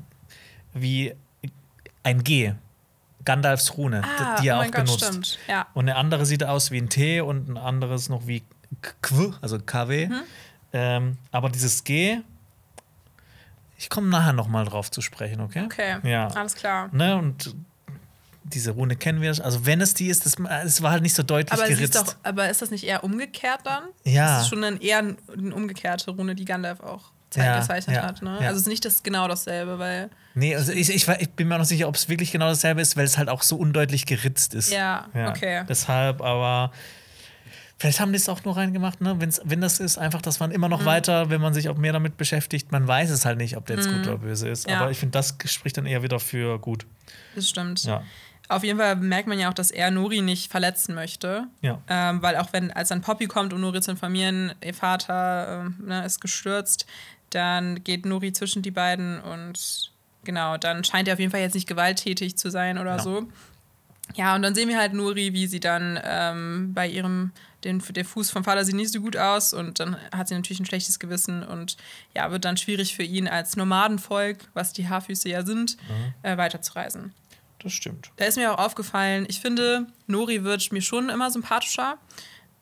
[0.75, 1.15] wie
[2.05, 2.53] ein G.
[3.25, 5.05] Gandalfs Rune, ah, die er oh auch mein Gott, benutzt.
[5.05, 5.39] stimmt.
[5.49, 5.67] Ja.
[5.75, 8.43] Und eine andere sieht aus wie ein T und ein anderes noch wie
[9.03, 10.07] Qw, also KW.
[10.07, 10.23] Mhm.
[10.73, 12.21] Ähm, aber dieses G,
[13.79, 15.63] ich komme nachher noch mal drauf zu sprechen, okay?
[15.65, 16.27] Okay, Ja.
[16.29, 16.91] alles klar.
[16.93, 17.55] Ne, und
[18.45, 19.31] diese Rune kennen wir.
[19.45, 21.93] Also wenn es die ist, das, es war halt nicht so deutlich Aber, es ist
[21.93, 21.97] geritzt.
[21.97, 23.85] doch, aber ist das nicht eher umgekehrt dann?
[24.05, 24.37] Ja.
[24.37, 28.23] Das ist schon dann eher eine umgekehrte Rune, die Gandalf auch Ja, gezeichnet ja, hat.
[28.23, 28.31] Ne?
[28.41, 28.47] ja.
[28.49, 31.55] Also es ist nicht das, genau dasselbe, weil Nee, also ich, ich, ich bin mir
[31.55, 34.07] noch nicht sicher, ob es wirklich genau dasselbe ist, weil es halt auch so undeutlich
[34.07, 34.71] geritzt ist.
[34.73, 35.65] Ja, okay.
[35.69, 36.73] Deshalb, aber
[37.79, 39.17] vielleicht haben die es auch nur reingemacht, ne?
[39.19, 40.57] Wenn's, wenn das ist, einfach, dass man Mhm.
[40.57, 43.57] immer noch weiter, wenn man sich auch mehr damit beschäftigt, man weiß es halt nicht,
[43.57, 44.67] ob der jetzt gut oder böse ist.
[44.67, 44.73] Mhm.
[44.73, 44.81] Ja.
[44.81, 46.87] Aber ich finde, das spricht dann eher wieder für gut.
[47.35, 47.85] das stimmt.
[47.85, 48.03] Ja.
[48.51, 51.45] Auf jeden Fall merkt man ja auch, dass er Nori nicht verletzen möchte.
[51.61, 51.83] Ja.
[51.87, 55.77] Ähm, weil auch wenn, als dann Poppy kommt, um Nori zu informieren, ihr Vater ähm,
[55.87, 56.87] ne, ist gestürzt,
[57.31, 59.93] dann geht Nori zwischen die beiden und
[60.25, 63.03] genau, dann scheint er auf jeden Fall jetzt nicht gewalttätig zu sein oder Ja.
[63.03, 63.29] so.
[64.15, 67.33] Ja, und dann sehen wir halt Nuri, wie sie dann ähm, bei ihrem,
[67.65, 70.61] den, der Fuß vom Vater sieht nicht so gut aus und dann hat sie natürlich
[70.61, 71.77] ein schlechtes Gewissen und
[72.15, 75.77] ja, wird dann schwierig für ihn als Nomadenvolk, was die Haarfüße ja sind,
[76.23, 77.13] äh, weiterzureisen.
[77.59, 78.13] Das stimmt.
[78.17, 81.99] Da ist mir auch aufgefallen, ich finde, Nori wird mir schon immer sympathischer.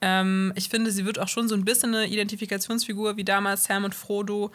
[0.01, 3.85] Ähm, ich finde, sie wird auch schon so ein bisschen eine Identifikationsfigur wie damals Sam
[3.85, 4.51] und Frodo.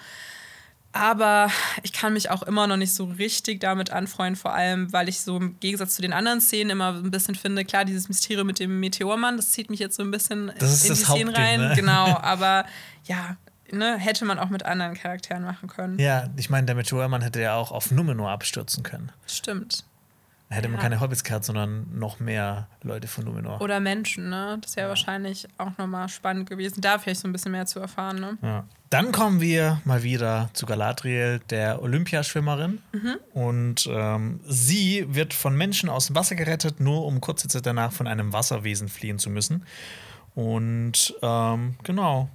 [0.94, 1.50] Aber
[1.84, 5.22] ich kann mich auch immer noch nicht so richtig damit anfreunden, vor allem, weil ich
[5.22, 8.60] so im Gegensatz zu den anderen Szenen immer ein bisschen finde, klar, dieses Mysterium mit
[8.60, 11.60] dem Meteormann, das zieht mich jetzt so ein bisschen Das in das die Szenen rein.
[11.60, 11.74] ne?
[11.76, 12.66] Genau, aber
[13.06, 13.38] ja,
[13.72, 15.98] ne, hätte man auch mit anderen Charakteren machen können.
[15.98, 19.12] Ja, ich meine, der Meteormann hätte ja auch auf Numenor abstürzen können.
[19.28, 19.86] Stimmt.
[20.52, 20.82] Da hätte man Ja.
[20.84, 23.62] keine Hobbits gehabt, sondern noch mehr Leute von Numenor.
[23.62, 24.58] Oder Menschen, ne?
[24.62, 28.20] Das wäre wahrscheinlich auch nochmal spannend gewesen, da vielleicht so ein bisschen mehr zu erfahren,
[28.20, 28.38] ne?
[28.41, 28.66] Ja.
[28.89, 32.82] Dann kommen wir mal wieder zu Galadriel, der Olympiaschwimmerin.
[32.91, 33.16] Mhm.
[33.34, 37.93] Und ähm, sie wird von Menschen aus dem Wasser gerettet, nur um kurze Zeit danach
[37.93, 39.66] von einem Wasserwesen fliehen zu müssen.
[40.36, 42.30] Und ähm, genau.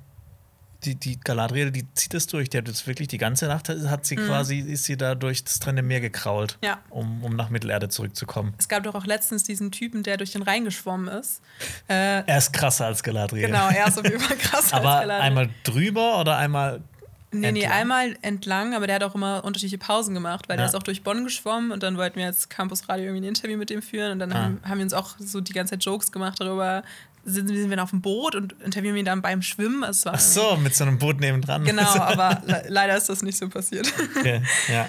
[0.86, 2.48] Die, die Galadriel, die zieht es durch.
[2.48, 5.58] Die hat jetzt wirklich die ganze Nacht hat sie quasi, ist sie da durch das
[5.58, 6.66] trennende Meer gekrault, Mhm.
[6.66, 6.78] Ja.
[6.90, 8.54] um, um nach Mittelerde zurückzukommen.
[8.58, 11.42] Es gab doch auch letztens diesen Typen, der durch den Rhein geschwommen ist.
[11.88, 13.46] Äh, Er ist krasser als Galadriel.
[13.46, 15.20] genau, er ist auf jeden Fall krass Aber als Galadriel.
[15.26, 16.80] einmal drüber oder einmal
[17.32, 17.72] Nee, nee, entlang?
[17.80, 20.58] einmal entlang, aber der hat auch immer unterschiedliche Pausen gemacht, weil Ja.
[20.62, 23.28] der ist auch durch Bonn geschwommen und dann wollten wir als Campus Radio irgendwie ein
[23.28, 24.42] Interview mit dem führen und dann Ah.
[24.44, 26.82] haben, haben wir uns auch so die ganze Zeit Jokes gemacht darüber,
[27.26, 29.82] sind, sind wir dann auf dem Boot und interviewen ihn dann beim Schwimmen.
[29.82, 31.64] Es war Ach so, mit so einem Boot nebendran.
[31.64, 33.92] Genau, aber le leider ist das nicht so passiert.
[34.16, 34.88] Okay, ja.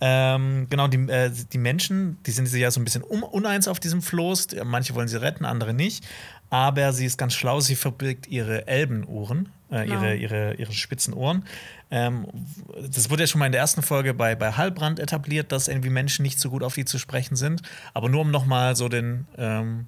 [0.00, 3.78] Ähm, genau, die, äh, die Menschen, die sind sich ja so ein bisschen uneins auf
[3.80, 4.48] diesem Floß.
[4.64, 6.04] Manche wollen sie retten, andere nicht.
[6.50, 10.02] Aber sie ist ganz schlau, sie verbirgt ihre Elbenohren, äh, Genau.
[10.02, 11.44] ihre, ihre, ihre spitzen Ohren.
[11.90, 12.26] Ähm,
[12.90, 15.90] das wurde ja schon mal in der ersten Folge bei, bei Hallbrand etabliert, dass irgendwie
[15.90, 17.62] Menschen nicht so gut auf die zu sprechen sind.
[17.92, 19.26] Aber nur um nochmal so den.
[19.36, 19.86] Ähm,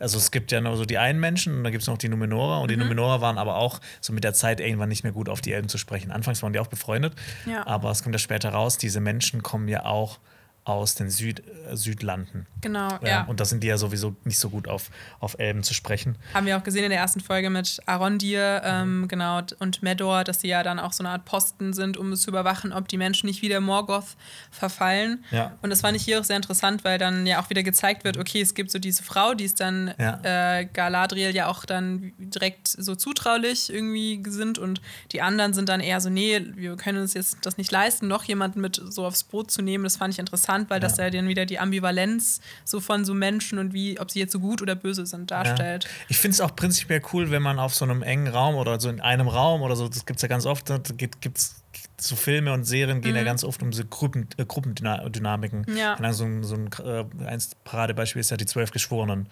[0.00, 2.08] also es gibt ja nur so die einen Menschen und dann gibt es noch die
[2.08, 2.60] Numenorer.
[2.60, 5.42] Und die Numenorer waren aber auch so mit der Zeit irgendwann nicht mehr gut auf
[5.42, 6.10] die Elben zu sprechen.
[6.10, 7.12] Anfangs waren die auch befreundet.
[7.46, 7.66] Ja.
[7.66, 10.18] Aber es kommt ja später raus, diese Menschen kommen ja auch
[10.64, 12.46] aus den Süd, äh, Südlanden.
[12.60, 13.08] Genau, Ja.
[13.08, 13.22] ja.
[13.24, 16.16] Und da sind die ja sowieso nicht so gut auf, auf Elben zu sprechen.
[16.34, 20.42] Haben wir auch gesehen in der ersten Folge mit Arondir, ähm, genau, und Medor, dass
[20.42, 22.98] sie ja dann auch so eine Art Posten sind, um es zu überwachen, ob die
[22.98, 24.16] Menschen nicht wieder Morgoth
[24.50, 25.24] verfallen.
[25.30, 25.56] Ja.
[25.62, 28.16] Und das fand ich hier auch sehr interessant, weil dann ja auch wieder gezeigt wird,
[28.18, 30.20] okay, es gibt so diese Frau, die ist dann Ja.
[30.22, 34.80] äh, Galadriel ja auch dann direkt so zutraulich irgendwie sind und
[35.12, 38.24] die anderen sind dann eher so, nee, wir können uns jetzt das nicht leisten, noch
[38.24, 39.84] jemanden mit so aufs Boot zu nehmen.
[39.84, 41.04] Das fand ich interessant, weil das Ja.
[41.04, 44.40] ja dann wieder die Ambivalenz so von so Menschen und wie, ob sie jetzt so
[44.40, 45.84] gut oder böse sind, darstellt.
[45.84, 45.90] Ja.
[46.08, 48.88] Ich finde es auch prinzipiell cool, wenn man auf so einem engen Raum oder so
[48.88, 51.62] in einem Raum oder so, das gibt es ja ganz oft, da gibt es
[52.00, 55.66] so Filme und Serien gehen ja ganz oft um so Gruppen, äh, Gruppendynamiken.
[55.68, 55.76] Mhm.
[55.76, 56.12] Ja.
[56.12, 59.28] So ein, so ein äh, Paradebeispiel ist ja die zwölf Geschworenen,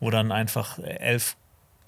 [0.00, 1.36] wo dann einfach elf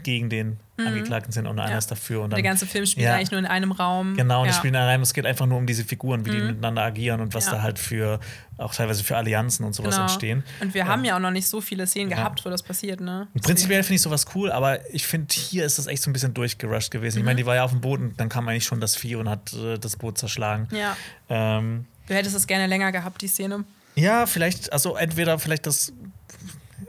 [0.03, 1.73] gegen den Angeklagten sind und einer Mhm.
[1.73, 1.79] Ja.
[1.79, 2.23] ist dafür.
[2.23, 3.15] Und dann, Der ganze Film spielt Ja.
[3.15, 4.17] eigentlich nur in einem Raum.
[4.17, 4.53] Genau, und ja.
[4.53, 5.01] die spielen da rein.
[5.01, 7.53] Es geht einfach nur um diese Figuren, wie die miteinander agieren und was Ja.
[7.53, 8.19] da halt für,
[8.59, 10.03] auch teilweise für Allianzen und sowas genau.
[10.07, 10.43] entstehen.
[10.61, 13.29] Und wir haben ja auch noch nicht so viele Szenen gehabt, wo das passiert, ne?
[13.35, 16.13] Und Prinzipiell finde ich sowas cool, aber ich finde, hier ist das echt so ein
[16.13, 17.19] bisschen durchgerusht gewesen.
[17.19, 17.21] Mhm.
[17.21, 19.29] Ich meine, die war ja auf dem Boden, dann kam eigentlich schon das Vieh und
[19.29, 20.69] hat äh, das Boot zerschlagen.
[20.73, 20.97] Ja.
[21.31, 23.65] Ähm, Du hättest es gerne länger gehabt, die Szene.
[23.95, 25.93] ja, vielleicht, also entweder vielleicht das,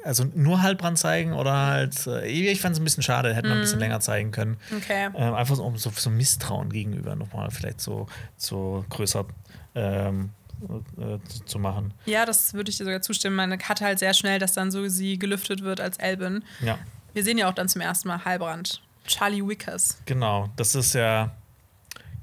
[0.05, 3.53] also nur Halbrand zeigen oder halt, äh, ich fand es ein bisschen schade, hätte man
[3.53, 3.61] ein Mhm.
[3.63, 4.57] bisschen länger zeigen können.
[4.75, 5.09] Okay.
[5.15, 9.25] Ähm, einfach so, um so, so Misstrauen gegenüber nochmal vielleicht so, so größer
[9.75, 10.29] ähm,
[10.97, 11.93] äh, zu, machen.
[12.05, 13.35] Ja, das würde ich dir sogar zustimmen.
[13.35, 16.43] Man hat halt sehr schnell, dass dann so sie gelüftet wird als Elbin.
[16.61, 16.77] Ja.
[17.13, 18.81] Wir sehen ja auch dann zum ersten Mal Halbrand.
[19.07, 19.97] Charlie Wickers.
[20.05, 21.31] Genau, das ist ja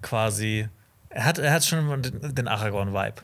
[0.02, 0.68] quasi.
[1.10, 3.16] Er hat, er hat schon den, den Aragorn-Vibe.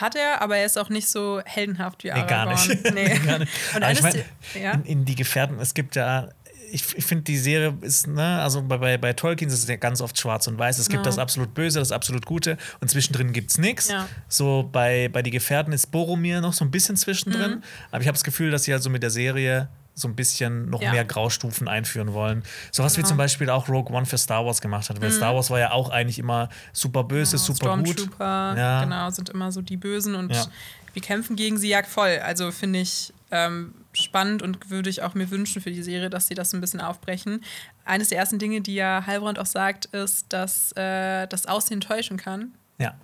[0.00, 2.28] Hat er, aber er ist auch nicht so heldenhaft wie Nee, Aragorn.
[2.28, 2.84] gar nicht.
[2.94, 3.18] Nee.
[3.18, 3.52] gar nicht.
[3.74, 4.14] Und Aber ich mein,
[4.60, 4.72] ja?
[4.72, 6.28] in, in die Gefährten, es gibt ja.
[6.72, 9.74] Ich, ich finde, die Serie ist, ne, also bei, bei, bei Tolkien ist es ja
[9.74, 10.78] ganz oft schwarz und weiß.
[10.78, 11.04] Es gibt Ja.
[11.04, 13.88] das absolut Böse, das absolut Gute und zwischendrin gibt es nichts.
[13.88, 14.08] Ja.
[14.28, 17.56] So bei, bei Die Gefährten ist Boromir noch so ein bisschen zwischendrin.
[17.56, 17.62] Mhm.
[17.90, 19.68] Aber ich habe das Gefühl, dass sie also mit der Serie
[20.00, 20.92] so ein bisschen noch Ja.
[20.92, 22.42] mehr Graustufen einführen wollen.
[22.72, 23.06] Sowas wie Genau.
[23.06, 23.08] Mhm.
[23.10, 25.00] zum Beispiel auch Rogue One für Star Wars gemacht hat.
[25.00, 28.08] Weil Star Wars war ja auch eigentlich immer super böse, Genau, super gut.
[28.18, 28.82] Ja.
[28.84, 30.46] genau, sind immer so die Bösen und Ja.
[30.92, 32.18] wir kämpfen gegen sie ja voll.
[32.24, 36.26] Also finde ich ähm, spannend und würde ich auch mir wünschen für die Serie, dass
[36.26, 37.44] sie das ein bisschen aufbrechen.
[37.84, 42.16] Eines der ersten Dinge, die ja Heilbrand auch sagt, ist, dass äh, das Aussehen täuschen
[42.16, 42.54] kann.
[42.78, 42.94] Ja.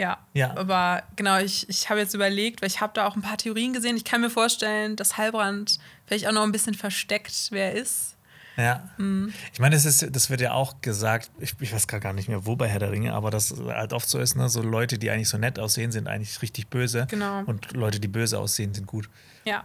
[0.00, 0.18] Ja.
[0.32, 0.56] Ja.
[0.56, 3.74] Aber genau, ich, ich habe jetzt überlegt, weil ich habe da auch ein paar Theorien
[3.74, 3.96] gesehen.
[3.96, 8.16] Ich kann mir vorstellen, dass Heilbrand vielleicht auch noch ein bisschen versteckt, wer er ist.
[8.56, 8.88] Ja.
[8.96, 9.32] Mhm.
[9.52, 12.28] Ich meine, das, ist, das wird ja auch gesagt, ich, ich weiß gerade gar nicht
[12.28, 14.48] mehr, wo bei Herr der Ringe, aber das halt oft so ist, ne?
[14.48, 17.06] so Leute, die eigentlich so nett aussehen, sind eigentlich richtig böse.
[17.10, 17.42] Genau.
[17.44, 19.10] Und Leute, die böse aussehen, sind gut.
[19.44, 19.64] Ja.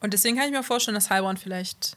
[0.00, 1.96] Und deswegen kann ich mir vorstellen, dass Heilbrand vielleicht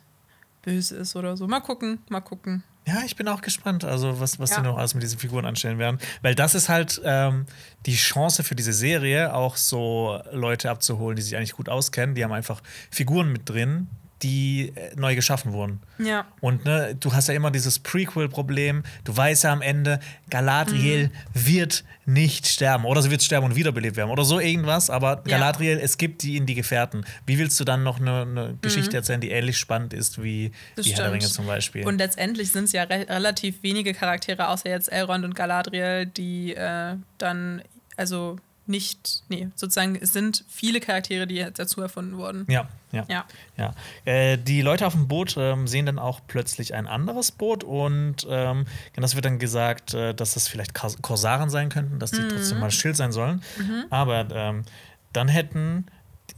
[0.61, 1.47] böse ist oder so.
[1.47, 2.63] Mal gucken, mal gucken.
[2.89, 4.57] Ja, ich bin auch gespannt, also was, was Ja.
[4.57, 5.99] die noch alles mit diesen Figuren anstellen werden.
[6.23, 7.45] Weil das ist halt ähm,
[7.85, 12.15] die Chance für diese Serie, auch so Leute abzuholen, die sich eigentlich gut auskennen.
[12.15, 13.87] Die haben einfach Figuren mit drin,
[14.21, 15.79] die äh, neu geschaffen wurden.
[15.97, 16.25] Ja.
[16.41, 18.83] Und ne, du hast ja immer dieses Prequel-Problem.
[19.05, 19.99] Du weißt ja am Ende,
[20.29, 21.11] Galadriel Mhm.
[21.33, 22.85] wird nicht sterben.
[22.85, 24.09] Oder sie wird sterben und wiederbelebt werden.
[24.09, 24.89] Oder so irgendwas.
[24.89, 25.37] Aber Ja.
[25.37, 27.05] Galadriel, es gibt die in die Gefährten.
[27.25, 30.53] Wie willst du dann noch eine, eine Geschichte erzählen, die ähnlich spannend ist wie, Mhm.
[30.75, 31.21] Das wie Herr der stimmt.
[31.23, 31.85] Ringe zum Beispiel?
[31.85, 36.55] Und letztendlich sind es ja re relativ wenige Charaktere, außer jetzt Elrond und Galadriel, die
[36.55, 37.61] äh, dann,
[37.95, 42.45] also nicht, nee, sozusagen, es sind viele Charaktere, die jetzt dazu erfunden wurden.
[42.49, 43.05] ja, ja.
[43.07, 43.25] Ja.
[43.57, 43.73] Ja,
[44.05, 48.25] äh, die Leute auf dem Boot ähm, sehen dann auch plötzlich ein anderes Boot und
[48.29, 48.65] ähm,
[48.95, 52.59] das wird dann gesagt, äh, dass das vielleicht Kors- Korsaren sein könnten, dass die trotzdem
[52.59, 53.41] mal Schild sein sollen.
[53.89, 54.63] Aber ähm,
[55.13, 55.85] dann hätten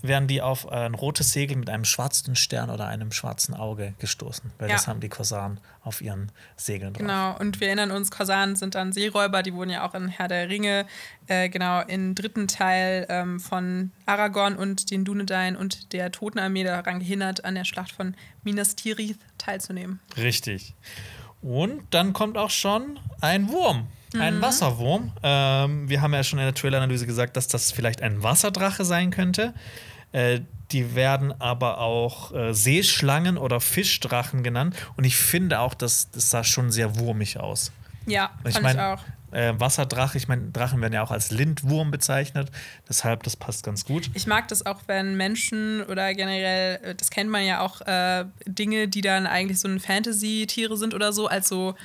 [0.03, 4.51] wären die auf ein rotes Segel mit einem schwarzen Stern oder einem schwarzen Auge gestoßen,
[4.57, 4.75] weil Ja.
[4.75, 7.01] das haben die Korsaren auf ihren Segeln drauf.
[7.01, 10.27] Genau, und wir erinnern uns, Korsanen sind dann Seeräuber, die wurden ja auch in Herr
[10.27, 10.85] der Ringe,
[11.27, 16.99] äh, genau, im dritten Teil ähm, von Aragorn und den Dunedain und der Totenarmee daran
[16.99, 19.99] gehindert, an der Schlacht von Minas Tirith teilzunehmen.
[20.17, 20.75] Richtig.
[21.41, 23.87] Und dann kommt auch schon ein Wurm.
[24.13, 24.41] Ein Mhm.
[24.41, 25.13] Wasserwurm.
[25.23, 29.09] Ähm, wir haben ja schon in der Trailer-Analyse gesagt, dass das vielleicht ein Wasserdrache sein
[29.09, 29.53] könnte.
[30.11, 30.41] Äh,
[30.71, 34.75] die werden aber auch äh, Seeschlangen oder Fischdrachen genannt.
[34.95, 37.71] Und ich finde auch, dass das sah schon sehr wurmig aus.
[38.05, 39.03] Ja, Ich fand mein, ich auch.
[39.31, 42.49] Äh, Wasserdrache, ich meine, Drachen werden ja auch als Lindwurm bezeichnet.
[42.89, 44.09] Deshalb, das passt ganz gut.
[44.13, 48.25] Ich mag das auch, wenn Menschen oder generell, äh, das kennt man ja auch, äh,
[48.45, 51.75] Dinge, die dann eigentlich so ein Fantasy-Tiere sind oder so, als so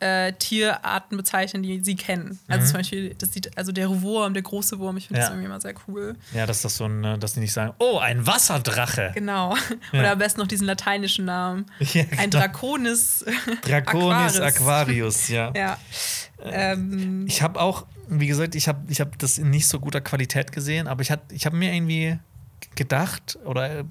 [0.00, 2.38] äh, Tierarten bezeichnen, die sie kennen.
[2.48, 5.34] Also zum Beispiel, das sieht, also der Wurm, der große Wurm, ich finde das Ja.
[5.34, 6.16] irgendwie immer sehr cool.
[6.34, 9.12] Ja, dass das so ein, äh, dass die nicht sagen, oh, ein Wasserdrache.
[9.14, 9.54] Genau.
[9.92, 10.00] Ja.
[10.00, 11.66] Oder am besten noch diesen lateinischen Namen.
[11.80, 12.40] Ja, Ein genau.
[12.44, 13.24] Draconis.
[13.62, 14.40] Draconis Aquaris.
[14.40, 15.52] Aquarius, ja.
[15.56, 15.78] Ja.
[16.42, 20.00] Ähm, Ich habe auch, wie gesagt, ich habe ich hab das in nicht so guter
[20.00, 22.18] Qualität gesehen, aber ich, hat- ich habe mir irgendwie
[22.76, 23.84] gedacht oder äh,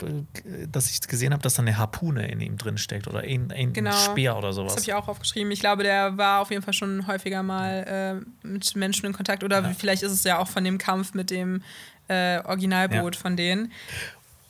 [0.72, 3.74] dass ich gesehen habe, dass da eine Harpune in ihm drin steckt oder ein, ein
[3.74, 3.92] Genau.
[3.92, 4.72] Speer oder das sowas.
[4.74, 5.52] habe ich auch aufgeschrieben.
[5.52, 9.44] Ich glaube, der war auf jeden Fall schon häufiger mal äh, mit Menschen in Kontakt.
[9.44, 11.62] Oder vielleicht ist es ja auch von dem Kampf mit dem
[12.08, 13.22] äh, Originalboot Ja.
[13.22, 13.72] von denen.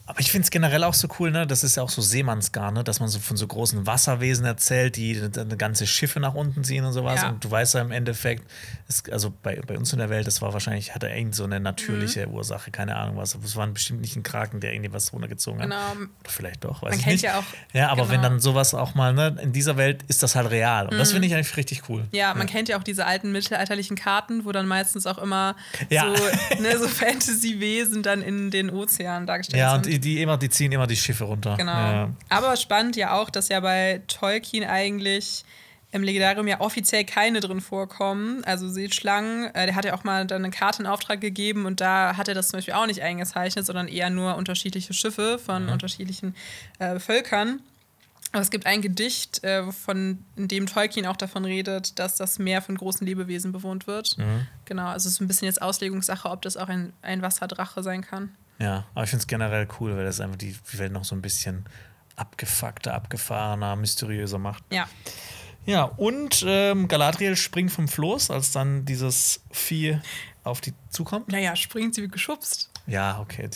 [0.07, 1.47] Aber ich finde es generell auch so cool, ne?
[1.47, 2.83] Das ist ja auch so Seemannsgar, ne?
[2.83, 6.85] Dass man so von so großen Wasserwesen erzählt, die dann ganze Schiffe nach unten ziehen
[6.85, 7.23] und sowas.
[7.23, 7.29] Ja.
[7.29, 8.43] Und du weißt ja im Endeffekt,
[8.87, 11.59] es, also bei, bei uns in der Welt, das war wahrscheinlich, hatte irgend so eine
[11.59, 12.35] natürliche Mhm.
[12.35, 13.33] Ursache, keine Ahnung was.
[13.33, 15.69] Aber es war bestimmt nicht ein Kraken, der irgendwie was runtergezogen hat.
[15.71, 16.05] Genau.
[16.21, 17.23] Oder vielleicht doch, weiß Man ich kennt nicht.
[17.23, 17.43] ja auch-
[17.73, 18.29] Ja, aber wenn genau.
[18.29, 19.35] dann sowas auch mal, ne?
[19.41, 20.87] In dieser Welt ist das halt real.
[20.87, 22.05] Und das finde ich eigentlich richtig cool.
[22.11, 25.55] Ja, man kennt ja auch diese alten mittelalterlichen Karten, wo dann meistens auch immer
[25.89, 26.13] Ja.
[26.15, 26.87] so, ne, so
[27.35, 29.94] Fantasy-Wesen dann in den Ozeanen dargestellt Ja, sind.
[29.99, 31.55] Die, immer, die ziehen immer die Schiffe runter.
[31.57, 31.71] Genau.
[31.71, 32.09] Ja.
[32.29, 35.43] Aber spannend ja auch, dass ja bei Tolkien eigentlich
[35.95, 38.43] im Legendarium ja offiziell keine drin vorkommen.
[38.43, 41.79] Also Seeschlangen, äh, der hat ja auch mal dann eine Karte in Auftrag gegeben und
[41.79, 45.69] da hat er das zum Beispiel auch nicht eingezeichnet, sondern eher nur unterschiedliche Schiffe von
[45.69, 46.35] unterschiedlichen
[46.79, 47.61] äh, Völkern.
[48.33, 52.39] Aber es gibt ein Gedicht, äh, von, in dem Tolkien auch davon redet, dass das
[52.39, 54.17] Meer von großen Lebewesen bewohnt wird.
[54.65, 58.01] Genau, also es ist ein bisschen jetzt Auslegungssache, ob das auch ein, ein Wasserdrache sein
[58.01, 58.35] kann.
[58.59, 61.21] Ja, aber ich finde es generell cool, weil das einfach die, Welt noch so ein
[61.21, 61.65] bisschen
[62.15, 64.63] abgefuckter, abgefahrener, mysteriöser macht.
[64.71, 64.87] Ja.
[65.65, 69.99] Ja, und ähm, Galadriel springt vom Floß, als dann dieses Vieh
[70.43, 71.29] auf die zukommt.
[71.29, 72.69] Naja, springt sie wie geschubst.
[72.87, 73.49] Ja, okay.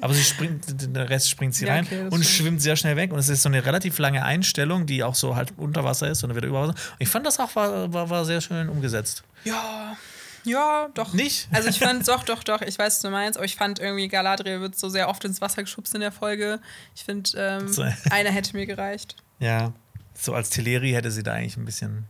[0.00, 3.12] Aber sie springt, den Rest springt sie Ja, rein okay, und schwimmt sehr schnell weg.
[3.12, 6.22] Und es ist so eine relativ lange Einstellung, die auch so halt unter Wasser ist
[6.22, 6.74] und dann wieder über Wasser.
[6.92, 9.24] Und ich fand das auch war, war, war sehr schön umgesetzt.
[9.44, 9.96] Ja.
[10.44, 11.12] Ja, doch.
[11.12, 11.48] Nicht?
[11.52, 14.08] Also ich fand, doch, doch, doch, ich weiß, was du meinst, aber ich fand irgendwie,
[14.08, 16.60] Galadriel wird so sehr oft ins Wasser geschubst in der Folge.
[16.94, 17.82] Ich finde, ähm, So.
[18.10, 19.16] einer hätte mir gereicht.
[19.38, 19.72] Ja.
[20.14, 22.04] So als Teleri hätte sie da eigentlich ein bisschen.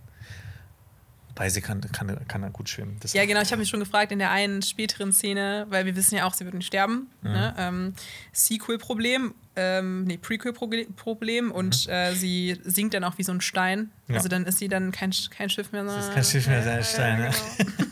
[1.28, 2.98] Wobei sie kann, kann, kann gut schwimmen.
[3.00, 5.96] Das Ja, genau, ich habe mich schon gefragt in der einen späteren Szene, weil wir
[5.96, 7.08] wissen ja auch, sie wird nicht sterben.
[7.22, 7.30] Mhm.
[7.32, 7.54] Ne?
[7.56, 7.94] Ähm,
[8.32, 13.90] Sequel-Problem, ähm, nee, Prequel-Problem und äh, sie sinkt dann auch wie so ein Stein.
[14.08, 14.16] Ja.
[14.16, 15.84] Also dann ist sie dann kein, kein Schiff mehr.
[15.84, 17.20] Das ist sondern- kein Schiff mehr, sein Stein.
[17.22, 17.91] Ja, genau.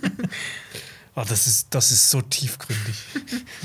[1.17, 2.97] Oh, das ist, das ist so tiefgründig.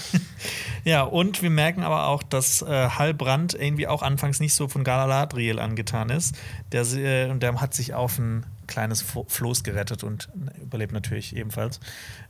[0.84, 4.84] ja, und wir merken aber auch, dass äh, Halbrand irgendwie auch anfangs nicht so von
[4.84, 6.36] Galadriel angetan ist.
[6.72, 10.30] Der, äh, der hat sich auf ein kleines Fo- Floß gerettet und
[10.62, 11.80] überlebt natürlich ebenfalls.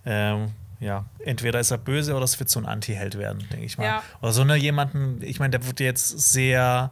[0.06, 0.52] Ähm,
[0.82, 3.86] ja, entweder ist er böse oder es wird so ein Anti-Held werden, denke ich mal.
[3.86, 4.04] Ja.
[4.22, 6.92] Oder so eine jemanden, ich meine, der wird jetzt sehr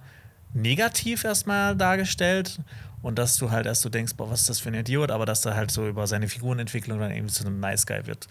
[0.53, 2.61] negativ erstmal dargestellt
[3.03, 5.27] und dass du halt erst so denkst, boah, was ist das für ein Idiot, aber
[5.27, 8.27] dass er halt so über seine Figurenentwicklung dann irgendwie zu einem Nice Guy wird.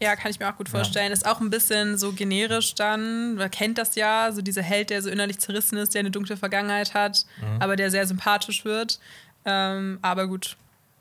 [0.00, 1.12] Ja, kann ich mir auch gut vorstellen.
[1.12, 3.36] Ist auch ein bisschen so generisch dann.
[3.36, 6.36] Man kennt das ja, so dieser Held, der so innerlich zerrissen ist, der eine dunkle
[6.36, 7.60] Vergangenheit hat, Mhm.
[7.62, 8.98] aber der sehr sympathisch wird.
[9.44, 10.56] Ähm, aber gut,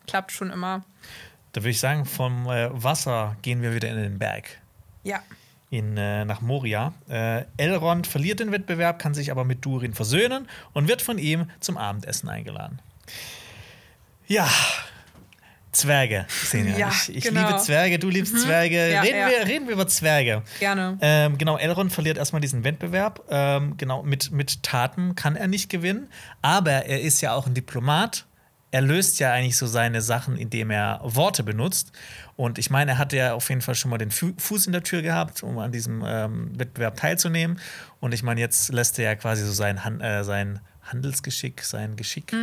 [0.08, 0.84] klappt schon immer.
[1.54, 4.60] Da würde ich sagen, vom äh, Wasser gehen wir wieder in den Berg.
[5.04, 5.20] Ja.
[5.72, 6.94] In, äh, nach Moria.
[7.10, 11.50] Äh, Elrond verliert den Wettbewerb, kann sich aber mit Durin versöhnen und wird von ihm
[11.60, 12.80] zum Abendessen eingeladen.
[14.28, 14.48] Ja,
[15.72, 16.78] Zwerge, Xenia.
[16.78, 17.48] Ja, ich ich genau.
[17.48, 18.92] liebe Zwerge, du liebst Zwerge.
[18.92, 19.30] Ja, reden, ja.
[19.30, 20.44] Wir, reden wir über Zwerge.
[20.60, 20.98] Gerne.
[21.02, 23.24] Ähm, genau, Elrond verliert erstmal diesen Wettbewerb.
[23.30, 26.10] Ähm, genau, mit, mit Taten kann er nicht gewinnen.
[26.42, 28.26] Aber er ist ja auch ein Diplomat.
[28.72, 31.94] Er löst ja eigentlich so seine Sachen, indem er Worte benutzt.
[32.36, 34.74] Und ich meine, er hatte ja auf jeden Fall schon mal den Fu Fuß in
[34.74, 37.60] der Tür gehabt, um an diesem ähm, Wettbewerb teilzunehmen.
[38.02, 40.60] Und ich meine, jetzt lässt er ja quasi so sein, Han äh, sein
[40.92, 42.34] Handelsgeschick, sein Geschick.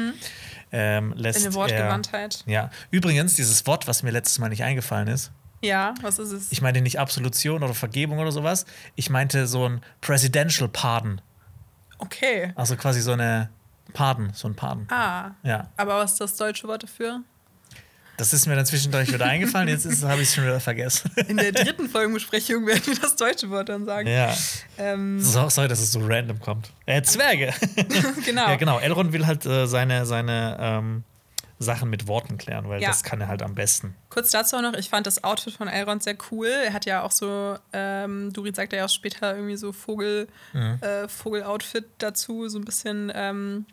[0.73, 2.43] Ähm, lässt Eine er, Wortgewandtheit.
[2.47, 2.70] ja.
[2.91, 5.31] Übrigens, dieses Wort, was mir letztes Mal nicht eingefallen ist,
[5.62, 6.53] Ja, was ist es?
[6.53, 8.66] ich meinte nicht Absolution oder Vergebung oder sowas.
[8.97, 11.20] Ich meinte so ein Presidential Pardon.
[11.99, 12.53] Okay.
[12.55, 13.51] Also quasi so eine
[13.93, 14.87] Pardon, so ein Pardon.
[14.91, 15.33] Ah.
[15.43, 15.69] Ja.
[15.77, 17.23] Aber was ist das deutsche Wort dafür?
[18.19, 21.11] Das ist mir dann zwischendurch wieder eingefallen, jetzt habe ich es schon wieder vergessen.
[21.28, 24.09] In der dritten Folgenbesprechung werden wir das deutsche Wort dann sagen.
[24.09, 24.35] ja.
[24.77, 26.70] Ähm, So, sorry, dass es so random kommt.
[26.85, 27.53] Äh, Zwerge.
[28.24, 28.49] genau.
[28.49, 28.78] Ja, genau.
[28.78, 31.05] Elrond will halt äh, seine, seine ähm,
[31.61, 32.89] Sachen mit Worten klären, weil Ja.
[32.89, 33.95] das kann er halt am besten.
[34.11, 36.47] Kurz dazu auch noch, ich fand das Outfit von Elrond sehr cool.
[36.49, 40.78] Er hat ja auch so, ähm, Durin sagt ja auch später irgendwie so Vogel, Mhm.
[40.82, 43.66] äh, Vogel-Outfit dazu, so ein bisschen ähm,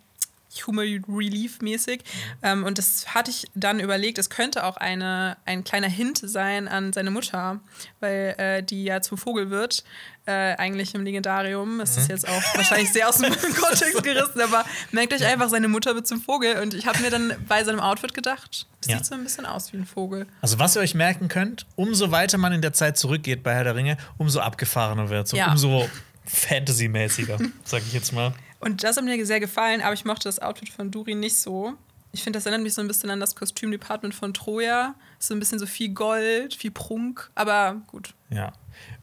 [0.68, 2.02] Humor Relief mäßig.
[2.04, 2.38] Mhm.
[2.44, 6.68] Ähm, und das hatte ich dann überlegt, es könnte auch eine, ein kleiner Hint sein
[6.68, 7.60] an seine Mutter,
[8.00, 9.84] weil äh, die ja zum Vogel wird,
[10.28, 11.80] äh, eigentlich im Legendarium.
[11.82, 12.02] Es Mhm.
[12.02, 15.94] ist jetzt auch wahrscheinlich sehr aus dem Kontext gerissen, aber merkt euch einfach, seine Mutter
[15.94, 16.60] wird zum Vogel.
[16.62, 18.98] Und ich habe mir dann bei seinem Outfit gedacht, das Ja.
[18.98, 20.26] sieht so ein bisschen aus wie ein Vogel.
[20.42, 23.64] Also, was ihr euch merken könnt, umso weiter man in der Zeit zurückgeht bei Herr
[23.66, 25.52] der Ringe, umso abgefahrener wird so Ja.
[25.52, 25.88] umso
[26.26, 28.34] Fantasy-mäßiger, sag ich jetzt mal.
[28.66, 31.74] Und das hat mir sehr gefallen, aber ich mochte das Outfit von Durin nicht so.
[32.12, 34.96] Ich finde, das erinnert mich so ein bisschen an das Kostümdepartment von Troja.
[35.20, 38.14] So ein bisschen so viel Gold, viel Prunk, aber gut.
[38.30, 38.54] Ja.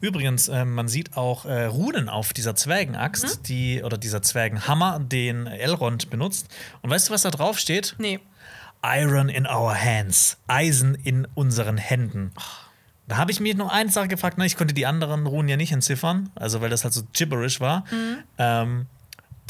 [0.01, 3.43] Übrigens, ähm, man sieht auch äh, Runen auf dieser Zwergenaxt, Mhm.
[3.45, 6.49] die oder dieser Zwergenhammer, den Elrond benutzt.
[6.81, 7.95] Und weißt du, was da drauf steht?
[7.99, 8.19] Nee.
[8.83, 12.33] Iron in our hands, Eisen in unseren Händen.
[13.07, 14.47] Da habe ich mich nur eine Sache gefragt, ne?
[14.47, 17.85] ich konnte die anderen Runen ja nicht entziffern, also weil das halt so gibberish war.
[17.93, 18.19] Mhm.
[18.39, 18.87] Ähm,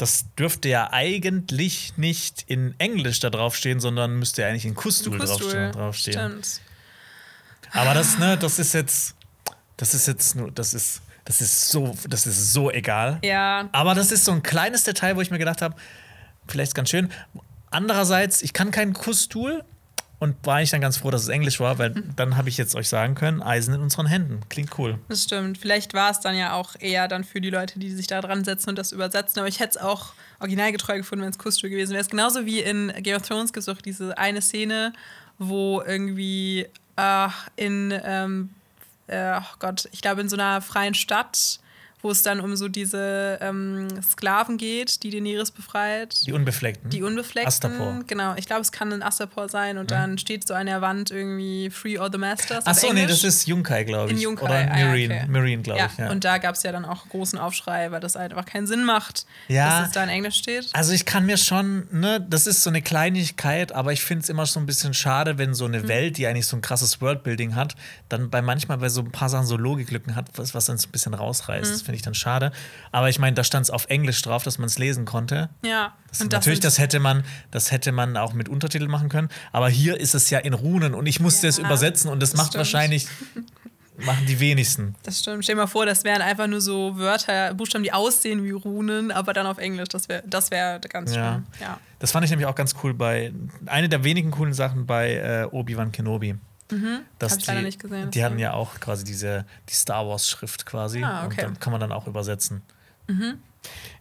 [0.03, 5.17] das dürfte ja eigentlich nicht in Englisch da draufstehen, sondern müsste ja eigentlich in Kustul,
[5.17, 5.71] draufstehen.
[5.71, 6.13] draufstehen.
[6.19, 6.61] Stimmt.
[7.71, 9.15] Aber das, ne, das ist jetzt,
[9.77, 13.19] das ist jetzt nur, das ist, das ist so, das ist so egal.
[13.23, 15.77] Ja, Aber das ist so ein kleines Detail, wo ich mir gedacht habe,
[16.49, 17.09] vielleicht ganz schön.
[17.71, 19.63] Andererseits, ich kann keinen Kustul
[20.23, 22.75] und war ich dann ganz froh, dass es Englisch war, weil dann habe ich jetzt
[22.75, 24.39] euch sagen können, Eisen in unseren Händen.
[24.47, 24.97] Klingt cool.
[25.09, 25.57] das stimmt.
[25.57, 28.45] Vielleicht war es dann ja auch eher dann für die Leute, die sich da dran
[28.45, 29.39] setzen und das übersetzen.
[29.39, 31.99] Aber ich hätte es auch originalgetreu gefunden, wenn es Kustul gewesen wäre.
[31.99, 34.93] Es ist genauso wie in Game of Thrones gibt es auch diese eine Szene,
[35.39, 38.49] wo irgendwie ach, in, ähm,
[39.07, 41.59] äh, oh Gott, ich glaube in so einer freien Stadt,
[42.03, 46.27] wo es dann um so diese ähm, Sklaven geht, die Daenerys befreit.
[46.27, 46.89] Die Unbefleckten.
[46.91, 47.47] Die Unbefleckten.
[47.47, 48.01] Astapor.
[48.05, 51.09] Genau, ich glaube, es kann ein Astapor sein und dann steht so an der Wand
[51.09, 52.67] irgendwie Free all the Masters.
[52.67, 54.17] Achso, nee, das ist Junkai, glaube ich.
[54.17, 55.27] In Junkai, Oder ah, ja, Marine, okay.
[55.29, 55.97] Marine glaube ja, ich.
[55.97, 56.11] Ja.
[56.11, 58.83] und da gab es ja dann auch großen Aufschrei, weil das halt einfach keinen Sinn
[58.83, 59.79] macht, Ja.
[59.79, 60.69] dass es da in Englisch steht.
[60.73, 64.29] Also ich kann mir schon, ne, das ist so eine Kleinigkeit, aber ich finde es
[64.29, 65.87] immer so ein bisschen schade, wenn so eine Mhm.
[65.87, 67.75] Welt, die eigentlich so ein krasses Worldbuilding hat,
[68.09, 70.87] dann bei manchmal bei so ein paar Sachen so Logiklücken hat, was, was dann so
[70.87, 71.71] ein bisschen rausreißt.
[71.71, 71.92] Mhm.
[71.93, 72.51] Das finde ich dann schade.
[72.91, 75.49] Aber ich meine, da stand es auf Englisch drauf, dass man es lesen konnte.
[75.63, 79.09] Ja, Das, und natürlich, sind- das hätte man, das hätte man auch mit Untertitel machen
[79.09, 79.29] können.
[79.51, 82.31] Aber hier ist es ja in Runen und ich musste es Ja, übersetzen und das,
[82.31, 82.59] das macht stimmt.
[82.59, 83.07] wahrscheinlich
[83.97, 84.95] machen die wenigsten.
[85.03, 85.43] Das stimmt.
[85.43, 89.11] Stell dir mal vor, das wären einfach nur so Wörter, Buchstaben, die aussehen wie Runen,
[89.11, 89.89] aber dann auf Englisch.
[89.89, 91.33] Das wäre das wär ganz Ja.
[91.35, 91.43] schön.
[91.61, 91.79] Ja.
[91.99, 93.31] Das fand ich nämlich auch ganz cool bei
[93.67, 96.35] eine der wenigen coolen Sachen bei äh, Obi-Wan Kenobi.
[97.19, 100.27] Dass Hab ich die, nicht gesehen, Die hatten ja auch quasi diese die Star Wars
[100.29, 101.41] Schrift quasi Ah, okay.
[101.43, 101.47] Mhm.
[101.47, 102.61] und dann kann man dann auch übersetzen.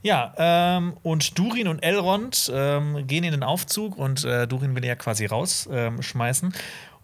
[0.02, 4.84] Ja, ähm, und Durin und Elrond ähm, gehen in den Aufzug und äh, Durin will
[4.84, 5.76] ja quasi rausschmeißen.
[5.96, 6.54] Ähm, schmeißen.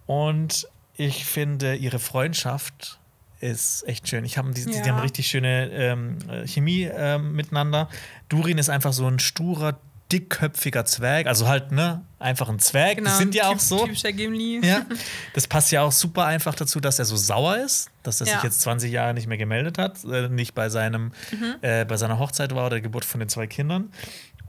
[0.06, 0.68] und
[1.00, 2.98] ich finde, ihre Freundschaft
[3.40, 4.24] ist echt schön.
[4.24, 4.86] Ich hab, die, die, die Ja.
[4.88, 7.88] haben richtig schöne ähm, äh, Chemie ähm, miteinander.
[8.28, 9.78] Durin ist einfach so ein sturer,
[10.12, 11.26] dickköpfiger Zwerg.
[11.26, 12.96] Also halt, ne, einfach ein Zwerg.
[12.98, 13.84] Genau, die sind ja typ- auch so.
[13.84, 14.60] Typischer Gimli.
[14.66, 14.86] Ja,
[15.34, 18.34] das passt ja auch super einfach dazu, dass er so sauer ist, dass er sich
[18.34, 18.42] Ja.
[18.42, 21.54] jetzt 20 Jahre nicht mehr gemeldet hat, äh, nicht bei seinem, Mhm.
[21.62, 23.90] äh, bei seiner Hochzeit war oder der Geburt von den zwei Kindern.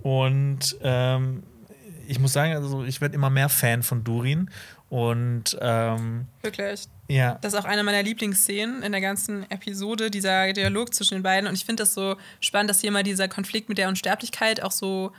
[0.02, 1.44] Und ähm,
[2.08, 4.50] ich muss sagen, also ich werde immer mehr Fan von Durin.
[4.90, 6.86] Und ähm, Wirklich.
[7.08, 11.24] ja, Das ist auch eine meiner Lieblingsszenen in der ganzen Episode, dieser Dialog zwischen den
[11.24, 11.48] beiden.
[11.48, 14.72] Und ich finde das so spannend, dass hier mal dieser Konflikt mit der Unsterblichkeit auch
[14.72, 15.12] so,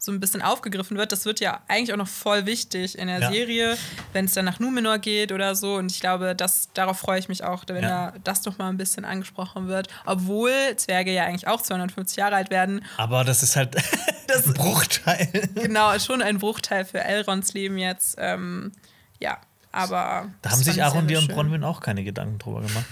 [0.00, 1.10] so ein bisschen aufgegriffen wird.
[1.10, 3.32] Das wird ja eigentlich auch noch voll wichtig in der Ja.
[3.32, 3.76] Serie,
[4.12, 5.74] wenn es dann nach Numenor geht oder so.
[5.74, 8.12] Und ich glaube, das, darauf freue ich mich auch, wenn Ja.
[8.12, 9.88] da das noch mal ein bisschen angesprochen wird.
[10.06, 12.84] Obwohl Zwerge ja eigentlich auch 250 Jahre alt werden.
[12.96, 13.74] aber das ist halt
[14.46, 15.48] ein Bruchteil.
[15.54, 18.14] Genau, schon ein Bruchteil für Elrons Leben jetzt.
[18.18, 18.70] Ähm,
[19.18, 19.38] ja,
[19.72, 19.96] aber.
[19.96, 20.84] Da das haben sich sehr,
[21.28, 21.34] und.
[21.34, 22.84] Bronwyn auch keine Gedanken drüber gemacht.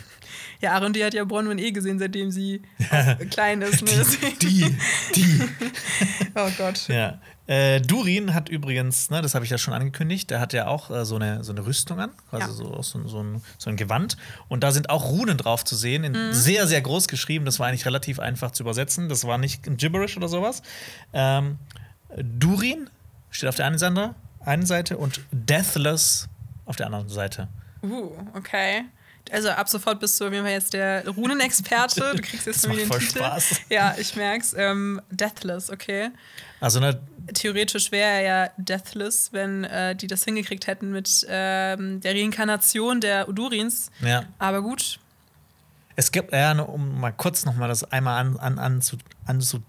[0.60, 3.82] Ja, Aaron, die hat ja Bronwyn eh gesehen, seitdem sie auch klein ist.
[3.82, 4.04] Ne?
[4.42, 4.76] Die,
[5.14, 5.40] die.
[6.34, 6.88] oh Gott.
[6.88, 7.20] Ja.
[7.46, 10.90] Äh, Durin hat übrigens, ne, das habe ich ja schon angekündigt, der hat ja auch
[10.90, 12.52] äh, so, eine, so eine Rüstung an, quasi Ja.
[12.52, 14.16] so, so, so, ein, so ein Gewand.
[14.48, 17.44] Und da sind auch Runen drauf zu sehen, in sehr, sehr groß geschrieben.
[17.44, 19.08] Das war eigentlich relativ einfach zu übersetzen.
[19.08, 20.62] Das war nicht ein Gibberish oder sowas.
[21.12, 21.58] Ähm,
[22.16, 22.90] Durin
[23.30, 26.28] steht auf der einen Seite, einen Seite und Deathless
[26.64, 27.48] auf der anderen Seite.
[27.82, 28.86] Uh, okay.
[29.30, 32.12] Also ab sofort bist du auf jeden Fall jetzt der Runenexperte.
[32.16, 33.18] Du kriegst jetzt mir den voll Titel.
[33.18, 33.60] Spaß.
[33.68, 34.54] Ja, ich merk's.
[34.56, 36.10] Ähm, Deathless, okay.
[36.60, 37.00] Also, ne,
[37.34, 43.00] Theoretisch wäre er ja Deathless, wenn äh, die das hingekriegt hätten mit ähm, der Reinkarnation
[43.00, 43.90] der Udurins.
[44.00, 44.24] ja.
[44.38, 44.98] Aber gut.
[45.98, 49.40] Es gibt, ja, um mal kurz noch mal das einmal an, an, an, zu, an
[49.40, 49.62] zu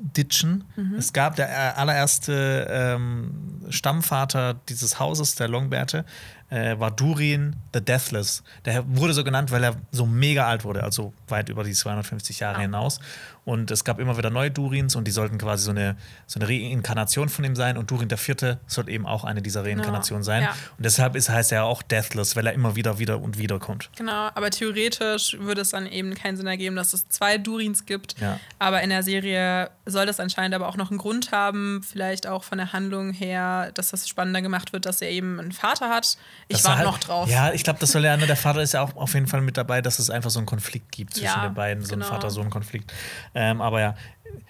[0.00, 0.64] ditchen.
[0.96, 6.04] Es gab der äh, allererste ähm, Stammvater dieses Hauses, der Longbärte,
[6.50, 8.42] äh, war Durin the Deathless.
[8.64, 12.40] Der wurde so genannt, weil er so mega alt wurde, also weit über die 250
[12.40, 12.60] Jahre Ah.
[12.62, 13.00] hinaus.
[13.48, 15.96] Und es gab immer wieder neue Durins und die sollten quasi so eine,
[16.26, 17.78] so eine Reinkarnation von ihm sein.
[17.78, 20.42] Und Durin der Vierte soll eben auch eine dieser Reinkarnationen sein.
[20.42, 20.50] Ja.
[20.76, 23.88] Und deshalb ist, heißt er auch Deathless, weil er immer wieder, wieder und wieder kommt.
[23.96, 28.20] Genau, aber theoretisch würde es dann eben keinen Sinn ergeben, dass es zwei Durins gibt.
[28.20, 28.38] Ja.
[28.58, 32.44] Aber in der Serie soll das anscheinend aber auch noch einen Grund haben, vielleicht auch
[32.44, 36.18] von der Handlung her, dass das spannender gemacht wird, dass er eben einen Vater hat.
[36.48, 37.30] Ich warte halt- noch drauf.
[37.30, 39.40] Ja, ich glaube, das soll ja, ne, der Vater ist ja auch auf jeden Fall
[39.40, 42.02] mit dabei, dass es einfach so einen Konflikt gibt zwischen Ja, den beiden, so einen
[42.02, 42.12] genau.
[42.12, 42.92] Vater-Sohn-Konflikt.
[43.38, 43.94] Ähm, aber ja,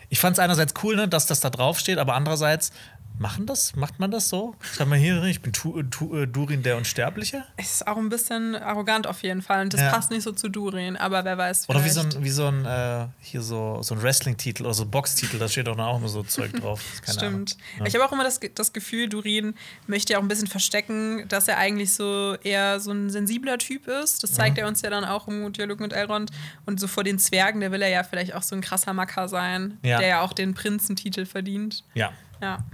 [0.08, 2.72] ich fand es einerseits cool, ne, dass das da drauf steht, aber andererseits,
[3.18, 4.54] machen das, macht man das so?
[4.60, 7.44] Schau mal hier, ich bin tu, tu, äh, Durin der Unsterbliche.
[7.56, 9.90] Ist auch ein bisschen arrogant auf jeden Fall und das Ja.
[9.90, 11.68] passt nicht so zu Durin, aber wer weiß.
[11.68, 14.74] Oder wie so vielleicht- ein, wie so ein äh, hier so, so ein Wrestling-Titel oder
[14.74, 16.82] so ein Box-Titel, da steht doch auch immer so Zeug drauf.
[17.08, 17.56] Stimmt.
[17.76, 17.86] Ahnung.
[17.86, 19.54] Ich habe auch immer das, das Gefühl, Durin
[19.86, 23.86] möchte ja auch ein bisschen verstecken, dass er eigentlich so eher so ein sensibler Typ
[23.88, 24.22] ist.
[24.22, 26.30] Das zeigt er uns ja dann auch im Dialog mit Elrond.
[26.66, 29.28] Und so vor den Zwergen, der will er ja vielleicht auch so ein krasser Macker
[29.28, 29.98] sein, Ja.
[29.98, 31.84] der ja auch den Prinzentitel verdient.
[31.94, 32.12] Ja.
[32.40, 32.64] Ja.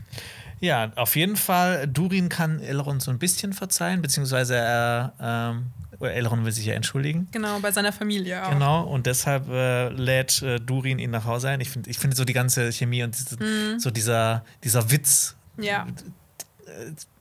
[0.61, 5.66] Ja, auf jeden Fall, Durin kann Elrond so ein bisschen verzeihen, beziehungsweise er, ähm,
[5.99, 7.28] oder Elrond will sich ja entschuldigen.
[7.32, 8.51] Genau, bei seiner Familie auch.
[8.51, 11.61] Genau, und deshalb äh, lädt äh, Durin ihn nach Hause ein.
[11.61, 13.78] Ich finde ich find so die ganze Chemie und diese, Mhm.
[13.78, 15.35] so dieser, dieser Witz.
[15.59, 15.86] Ja,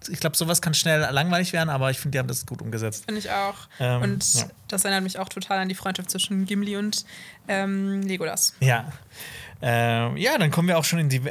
[0.10, 3.06] Ich glaube, sowas kann schnell langweilig werden, aber ich finde, die haben das gut umgesetzt.
[3.06, 3.56] finde ich auch.
[3.80, 4.46] Ähm, und ja.
[4.70, 7.06] das erinnert mich auch total an die Freundschaft zwischen Gimli und
[7.48, 8.54] ähm, Legolas.
[8.62, 8.92] Ja.
[9.66, 11.22] Ähm, ja, dann kommen wir auch schon in die,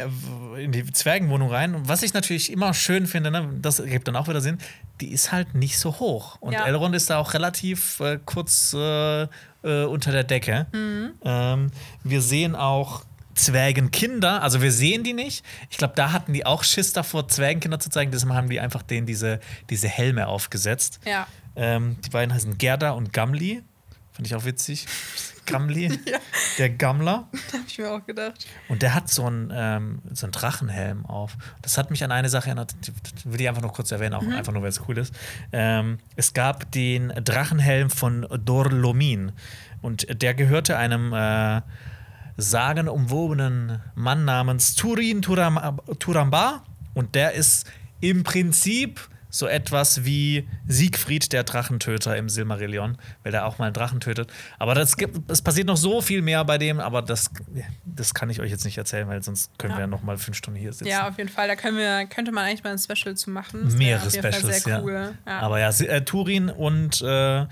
[0.59, 1.87] in die Zwergenwohnung rein.
[1.87, 4.57] Was ich natürlich immer schön finde, ne, das ergibt dann auch wieder Sinn,
[5.03, 6.39] die ist halt nicht so hoch.
[6.41, 6.65] Und Ja.
[6.65, 10.67] Elrond ist da auch relativ äh, kurz äh, äh, unter der Decke.
[10.73, 11.11] Mhm.
[11.23, 11.71] Ähm,
[12.05, 13.05] wir sehen auch
[13.35, 15.45] Zwergenkinder, also wir sehen die nicht.
[15.71, 18.13] Ich glaube, da hatten die auch Schiss davor, Zwergenkinder zu zeigen.
[18.13, 21.01] Deshalb haben die einfach denen diese, diese Helme aufgesetzt.
[21.05, 21.27] Ja.
[21.55, 23.63] Ähm, die beiden heißen Gerda und Gamli.
[24.13, 24.87] Fand ich auch witzig.
[25.47, 25.99] Gamli,
[26.59, 27.29] der Gammler.
[27.53, 28.47] Hab ich mir auch gedacht.
[28.69, 31.37] Und der hat so einen, ähm, so einen Drachenhelm auf.
[31.63, 32.93] Das hat mich an eine Sache erinnert, die,
[33.25, 35.15] will ich einfach noch kurz erwähnen, auch einfach nur, weil es cool ist.
[35.53, 39.33] Ähm, es gab den Drachenhelm von Dorlomin.
[39.81, 41.61] Und der gehörte einem äh,
[42.37, 46.63] sagenumwobenen Mann namens Turin Turam Turamba.
[46.95, 47.67] Und der ist
[48.01, 49.01] im Prinzip
[49.35, 54.31] so etwas wie Siegfried, der Drachentöter im Silmarillion, weil der auch mal einen Drachen tötet.
[54.59, 57.31] Aber das gibt, es passiert noch so viel mehr bei dem, aber das,
[57.87, 59.79] das kann ich euch jetzt nicht erzählen, weil sonst können Ja.
[59.79, 60.87] wir noch mal fünf Stunden hier sitzen.
[60.87, 61.49] Ja, auf jeden Fall.
[61.49, 63.63] Da können wir, könnte man eigentlich mal ein Special zu machen.
[63.65, 64.83] Das Mehrere Specials, sehr ja.
[64.83, 65.15] cool.
[65.27, 65.39] Ja.
[65.39, 67.47] Aber ja, äh, Turin und äh,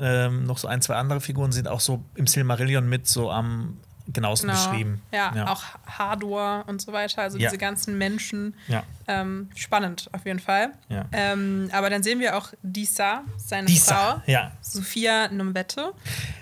[0.00, 3.78] ähm, noch so ein, zwei andere Figuren sind auch so im Silmarillion mit so am
[4.12, 5.02] genauesten beschrieben.
[5.10, 5.34] Genau.
[5.34, 7.22] Ja, auch Hardwar und so weiter.
[7.22, 7.48] Also Ja.
[7.48, 8.54] diese ganzen Menschen.
[8.68, 8.82] Ja.
[9.08, 10.70] Ähm, spannend auf jeden Fall.
[10.88, 11.04] Ja.
[11.10, 14.22] Ähm, aber dann sehen wir auch Disa, seine Disa, Frau.
[14.26, 14.52] ja.
[14.60, 15.92] Sophia Nombette.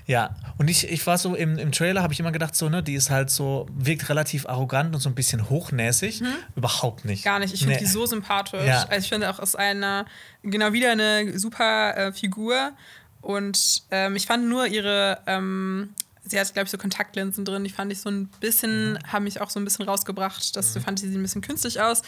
[0.07, 2.83] Ja, und ich, ich war so im, im Trailer, habe ich immer gedacht, so, ne,
[2.83, 6.23] die ist halt so, wirkt relativ arrogant und so ein bisschen hochnäsig.
[6.57, 7.25] Überhaupt nicht.
[7.25, 7.29] Mhm.
[7.29, 7.55] Gar nicht.
[7.55, 7.81] Ich finde Nee.
[7.81, 8.65] die so sympathisch.
[8.67, 8.83] Ja.
[8.89, 10.05] Also ich finde auch, ist eine,
[10.43, 12.73] genau wieder eine super äh, Figur.
[13.21, 15.95] Und ähm, ich fand nur ihre, ähm,
[16.29, 17.65] sie hat, glaube ich, so Kontaktlinsen drin.
[17.65, 18.99] Die fand ich so ein bisschen, Mhm.
[19.13, 20.55] haben mich auch so ein bisschen rausgebracht.
[20.57, 22.03] Das fand ich sie ein bisschen künstlich aus.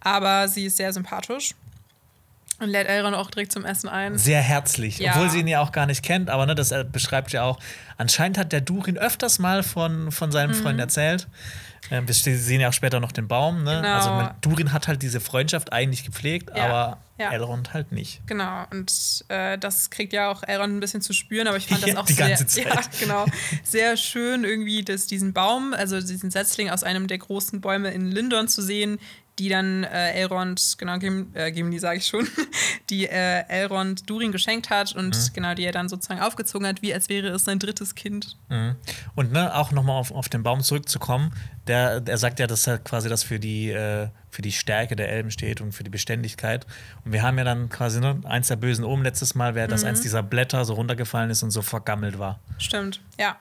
[0.00, 1.54] Aber sie ist sehr sympathisch.
[2.58, 4.18] Und lädt Elrond auch direkt zum Essen ein.
[4.18, 5.12] Sehr herzlich, Ja.
[5.12, 7.58] obwohl sie ihn ja auch gar nicht kennt, aber ne, das äh, beschreibt ja auch.
[7.96, 10.62] Anscheinend hat der Durin öfters mal von, von seinem Mhm.
[10.62, 11.26] Freund erzählt.
[11.90, 13.64] Ähm, wir sehen ja auch später noch den Baum.
[13.64, 13.76] Ne?
[13.76, 13.94] Genau.
[13.94, 16.64] Also man, Durin hat halt diese Freundschaft eigentlich gepflegt, Ja.
[16.66, 17.32] aber Ja.
[17.32, 18.20] Elrond halt nicht.
[18.26, 18.92] Genau, und
[19.28, 22.00] äh, das kriegt ja auch Elrond ein bisschen zu spüren, aber ich fand das Ja,
[22.00, 22.28] auch sehr.
[22.64, 23.26] Ja, genau,
[23.64, 28.10] sehr schön irgendwie, dass diesen Baum, also diesen Setzling aus einem der großen Bäume in
[28.10, 28.98] Lindon zu sehen,
[29.38, 32.26] die dann äh, Elrond, genau, Gim, äh, Gimli sage ich schon,
[32.90, 35.30] die äh, Elrond Durin geschenkt hat und Mhm.
[35.32, 38.36] genau, die er dann sozusagen aufgezogen hat, wie als wäre es sein drittes Kind.
[38.50, 38.76] Mhm.
[39.14, 41.32] Und ne, auch nochmal auf, auf den Baum zurückzukommen,
[41.66, 45.10] der, der sagt ja, dass er quasi das für die, äh, für die Stärke der
[45.10, 46.66] Elben steht und für die Beständigkeit.
[47.04, 49.70] Und wir haben ja dann quasi ne, eins der Bösen oben letztes Mal, wäre, Mhm.
[49.70, 52.40] dass eins dieser Blätter so runtergefallen ist und so vergammelt war.
[52.58, 53.38] Stimmt, ja,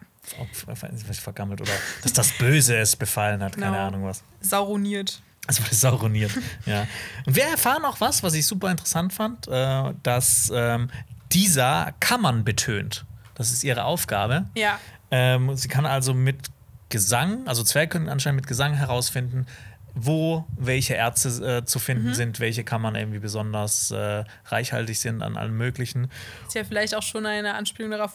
[1.22, 1.72] vergammelt oder
[2.04, 3.88] dass das Böse es befallen hat, keine Genau.
[3.88, 4.24] Ahnung was.
[4.42, 5.22] sauroniert.
[5.50, 6.32] Also wurde sauroniert.
[6.68, 6.86] ja.
[7.26, 10.90] Und wir erfahren auch was, was ich super interessant fand, äh, dass ähm,
[11.32, 13.06] dieser Kammern betönt.
[13.34, 14.46] Das ist ihre Aufgabe.
[14.56, 14.80] Ja,
[15.12, 16.52] Ähm, sie kann also mit
[16.90, 19.48] Gesang, also Zwerge können anscheinend mit Gesang herausfinden,
[19.96, 21.82] wo welche Erze äh, zu Mhm.
[21.82, 26.10] finden sind, welche Kammern irgendwie besonders äh, reichhaltig sind an allem Möglichen.
[26.48, 28.14] ist ja vielleicht auch schon eine Anspielung darauf,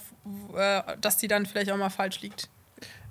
[0.57, 2.49] äh, dass die dann vielleicht auch mal falsch liegt.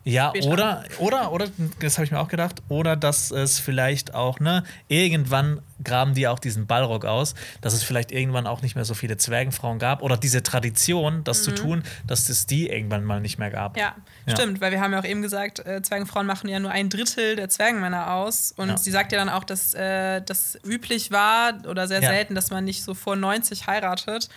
[0.05, 0.47] Ja, Später.
[0.47, 1.47] oder, oder, oder,
[1.79, 6.27] das habe ich mir auch gedacht, oder dass es vielleicht auch, ne, irgendwann graben die
[6.27, 10.01] auch diesen Ballrock aus, dass es vielleicht irgendwann auch nicht mehr so viele Zwergenfrauen gab
[10.01, 13.73] oder diese Tradition, das zu tun, dass es die irgendwann mal nicht mehr gab.
[13.75, 13.79] Mhm.
[13.81, 14.35] Ja, Ja.
[14.37, 17.35] stimmt, weil wir haben ja auch eben gesagt, äh, Zwergenfrauen machen ja nur ein Drittel
[17.35, 18.53] der Zwergenmänner aus.
[18.55, 18.77] Und Ja.
[18.77, 22.09] sie sagt ja dann auch, dass äh, das üblich war oder sehr Ja.
[22.09, 24.29] selten, dass man nicht so vor 90 heiratet.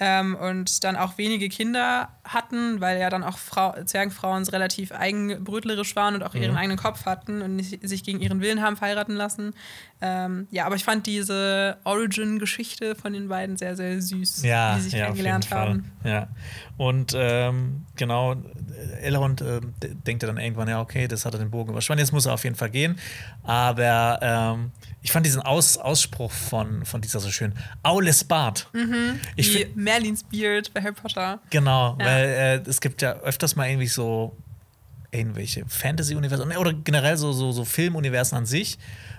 [0.00, 5.94] Ähm, und dann auch wenige Kinder hatten, weil ja dann auch Frau, Zwergenfrauen relativ eigenbrötlerisch
[5.94, 6.42] waren und auch Mhm.
[6.42, 9.54] ihren eigenen Kopf hatten und nicht, sich gegen ihren Willen haben verheiraten lassen.
[10.00, 14.80] Ähm, ja, aber ich fand diese Origin-Geschichte von den beiden sehr, sehr süß, Ja, wie
[14.80, 15.68] sie sich ja, kennengelernt Fall.
[15.68, 15.92] haben.
[16.04, 16.26] Ja.
[16.76, 18.34] Und ähm, genau,
[19.00, 19.60] Elrond äh,
[20.06, 22.34] denkt er dann irgendwann, ja, okay, das hat er den Bogen überspannt, jetzt muss er
[22.34, 22.98] auf jeden Fall gehen.
[23.44, 24.70] Aber ähm,
[25.02, 27.52] ich fand diesen Aus Ausspruch von, von dieser so schön,
[27.82, 28.68] Aules Bart.
[29.36, 31.38] Ich Wie find, Merlins Beard bei Harry Potter.
[31.50, 32.06] genau, Ja.
[32.06, 32.24] weil
[32.64, 34.36] äh, es gibt ja öfters mal irgendwie so
[35.10, 38.78] irgendwelche Fantasy-Universen oder generell so, so, so Filmuniversen an sich,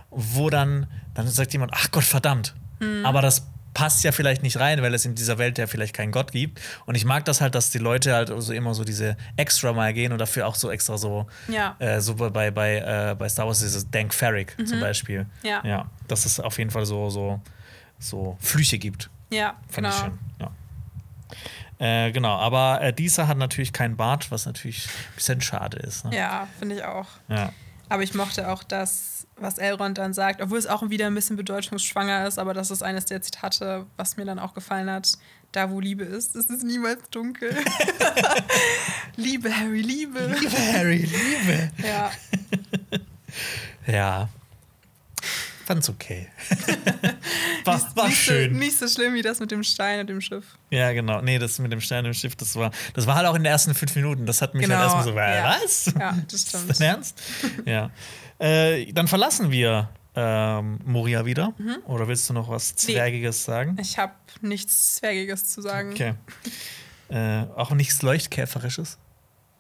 [0.10, 2.56] wo dann, dann sagt jemand, ach Gott, verdammt.
[2.80, 3.06] Mhm.
[3.06, 6.12] Aber das passt ja vielleicht nicht rein, weil es in dieser Welt ja vielleicht keinen
[6.12, 6.60] Gott gibt.
[6.86, 9.94] Und ich mag das halt, dass die Leute halt so immer so diese extra mal
[9.94, 11.76] gehen und dafür auch so extra so, Ja.
[11.80, 15.24] äh, so bei, bei, äh, bei Star Wars dieses Dank Ferrick zum Beispiel.
[15.24, 15.30] Mhm.
[15.44, 15.62] Ja.
[15.66, 15.92] ja.
[16.08, 17.40] Dass es auf jeden Fall so, so,
[18.00, 19.10] so Flüche gibt.
[19.34, 19.90] Ja, Fand genau.
[19.90, 20.20] ich schön.
[21.80, 22.06] Ja.
[22.08, 26.06] Äh, genau, aber äh, dieser hat natürlich keinen Bart, was natürlich ein bisschen schade ist.
[26.06, 26.16] Ne?
[26.16, 27.08] Ja, finde ich auch.
[27.28, 27.52] Ja.
[27.90, 31.36] Aber ich mochte auch das, was Elrond dann sagt, obwohl es auch wieder ein bisschen
[31.36, 35.12] bedeutungsschwanger ist, aber das ist eines der Zitate, was mir dann auch gefallen hat.
[35.52, 37.56] Da, wo Liebe ist, ist es niemals dunkel.
[39.16, 40.36] Liebe, Harry, Liebe.
[40.40, 41.72] Liebe Harry, Liebe.
[41.84, 42.12] Ja,
[43.88, 44.30] Ja.
[45.66, 46.28] Fand's okay.
[47.66, 48.54] war nicht, war nicht schön.
[48.54, 50.46] So, nicht so schlimm wie das mit dem Stein und dem Schiff.
[50.70, 51.22] Ja, genau.
[51.22, 53.52] Nee, das mit dem Stein im Schiff, das war, das war halt auch in den
[53.52, 54.26] ersten fünf Minuten.
[54.26, 55.60] Das hat mich Genau, halt erstmal so, ja.
[55.64, 55.86] was?
[55.98, 56.64] Ja, das stimmt.
[56.70, 57.22] Ist das ernst?
[57.66, 57.90] ja.
[58.40, 61.54] Äh, dann verlassen wir ähm, Moria wieder.
[61.58, 61.78] Mhm.
[61.86, 63.78] Oder willst du noch was Zwergiges sagen?
[63.82, 65.92] Ich habe nichts Zwergiges zu sagen.
[65.92, 66.14] Okay.
[67.10, 68.98] Äh, auch nichts Leuchtkäferisches?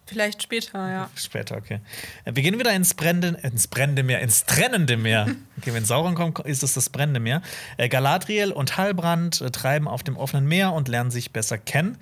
[0.05, 1.09] Vielleicht später, ja.
[1.15, 1.79] Später, okay.
[2.25, 5.27] Äh, Wir gehen wieder ins brennende, ins brennende Meer, ins trennende Meer.
[5.57, 7.41] Okay, wenn Sauron kommt, ist es das brennende Meer.
[7.77, 11.97] Äh, Galadriel und Halbrand äh, treiben auf dem offenen Meer und lernen sich besser kennen.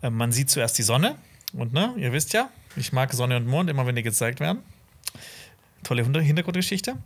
[0.00, 1.14] Man sieht zuerst die Sonne.
[1.52, 4.60] Und ne, ihr wisst ja, ich mag Sonne und Mond immer, wenn die gezeigt werden.
[5.84, 6.96] Tolle Hinter- Hintergrundgeschichte.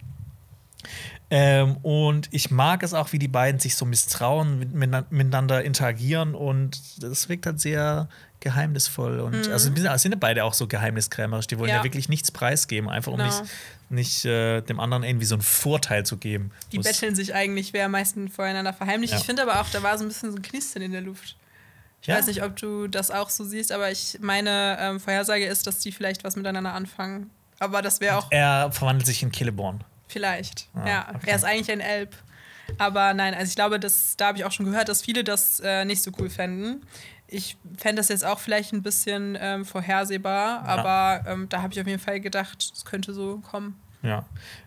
[1.28, 5.64] Ähm, und ich mag es auch, wie die beiden sich so misstrauen, mit- mit- miteinander
[5.64, 8.08] interagieren und das wirkt halt sehr
[8.40, 9.20] geheimnisvoll.
[9.20, 11.46] Und also sind sind ja beide auch so geheimniskrämerisch.
[11.46, 11.84] Die wollen ja, Ja.
[11.84, 13.30] wirklich nichts preisgeben, einfach um Genau.
[13.40, 13.50] nicht,
[13.90, 16.50] nicht äh, dem anderen irgendwie so einen Vorteil zu geben.
[16.72, 19.12] Die betteln sich eigentlich, wer am meisten voreinander verheimlicht.
[19.12, 19.18] Ja.
[19.18, 21.36] Ich finde aber auch, da war so ein bisschen so ein Knistern in der Luft.
[22.02, 22.16] Ich Ja.
[22.16, 25.78] weiß nicht, ob du das auch so siehst, aber ich meine ähm, Vorhersage ist, dass
[25.78, 27.30] die vielleicht was miteinander anfangen.
[27.58, 29.82] Aber das wäre auch Er verwandelt sich in Celeborn.
[30.08, 30.68] vielleicht.
[30.74, 31.30] Ah, ja, okay.
[31.30, 32.14] er ist eigentlich ein Elb.
[32.78, 35.60] Aber nein, also ich glaube, das, da habe ich auch schon gehört, dass viele das
[35.60, 36.82] äh, nicht so cool fänden.
[37.28, 41.80] Ich fände das jetzt auch vielleicht ein bisschen ähm, vorhersehbar, aber ähm, da habe ich
[41.80, 43.80] auf jeden Fall gedacht, es könnte so kommen.
[44.02, 44.24] Ja.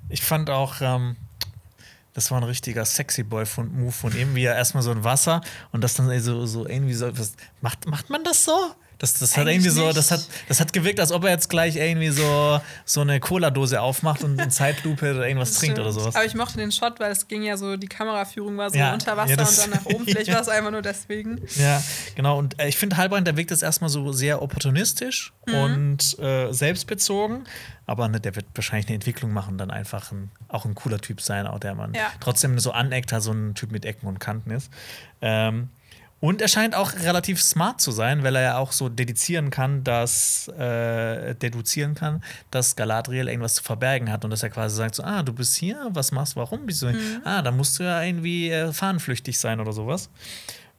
[0.09, 1.15] Ich fand auch, ähm,
[2.13, 5.03] das war ein richtiger sexy Boy von Move von ihm, wie er erstmal so ein
[5.03, 5.41] Wasser
[5.71, 7.17] und das dann so, so irgendwie so.
[7.17, 8.75] Was, macht, macht man das so?
[8.99, 11.49] Das, das hat Eigentlich irgendwie so, das hat, das hat gewirkt, als ob er jetzt
[11.49, 15.79] gleich irgendwie so, so eine Cola-Dose aufmacht und in Zeitlupe oder irgendwas trinkt Stimmt.
[15.79, 16.15] oder sowas.
[16.15, 18.93] Aber ich mochte den Shot, weil es ging ja so, die Kameraführung war so Ja,
[18.93, 20.05] unter Wasser ja, das- und dann nach oben.
[20.05, 21.41] Vielleicht war es einfach nur deswegen.
[21.55, 21.81] Ja,
[22.15, 22.37] genau.
[22.37, 25.55] Und äh, ich finde, Halbrand, der wirkt jetzt erstmal so sehr opportunistisch Mhm.
[25.55, 27.45] und äh, selbstbezogen.
[27.85, 31.21] Aber ne, der wird wahrscheinlich eine Entwicklung machen, dann einfach ein, auch ein cooler Typ
[31.21, 32.11] sein, auch der man Ja.
[32.19, 34.69] trotzdem so aneckt, so ein Typ mit Ecken und Kanten ist.
[35.21, 35.69] Ähm,
[36.19, 39.83] und er scheint auch relativ smart zu sein, weil er ja auch so dedizieren kann,
[39.83, 42.21] dass äh, deduzieren kann,
[42.51, 45.55] dass Galadriel irgendwas zu verbergen hat und dass er quasi sagt: so, Ah, du bist
[45.55, 46.87] hier, was machst du, warum bist du?
[46.87, 47.21] Mhm.
[47.23, 50.09] Ah, da musst du ja irgendwie äh, fahnenflüchtig sein oder sowas.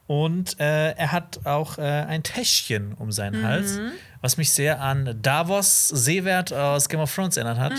[0.07, 3.79] Und äh, er hat auch äh, ein Täschchen um seinen Hals,
[4.19, 7.73] was mich sehr an Davos Seewert aus Game of Thrones erinnert hat.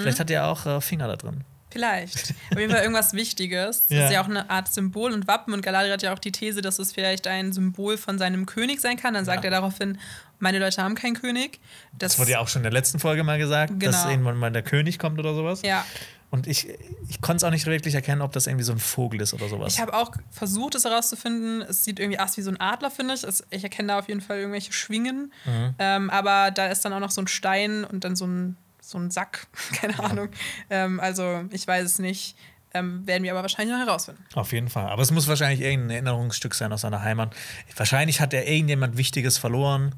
[0.00, 1.44] Vielleicht hat er auch äh, Finger da drin.
[1.70, 2.34] Vielleicht.
[2.52, 3.86] Auf jeden Fall irgendwas Wichtiges.
[3.88, 4.04] Das Ja.
[4.06, 5.52] ist ja auch eine Art Symbol und Wappen.
[5.54, 8.80] Und Galadriel hat ja auch die These, dass es vielleicht ein Symbol von seinem König
[8.80, 9.14] sein kann.
[9.14, 9.50] Dann sagt Ja.
[9.50, 9.98] er daraufhin,
[10.38, 11.60] meine Leute haben keinen König.
[11.92, 14.10] Das, Das wurde ja auch schon in der letzten Folge mal gesagt, dass Genau.
[14.10, 15.62] irgendwann mal der König kommt oder sowas.
[15.62, 15.84] Ja.
[16.30, 16.68] Und ich,
[17.08, 19.48] ich konnte es auch nicht wirklich erkennen, ob das irgendwie so ein Vogel ist oder
[19.48, 19.72] sowas.
[19.74, 21.62] Ich habe auch versucht, es herauszufinden.
[21.62, 23.24] Es sieht irgendwie aus wie so ein Adler, finde ich.
[23.24, 25.32] Es, ich erkenne da auf jeden Fall irgendwelche Schwingen.
[25.46, 25.74] Mhm.
[25.78, 28.58] Ähm, aber da ist dann auch noch so ein Stein und dann so ein,
[28.88, 29.46] so ein Sack.
[29.80, 30.28] Keine Ahnung.
[30.70, 32.36] Ähm, also, ich weiß es nicht.
[32.74, 34.22] Ähm, werden wir aber wahrscheinlich noch herausfinden.
[34.34, 34.88] Auf jeden Fall.
[34.90, 37.34] Aber es muss wahrscheinlich irgendein Erinnerungsstück sein aus seiner Heimat.
[37.76, 39.94] Wahrscheinlich hat er irgendjemand Wichtiges verloren.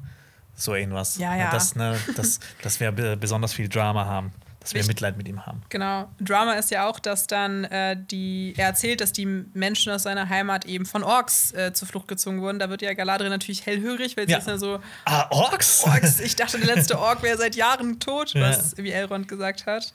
[0.55, 1.17] So irgendwas.
[1.17, 1.51] Ja, ja.
[1.51, 4.31] Das, ne, das, dass wir be- besonders viel Drama haben.
[4.61, 5.63] Dass wir Mitleid mit ihm haben.
[5.69, 6.07] Genau.
[6.19, 10.29] Drama ist ja auch, dass dann äh, die, er erzählt, dass die Menschen aus seiner
[10.29, 12.59] Heimat eben von Orks äh, zur Flucht gezogen wurden.
[12.59, 14.37] Da wird ja Galadriel natürlich hellhörig, weil sie Ja.
[14.37, 15.83] ist ja so, Ah, Orks?
[15.83, 18.41] Orks, ich dachte, der letzte Ork wäre seit Jahren tot, Ja.
[18.51, 19.93] was wie Elrond gesagt hat.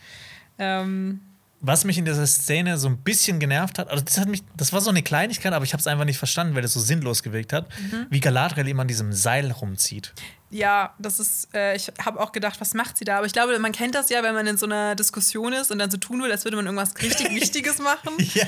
[0.58, 1.20] Ähm,
[1.60, 4.72] Was mich in dieser Szene so ein bisschen genervt hat, also das hat mich, das
[4.72, 7.22] war so eine Kleinigkeit, aber ich habe es einfach nicht verstanden, weil es so sinnlos
[7.22, 8.06] gewirkt hat, Mhm.
[8.10, 10.12] wie Galadriel immer an diesem Seil rumzieht.
[10.50, 13.18] Ja, das ist, äh, ich habe auch gedacht, was macht sie da?
[13.18, 15.78] Aber ich glaube, man kennt das ja, wenn man in so einer Diskussion ist und
[15.78, 18.12] dann so tun will, als würde man irgendwas richtig Wichtiges machen.
[18.34, 18.46] Ja.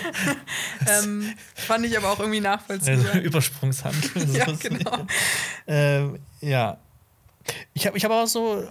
[1.02, 3.04] ähm, fand ich aber auch irgendwie nachvollziehbar.
[3.08, 4.12] Also, Übersprungshand.
[4.32, 5.06] Ja, genau.
[5.66, 6.78] ähm, ja.
[7.74, 8.66] Ich habe ich hab auch so.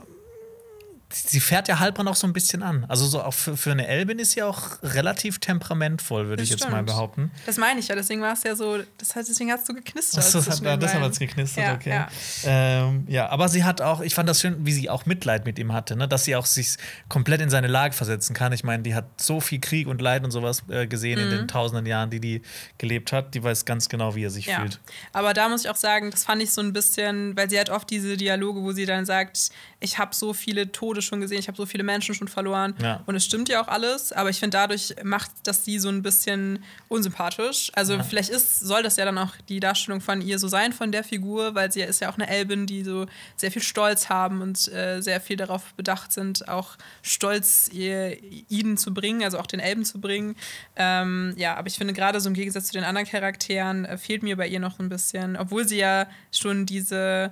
[1.10, 2.84] Sie fährt ja Halbrand auch so ein bisschen an.
[2.90, 6.60] Also so auch für, für eine Elbin ist sie auch relativ temperamentvoll, würde ich Das
[6.60, 6.88] jetzt mal stimmt.
[6.88, 7.32] behaupten.
[7.46, 10.22] Das meine ich ja, deswegen war es ja so, das heißt, deswegen hast du geknistert.
[10.22, 11.90] Ach so, das hat, das hat jetzt geknistert, Ja, okay.
[11.92, 12.08] ja.
[12.44, 15.58] Ähm, ja, aber sie hat auch, ich fand das schön, wie sie auch Mitleid mit
[15.60, 16.10] ihm hatte, ne?
[16.10, 16.76] dass sie auch sich
[17.08, 18.52] komplett in seine Lage versetzen kann.
[18.52, 21.32] Ich meine, die hat so viel Krieg und Leid und sowas äh, gesehen in Mhm.
[21.32, 22.42] den tausenden Jahren, die die
[22.78, 23.34] gelebt hat.
[23.34, 24.60] Die weiß ganz genau, wie er sich Ja.
[24.60, 24.80] fühlt.
[25.14, 27.70] Aber da muss ich auch sagen, das fand ich so ein bisschen, weil sie hat
[27.70, 31.48] oft diese Dialoge, wo sie dann sagt, ich habe so viele Tode schon gesehen, ich
[31.48, 32.74] habe so viele Menschen schon verloren.
[32.82, 33.04] Ja.
[33.06, 36.02] Und es stimmt ja auch alles, aber ich finde, dadurch macht das sie so ein
[36.02, 37.72] bisschen unsympathisch.
[37.76, 38.04] Also Ja.
[38.04, 41.04] vielleicht ist, soll das ja dann auch die Darstellung von ihr so sein, von der
[41.04, 43.06] Figur, weil sie ist ja auch eine Elbin, die so
[43.36, 48.18] sehr viel Stolz haben und äh, sehr viel darauf bedacht sind, auch Stolz ihr,
[48.50, 50.36] ihnen zu bringen, also auch den Elben zu bringen.
[50.76, 54.24] Ähm, ja, aber ich finde gerade so im Gegensatz zu den anderen Charakteren äh, fehlt
[54.24, 57.32] mir bei ihr noch ein bisschen, obwohl sie ja schon diese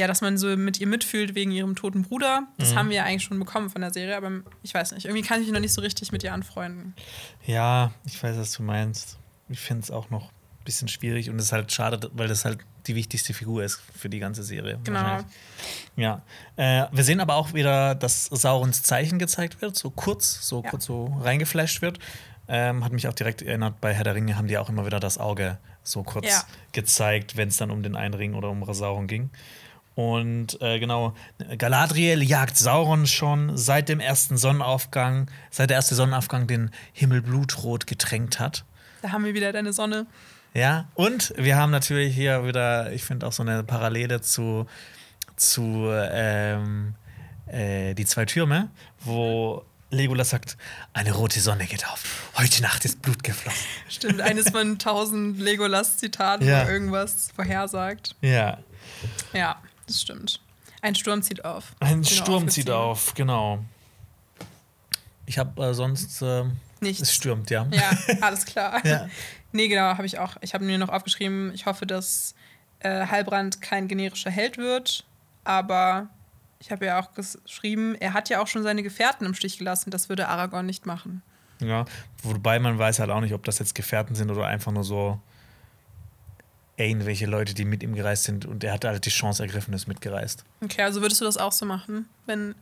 [0.00, 2.48] ja, dass man so mit ihr mitfühlt wegen ihrem toten Bruder.
[2.58, 2.76] Das Mhm.
[2.78, 4.30] haben wir ja eigentlich schon bekommen von der Serie, aber
[4.62, 5.04] ich weiß nicht.
[5.06, 6.94] Irgendwie kann ich mich noch nicht so richtig mit ihr anfreunden.
[7.46, 9.18] Ja, ich weiß, was du meinst.
[9.48, 12.44] Ich finde es auch noch ein bisschen schwierig und es ist halt schade, weil das
[12.44, 14.78] halt die wichtigste Figur ist für die ganze Serie.
[14.84, 15.18] Genau.
[15.96, 16.22] Ja.
[16.56, 20.70] Äh, wir sehen aber auch wieder, dass Saurons Zeichen gezeigt wird, so kurz, so Ja.
[20.70, 21.98] kurz so reingeflasht wird.
[22.48, 24.98] Ähm, hat mich auch direkt erinnert, bei Herr der Ringe haben die auch immer wieder
[24.98, 26.42] das Auge so kurz Ja.
[26.72, 29.30] gezeigt, wenn es dann um den einen Ring oder um Sauron ging.
[29.94, 31.14] Und äh, genau,
[31.58, 37.86] Galadriel jagt Sauron schon seit dem ersten Sonnenaufgang, seit der erste Sonnenaufgang den Himmel blutrot
[37.86, 38.64] getränkt hat.
[39.02, 40.06] Da haben wir wieder deine Sonne.
[40.54, 44.66] Ja, und wir haben natürlich hier wieder, ich finde auch so eine Parallele zu,
[45.36, 46.94] zu ähm,
[47.46, 48.68] äh, die zwei Türme,
[49.00, 50.56] wo Legolas sagt,
[50.92, 52.30] eine rote Sonne geht auf.
[52.36, 53.66] Heute Nacht ist Blut geflossen.
[53.88, 56.64] Stimmt, eines von tausend Legolas-Zitaten, Ja.
[56.66, 58.14] wo irgendwas vorhersagt.
[58.20, 58.58] Ja,
[59.32, 59.56] Ja,
[59.90, 60.40] das stimmt.
[60.82, 61.74] Ein Sturm zieht auf.
[61.80, 63.62] ein Genau, Sturm zieht auf, genau.
[65.26, 66.44] Ich habe äh, sonst, äh,
[66.80, 67.02] Nichts.
[67.02, 67.66] es stürmt, ja.
[67.70, 67.90] Ja,
[68.20, 68.84] alles klar.
[68.86, 69.08] Ja.
[69.52, 70.36] Nee, genau, habe ich auch.
[70.40, 72.34] Ich habe mir noch aufgeschrieben, ich hoffe, dass
[72.80, 75.04] äh, Halbrand kein generischer Held wird.
[75.44, 76.08] Aber
[76.60, 79.90] ich habe ja auch geschrieben, er hat ja auch schon seine Gefährten im Stich gelassen.
[79.90, 81.22] Das würde Aragorn nicht machen.
[81.60, 81.84] Ja,
[82.22, 85.20] wobei man weiß halt auch nicht, ob das jetzt Gefährten sind oder einfach nur so
[86.86, 89.86] irgendwelche Leute, die mit ihm gereist sind und er hat halt die Chance ergriffen, ist
[89.86, 90.44] mitgereist.
[90.62, 92.54] Okay, also würdest du das auch so machen, wenn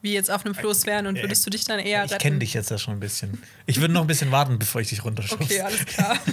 [0.00, 2.54] wir jetzt auf einem Floß wären und würdest du dich dann eher Ich kenne dich
[2.54, 3.40] jetzt ja schon ein bisschen.
[3.66, 5.44] Ich würde noch ein bisschen warten, bevor ich dich runterschubse.
[5.44, 6.18] Okay, alles klar.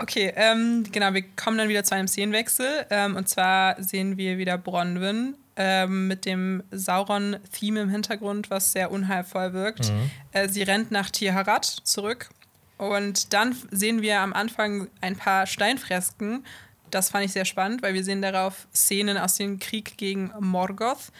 [0.00, 2.86] Okay, ähm, genau, wir kommen dann wieder zu einem Szenenwechsel.
[2.88, 8.92] Ähm, und zwar sehen wir wieder Bronwyn ähm, mit dem Sauron-Theme im Hintergrund, was sehr
[8.92, 9.92] unheilvoll wirkt.
[10.30, 12.30] Äh, sie rennt nach Tir-Harat zurück.
[12.78, 16.44] Und dann sehen wir am Anfang ein paar Steinfresken.
[16.90, 21.12] Das fand ich sehr spannend, weil wir sehen darauf Szenen aus dem Krieg gegen Morgoth.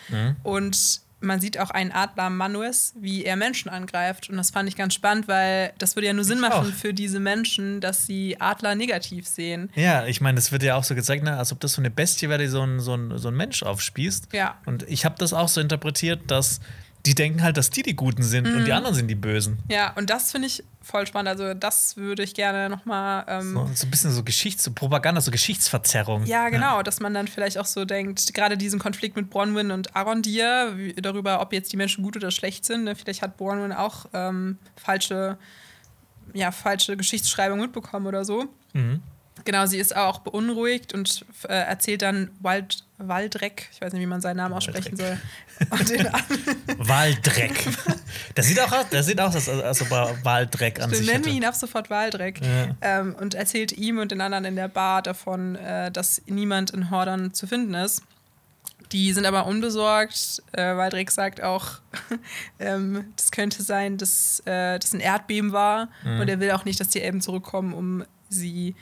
[0.42, 4.30] Und man sieht auch einen Adler Manues, wie er Menschen angreift.
[4.30, 6.74] Und das fand ich ganz spannend, weil das würde ja nur Sinn Ich machen auch.
[6.74, 9.70] für diese Menschen, dass sie Adler negativ sehen.
[9.74, 11.90] Ja, ich meine, das wird ja auch so gezeigt, ne, als ob das so eine
[11.90, 14.32] Bestie wäre, die so ein, so ein, so ein Mensch aufspießt.
[14.32, 14.58] Ja.
[14.64, 16.60] Und ich habe das auch so interpretiert, dass
[17.08, 18.64] die denken halt, dass die die Guten sind und Mhm.
[18.66, 19.58] die anderen sind die Bösen.
[19.70, 21.28] Ja, und das finde ich voll spannend.
[21.30, 23.24] Also, das würde ich gerne nochmal.
[23.26, 26.26] Ähm, So, so ein bisschen so Geschichts-, so Propaganda, so Geschichtsverzerrung.
[26.26, 29.96] Ja, genau, dass man dann vielleicht auch so denkt, gerade diesen Konflikt mit Bronwyn und
[29.96, 32.84] Arondir, darüber, ob jetzt die Menschen gut oder schlecht sind.
[32.84, 32.94] Ne?
[32.94, 35.38] Vielleicht hat Bronwyn auch ähm, falsche,
[36.34, 38.44] ja, falsche Geschichtsschreibung mitbekommen oder so.
[38.74, 39.00] Mhm.
[39.44, 44.06] Genau, sie ist auch beunruhigt und äh, erzählt dann Wald, Waldreck, ich weiß nicht, wie
[44.06, 45.18] man seinen Namen aussprechen soll,
[45.88, 46.22] den an.
[46.78, 47.54] Waldreck.
[48.36, 51.24] der sieht auch aus, der sieht aus, als, als ob er Waldreck an sich nennen
[51.24, 52.40] wir ihn ab sofort Waldreck.
[52.40, 52.76] Ja.
[52.80, 56.90] Ähm, und erzählt ihm und den anderen in der Bar davon, äh, dass niemand in
[56.90, 58.02] Hordern zu finden ist.
[58.92, 60.42] Die sind aber unbesorgt.
[60.52, 61.72] Äh, Waldreck sagt auch,
[62.58, 65.88] ähm, das könnte sein, dass äh, das ein Erdbeben war.
[66.04, 66.20] Mhm.
[66.20, 68.74] Und er will auch nicht, dass die Elben zurückkommen, um sie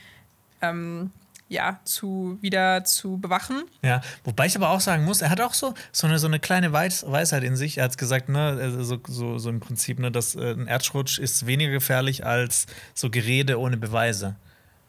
[0.70, 1.10] ähm,
[1.48, 3.64] ja, zu, wieder zu bewachen.
[3.82, 6.40] Ja, wobei ich aber auch sagen muss, er hat auch so, so, eine, so eine
[6.40, 7.78] kleine Weis Weisheit in sich.
[7.78, 11.18] Er hat gesagt, ne, also so, so, so im Prinzip, ne, dass äh, ein Erdrutsch
[11.18, 14.34] ist weniger gefährlich als so Gerede ohne Beweise.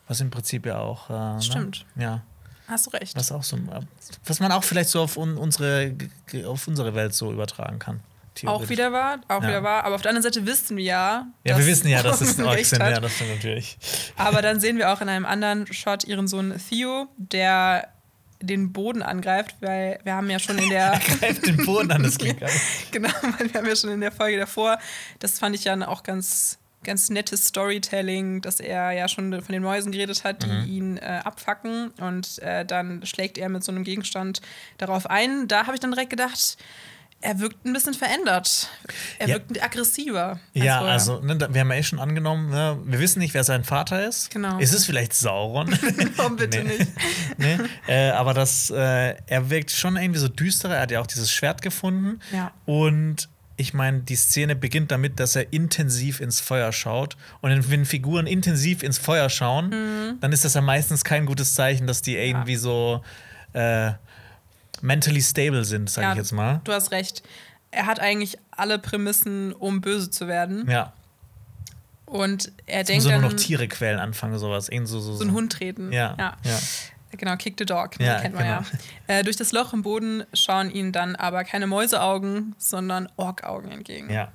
[0.08, 1.10] Was im Prinzip ja auch.
[1.38, 1.86] Äh, Stimmt.
[1.95, 2.04] Ne?
[2.04, 2.22] Ja,
[2.68, 3.16] Hast du recht.
[3.16, 3.82] was auch so, äh,
[4.26, 5.94] was man auch vielleicht so auf un unsere,
[6.45, 7.99] auf unsere Welt so übertragen kann.
[8.46, 9.48] Auch wieder wahr, auch Ja.
[9.48, 9.84] wieder wahr.
[9.86, 11.28] Aber auf der anderen Seite wissen wir ja.
[11.46, 12.80] Ja, wir wissen ja, dass es ein Ork recht sind.
[12.82, 13.78] Ja, das stimmt natürlich.
[14.16, 17.88] Aber dann sehen wir auch in einem anderen Shot ihren Sohn Theo, der
[18.40, 22.20] den Boden angreift, weil wir haben ja schon in der Greift den Boden an, das
[22.20, 22.52] klingt geil.
[22.92, 23.10] genau,
[23.40, 24.78] weil wir haben ja schon in der Folge davor,
[25.20, 29.64] das fand ich ja auch ganz ganz nettes Storytelling, dass er ja schon von den
[29.64, 30.66] Mäusen geredet hat, die Mhm.
[30.68, 34.42] ihn äh, abfacken und äh, dann schlägt er mit so einem Gegenstand
[34.78, 35.48] darauf ein.
[35.50, 36.58] Da habe ich dann direkt gedacht,
[37.22, 38.69] er wirkt ein bisschen verändert.
[39.19, 39.34] Er Ja.
[39.35, 40.39] wirkt aggressiver.
[40.53, 40.94] Ja, vorher.
[40.94, 44.07] also, ne, wir haben ja eh schon angenommen, ne, wir wissen nicht, wer sein Vater
[44.07, 44.30] ist.
[44.31, 44.60] Genau.
[44.60, 45.68] Ist es vielleicht Sauron?
[46.19, 46.77] Oh, bitte Nee.
[46.77, 46.91] nicht.
[47.38, 47.69] ne?
[47.88, 50.76] äh, aber das, äh, er wirkt schon irgendwie so düsterer.
[50.76, 52.19] Er hat ja auch dieses Schwert gefunden.
[52.31, 52.52] Ja.
[52.65, 53.30] Und
[53.60, 57.18] ich meine, die Szene beginnt damit, dass er intensiv ins Feuer schaut.
[57.41, 60.19] Und wenn Figuren intensiv ins Feuer schauen, Mhm.
[60.22, 63.02] dann ist das ja meistens kein gutes Zeichen, dass die irgendwie so
[63.53, 63.94] äh,
[64.82, 66.62] mentally stable sind, sage Ja, ich jetzt mal.
[66.64, 67.24] Du hast recht.
[67.72, 70.70] Er hat eigentlich alle Prämissen, um böse zu werden.
[70.70, 70.94] Ja.
[72.06, 74.70] Und er Muss denkt nur dann, noch Tiere quälen anfangen, sowas.
[74.70, 75.91] Irgend so, so, so einen Hund treten.
[75.91, 76.16] Ja.
[76.18, 76.38] ja.
[76.44, 76.60] ja.
[77.12, 78.62] Genau, Kick the Dog, ne, Ja, kennt man genau.
[79.08, 79.16] ja.
[79.20, 84.10] Äh, durch das Loch im Boden schauen ihnen dann aber keine Mäuseaugen, sondern Orkaugen entgegen.
[84.12, 84.30] ja.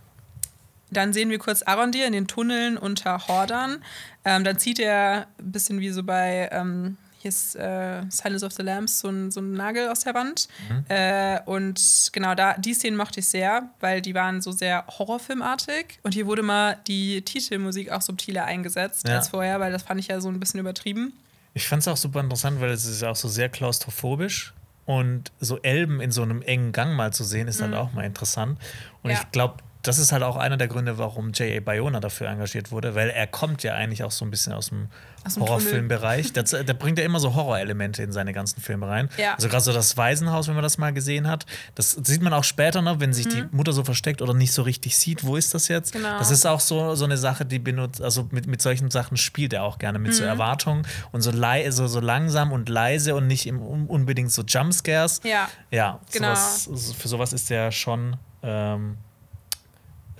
[0.90, 3.82] Dann sehen wir kurz Arondir in den Tunneln unter Hordern.
[4.26, 8.52] Ähm, dann zieht er ein bisschen wie so bei ähm, hier ist äh, Silence of
[8.52, 10.48] the Lambs, so ein, so ein Nagel aus der Wand.
[10.68, 10.84] Mhm.
[10.88, 16.00] Äh, und genau, da, die Szenen mochte ich sehr, weil die waren so sehr horrorfilmartig.
[16.02, 19.16] Und hier wurde mal die Titelmusik auch subtiler eingesetzt Ja.
[19.18, 21.12] als vorher, weil das fand ich ja so ein bisschen übertrieben.
[21.54, 24.52] Ich fand es auch super interessant, weil es ist ja auch so sehr klaustrophobisch.
[24.84, 28.04] Und so Elben in so einem engen Gang mal zu sehen, ist halt auch mal
[28.04, 28.58] interessant.
[29.02, 29.16] Und Mhm.
[29.16, 29.20] Ja.
[29.22, 31.60] ich glaube, das ist halt auch einer der Gründe, warum J.A.
[31.60, 34.88] Bayona dafür engagiert wurde, weil er kommt ja eigentlich auch so ein bisschen aus dem
[35.38, 36.32] Horrorfilmbereich.
[36.32, 39.08] Der, der bringt ja immer so Horrorelemente in seine ganzen Filme rein.
[39.16, 39.34] Ja.
[39.34, 41.46] Also gerade so das Waisenhaus, wenn man das mal gesehen hat.
[41.74, 44.62] Das sieht man auch später noch, wenn sich die Mutter so versteckt oder nicht so
[44.62, 45.94] richtig sieht, wo ist das jetzt?
[45.94, 45.98] Mhm.
[45.98, 46.18] Genau.
[46.18, 49.52] Das ist auch so, so eine Sache, die benutzt, also mit, mit solchen Sachen spielt
[49.52, 50.16] er auch gerne, mit Mhm.
[50.16, 54.32] so Erwartungen und so, lei so, so langsam und leise und nicht im, un- unbedingt
[54.32, 55.20] so Jumpscares.
[55.24, 55.48] Ja.
[55.70, 56.34] Ja, Genau.
[56.34, 58.96] sowas, für sowas ist er schon ähm,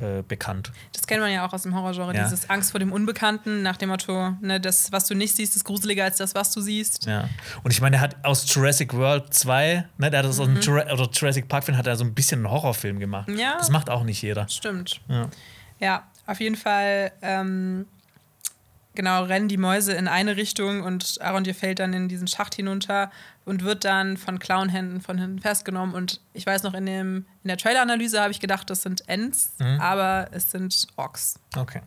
[0.03, 0.73] äh, bekannt.
[0.93, 2.25] Das kennt man ja auch aus dem Horrorgenre, Ja.
[2.25, 5.65] dieses Angst vor dem Unbekannten, nach dem Motto, ne, das, was du nicht siehst, ist
[5.65, 7.07] gruseliger als das, was du siehst.
[7.07, 7.29] Ja.
[7.63, 10.61] Und ich meine, er hat aus Jurassic World 2, ne, der hat das aus dem
[10.61, 13.29] Jura oder Jurassic Park Film, hat er so ein bisschen einen Horrorfilm gemacht.
[13.29, 13.39] Mhm.
[13.39, 13.55] Ja.
[13.59, 14.49] Das macht auch nicht jeder.
[14.49, 15.01] Stimmt.
[15.09, 15.29] Ja.
[15.81, 17.87] Ja, auf jeden Fall, ähm,
[18.95, 23.11] genau, rennen die Mäuse in eine Richtung und Arondir fällt dann in diesen Schacht hinunter
[23.45, 25.95] und wird dann von Clownhänden von hinten festgenommen.
[25.95, 29.53] Und ich weiß noch, in, dem, in der Trailer-Analyse habe ich gedacht, das sind Ents,
[29.59, 29.81] Mhm.
[29.81, 31.39] aber es sind Orks.
[31.57, 31.81] Okay.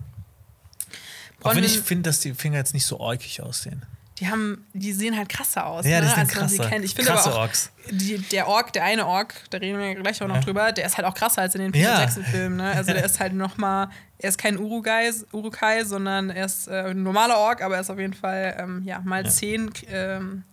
[1.44, 3.86] Auch wenn ich finde, dass die Finger jetzt nicht so äugig aussehen.
[4.20, 6.70] Die haben, die sehen halt krasser aus, Ja, die ne, sind als man sie krasser.
[6.70, 6.86] kennt.
[6.86, 7.70] Ich finde Krasse aber auch, Orks.
[7.92, 10.42] Die, der Ork, der eine Ork, da reden wir gleich auch noch Ja.
[10.42, 12.00] drüber, der ist halt auch krasser als in den Peter Ja.
[12.00, 12.56] Jackson-Filmen.
[12.58, 12.72] Ne?
[12.72, 16.92] Also der ist halt noch mal, er ist kein Urukai, Urukai sondern er ist äh,
[16.92, 19.30] ein normaler Ork, aber er ist auf jeden Fall ähm, ja, mal Ja.
[19.30, 20.44] zehn ähm,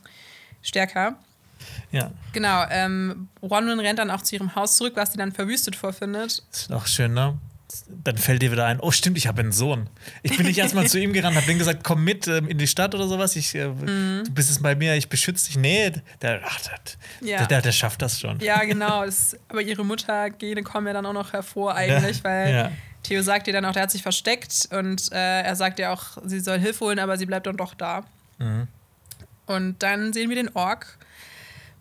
[0.61, 1.15] stärker.
[1.93, 2.11] Ja.
[2.33, 6.43] Genau, ähm, Ronwyn rennt dann auch zu ihrem Haus zurück, was sie dann verwüstet vorfindet.
[6.51, 7.39] Ist auch schön, ne?
[7.89, 9.89] Dann fällt dir wieder ein, oh stimmt, ich habe einen Sohn.
[10.23, 12.67] Ich bin nicht erstmal zu ihm gerannt, habe ihm gesagt, komm mit ähm, in die
[12.67, 13.37] Stadt oder sowas.
[13.37, 14.25] Ich, äh, Mhm.
[14.27, 15.57] Du bist jetzt bei mir, ich beschütze dich.
[15.57, 17.39] Nee, der, ach, der, Ja.
[17.39, 18.41] der, der, der schafft das schon.
[18.41, 19.05] Ja, genau.
[19.05, 22.73] Das, aber ihre Muttergene kommen ja dann auch noch hervor eigentlich, Ja, weil ja.
[23.03, 26.19] Theo sagt ihr dann auch, der hat sich versteckt und äh, er sagt ihr auch,
[26.25, 28.05] sie soll Hilfe holen, aber sie bleibt dann doch da.
[28.39, 28.69] Mhm.
[29.47, 30.99] Und dann sehen wir den Ork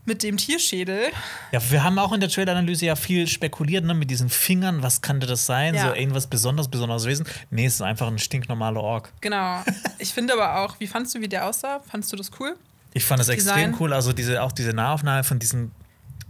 [0.06, 1.11] mit dem Tierschädel.
[1.52, 5.02] Ja, wir haben auch in der Trailer-Analyse ja viel spekuliert, ne, mit diesen Fingern, was
[5.02, 5.76] könnte das sein?
[5.76, 5.90] Ja.
[5.90, 7.26] So irgendwas besonders, besonderes Wesen.
[7.49, 9.11] Nee, es ist einfach ein stinknormaler Ork.
[9.22, 9.64] Genau.
[9.99, 11.82] Ich finde aber auch, wie fandst du, wie der aussah?
[11.90, 12.56] Fandst du das cool?
[12.94, 13.76] Ich fand das extrem Design.
[13.80, 13.94] cool.
[13.94, 15.72] Also diese, auch diese Nahaufnahme von diesen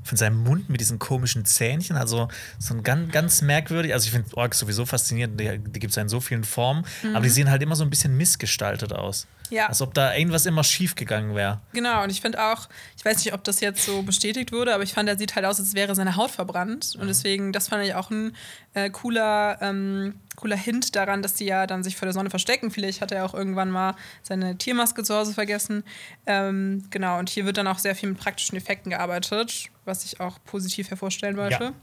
[0.03, 2.27] von seinem Mund mit diesen komischen Zähnchen, also
[2.57, 3.93] so ein ganz, ganz merkwürdig.
[3.93, 6.85] Also ich finde Orks sowieso faszinierend, die, die gibt es ja in so vielen Formen,
[7.14, 9.27] aber die sehen halt immer so ein bisschen missgestaltet aus.
[9.52, 9.57] Mhm.
[9.57, 9.68] Ja.
[9.68, 11.60] Als ob da irgendwas immer schief gegangen wäre.
[11.73, 14.84] Genau, und ich finde auch, ich weiß nicht, ob das jetzt so bestätigt wurde, aber
[14.84, 16.95] ich fand, er sieht halt aus, als wäre seine Haut verbrannt.
[16.99, 18.36] Und deswegen, das fand ich auch ein
[18.73, 22.72] äh, cooler, ähm, cooler Hint daran, dass die ja dann sich vor der Sonne verstecken.
[22.72, 25.84] Vielleicht hat er auch irgendwann mal seine Tiermaske zu Hause vergessen.
[26.26, 30.19] Ähm, genau, und hier wird dann auch sehr viel mit praktischen Effekten gearbeitet, was ich
[30.19, 31.64] auch positiv hervorstellen wollte.
[31.64, 31.73] Ja.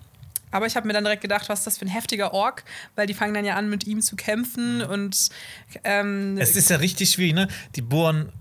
[0.50, 2.64] Aber ich habe mir dann direkt gedacht, was ist das für ein heftiger Ork,
[2.94, 5.28] weil die fangen dann ja an, mit ihm zu kämpfen und
[5.84, 7.48] ähm, Es ist ja richtig schwierig, ne?
[7.76, 8.32] Die bohren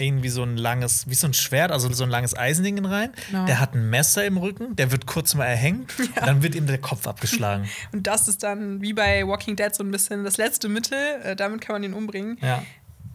[0.00, 3.10] irgendwie so ein langes, wie so ein Schwert, also so ein langes Eisending rein.
[3.30, 3.44] Genau.
[3.46, 6.66] Der hat ein Messer im Rücken, der wird kurz mal erhängt und dann wird ihm
[6.66, 7.68] der Kopf abgeschlagen.
[7.92, 10.98] Und das ist dann wie bei Walking Dead so ein bisschen das letzte Mittel.
[11.22, 12.38] Äh, damit kann man ihn umbringen.
[12.40, 12.62] ja.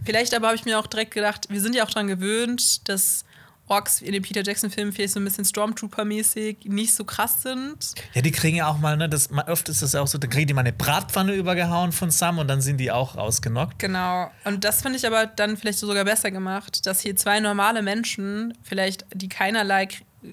[0.05, 3.25] Vielleicht aber habe ich mir auch direkt gedacht, wir sind ja auch daran gewöhnt, dass
[3.67, 7.93] Orks in den Peter Jackson-Filmen vielleicht so ein bisschen Stormtrooper-mäßig nicht so krass sind.
[8.13, 10.29] Ja, die kriegen ja auch mal, ne, das, oft ist das ja auch so, dann
[10.29, 13.79] kriegen die mal eine Bratpfanne übergehauen von Sam und dann sind die auch ausgenockt.
[13.79, 14.29] Genau.
[14.43, 18.53] Und das finde ich aber dann vielleicht sogar besser gemacht, dass hier zwei normale Menschen,
[18.61, 19.87] vielleicht die keinerlei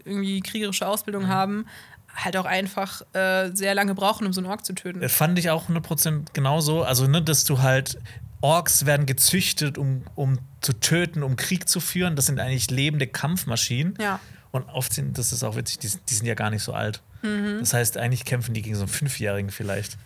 [0.05, 1.67] irgendwie kriegerische Ausbildung haben,
[2.15, 5.01] halt auch einfach äh, sehr lange brauchen, um so einen Ork zu töten.
[5.01, 6.83] Das fand ich auch 100% genauso.
[6.83, 7.99] Also, ne, dass du halt,
[8.43, 12.15] Orks werden gezüchtet, um, um zu töten, um Krieg zu führen.
[12.17, 13.95] Das sind eigentlich lebende Kampfmaschinen.
[14.01, 14.21] Ja.
[14.51, 17.01] Und oft sind, das ist auch witzig, die, die sind ja gar nicht so alt.
[17.23, 17.59] Mhm.
[17.61, 19.97] Das heißt, eigentlich kämpfen die gegen so einen Fünfjährigen vielleicht.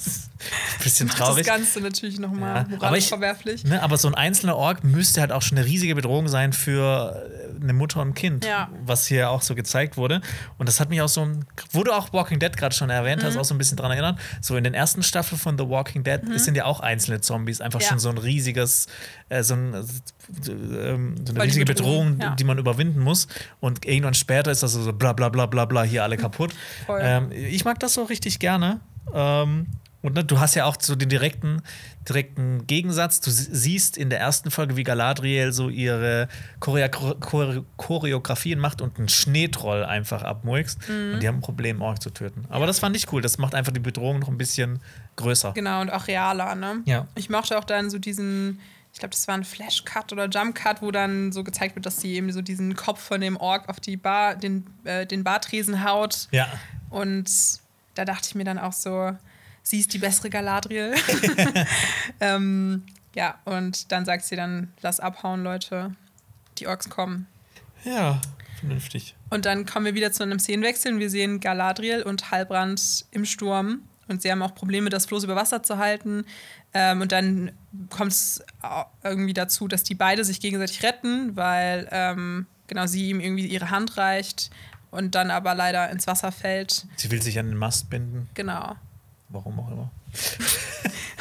[0.82, 1.46] Bisschen Macht traurig.
[1.46, 3.64] das Ganze natürlich nochmal Ja, aber moralisch ich- verwerflich.
[3.64, 7.24] Ne, aber so ein einzelner Ork müsste halt auch schon eine riesige Bedrohung sein für
[7.30, 8.68] äh, eine Mutter und ein Kind, Ja.
[8.84, 10.20] was hier auch so gezeigt wurde.
[10.58, 11.26] Und das hat mich auch so,
[11.72, 13.26] wo du auch Walking Dead gerade schon erwähnt Mhm.
[13.26, 14.18] hast, auch so ein bisschen dran erinnert.
[14.40, 17.60] So in den ersten Staffeln von The Walking Dead es sind ja auch einzelne Zombies,
[17.60, 17.82] einfach Mhm.
[17.84, 17.88] Ja.
[17.90, 18.86] schon so ein riesiges,
[19.28, 19.84] äh, so, ein, äh, ähm,
[20.46, 22.34] so eine Voll die riesige Bedrohung, ja.
[22.34, 23.28] die man überwinden muss.
[23.60, 26.52] Und irgendwann später ist das so bla bla bla bla bla hier alle kaputt.
[26.88, 28.80] Ähm, ich mag das so richtig gerne.
[29.14, 29.66] Ähm,
[30.02, 31.62] und ne, du hast ja auch so den direkten,
[32.08, 33.20] direkten Gegensatz.
[33.20, 36.28] Du sie- siehst in der ersten Folge, wie Galadriel so ihre
[36.60, 36.88] Choreo
[37.20, 40.88] Chore Choreografien macht und einen Schneetroll einfach abmurkst.
[40.88, 41.14] Mhm.
[41.14, 42.44] Und die haben ein Problem, Ork zu töten.
[42.48, 43.22] Aber das fand ich cool.
[43.22, 44.80] Das macht einfach die Bedrohung noch ein bisschen
[45.16, 45.52] größer.
[45.52, 46.82] Genau, und auch realer, ne?
[46.84, 47.06] Ja.
[47.14, 48.60] Ich mochte auch dann so diesen,
[48.92, 52.14] ich glaube, das war ein Flash-Cut oder Jump-Cut, wo dann so gezeigt wird, dass sie
[52.14, 56.28] eben so diesen Kopf von dem Ork auf die Bar, den, äh, den Bartresen haut.
[56.30, 56.46] Ja.
[56.90, 57.28] Und
[57.94, 59.12] da dachte ich mir dann auch so,
[59.66, 60.94] sie ist die bessere Galadriel.
[62.20, 62.84] ähm,
[63.14, 65.94] ja, und dann sagt sie dann, lass abhauen, Leute.
[66.58, 67.26] Die Orks kommen.
[67.84, 68.20] Ja,
[68.60, 69.16] vernünftig.
[69.28, 73.24] Und dann kommen wir wieder zu einem Szenenwechsel und wir sehen Galadriel und Halbrand im
[73.24, 73.82] Sturm.
[74.08, 76.24] Und sie haben auch Probleme, das Floß über Wasser zu halten.
[76.72, 77.50] Ähm, und dann
[77.90, 78.44] kommt es
[79.02, 83.70] irgendwie dazu, dass die beide sich gegenseitig retten, weil ähm, genau sie ihm irgendwie ihre
[83.70, 84.50] Hand reicht
[84.92, 86.86] und dann aber leider ins Wasser fällt.
[86.96, 88.28] Sie will sich an den Mast binden.
[88.34, 88.76] Genau.
[89.28, 89.90] Warum auch immer.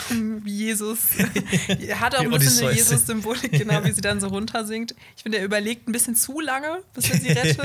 [0.46, 1.12] Jesus.
[2.00, 4.96] Hat auch ein bisschen eine Jesus-Symbolik, genau, wie sie dann so runtersinkt.
[5.18, 7.64] Ich finde, er überlegt ein bisschen zu lange, bis er sie rettet.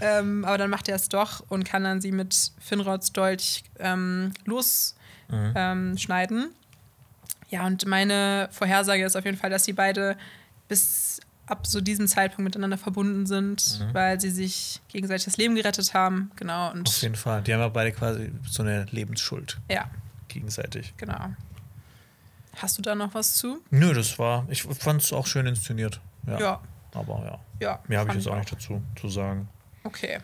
[0.00, 0.18] ja.
[0.18, 4.32] ähm, aber dann macht er es doch und kann dann sie mit Finrods Dolch ähm,
[4.44, 6.38] losschneiden.
[6.38, 6.42] Mhm.
[6.44, 6.50] Ähm,
[7.50, 10.16] ja, und meine Vorhersage ist auf jeden Fall, dass sie beide
[10.68, 11.20] bis
[11.50, 13.94] ab so diesem Zeitpunkt miteinander verbunden sind, mhm.
[13.94, 16.30] weil sie sich gegenseitig das Leben gerettet haben.
[16.36, 16.70] Genau.
[16.72, 17.42] Und auf jeden Fall.
[17.42, 19.58] Die haben ja beide quasi so eine Lebensschuld.
[19.70, 19.90] Ja.
[20.28, 20.94] Gegenseitig.
[20.96, 21.30] Genau.
[22.56, 23.62] Hast du da noch was zu?
[23.70, 24.46] Nö, das war.
[24.48, 26.00] Ich fand es auch schön inszeniert.
[26.26, 26.40] Ja.
[26.40, 26.60] ja.
[26.92, 27.38] Aber ja.
[27.60, 29.48] ja Mehr habe ich jetzt auch nicht dazu zu sagen.
[29.84, 30.18] Okay.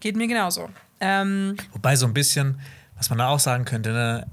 [0.00, 0.70] Geht mir genauso.
[1.00, 2.60] Ähm, Wobei so ein bisschen,
[2.96, 4.26] was man da auch sagen könnte, ne?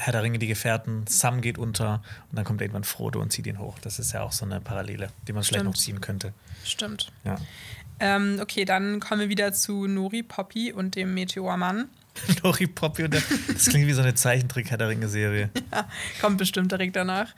[0.00, 3.46] Herr der Ringe, die Gefährten, Sam geht unter und dann kommt irgendwann Frodo und zieht
[3.46, 3.78] ihn hoch.
[3.80, 6.32] Das ist ja auch so eine Parallele, die man vielleicht noch ziehen könnte.
[6.64, 7.12] Stimmt.
[7.22, 7.36] Ja.
[7.98, 11.90] Ähm, okay, dann kommen wir wieder zu Nori, Poppy und dem Meteormann.
[12.42, 13.22] Nori, Poppy und der,
[13.52, 15.50] das klingt wie so eine Zeichentrick-Herr der Ringe-Serie.
[15.70, 15.86] Ja,
[16.22, 17.34] kommt bestimmt direkt danach.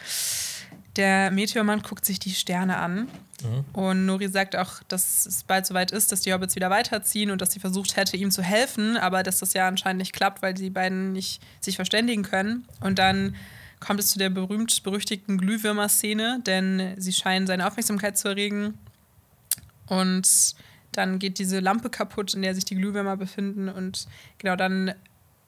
[0.94, 3.08] Der Meteormann guckt sich die Sterne an.
[3.44, 3.64] Mhm.
[3.72, 7.40] Und Nori sagt auch, dass es bald soweit ist, dass die Hobbits wieder weiterziehen und
[7.40, 10.54] dass sie versucht hätte, ihm zu helfen, aber dass das ja anscheinend nicht klappt, weil
[10.54, 12.66] die beiden nicht sich verständigen können.
[12.80, 13.34] Und dann
[13.80, 18.78] kommt es zu der berühmt-berüchtigten Glühwürmer-Szene, denn sie scheinen seine Aufmerksamkeit zu erregen.
[19.86, 20.54] Und
[20.92, 23.68] dann geht diese Lampe kaputt, in der sich die Glühwürmer befinden.
[23.68, 24.06] Und
[24.38, 24.94] genau dann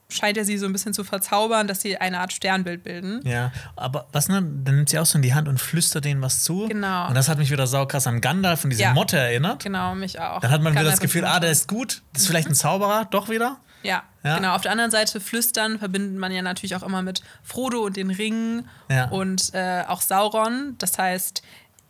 [0.09, 3.21] scheint er sie so ein bisschen zu verzaubern, dass sie eine Art Sternbild bilden.
[3.27, 6.21] Ja, aber was ne, dann nimmt sie auch so in die Hand und flüstert denen
[6.21, 6.67] was zu.
[6.67, 7.07] Genau.
[7.07, 8.93] Und das hat mich wieder saukrass an Gandalf und diese ja.
[8.93, 9.63] Motte erinnert.
[9.63, 10.39] Genau, mich auch.
[10.41, 12.31] Dann hat man Gandalf wieder das Gefühl, ah, der ist gut, das ist mhm.
[12.31, 13.57] vielleicht ein Zauberer, doch wieder.
[13.85, 14.55] Ja, ja, genau.
[14.55, 18.09] Auf der anderen Seite flüstern verbindet man ja natürlich auch immer mit Frodo und den
[18.09, 19.09] Ringen ja.
[19.09, 20.73] und äh, auch Sauron.
[20.79, 21.43] Das heißt,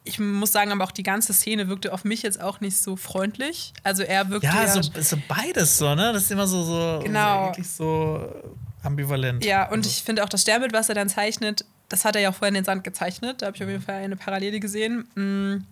[0.06, 2.96] ich muss sagen, aber auch die ganze Szene wirkte auf mich jetzt auch nicht so
[2.96, 3.74] freundlich.
[3.84, 6.14] Also er wirkte ja, so, so beides so, ne?
[6.14, 7.52] Das ist immer so so, genau.
[7.58, 8.30] so, so
[8.84, 9.44] ambivalent.
[9.44, 9.90] Ja, und also.
[9.90, 12.50] ich finde auch das Sternbild, was er dann zeichnet, das hat er ja auch vorher
[12.50, 13.42] in den Sand gezeichnet.
[13.42, 15.66] Da habe ich auf jeden Fall eine Parallele gesehen.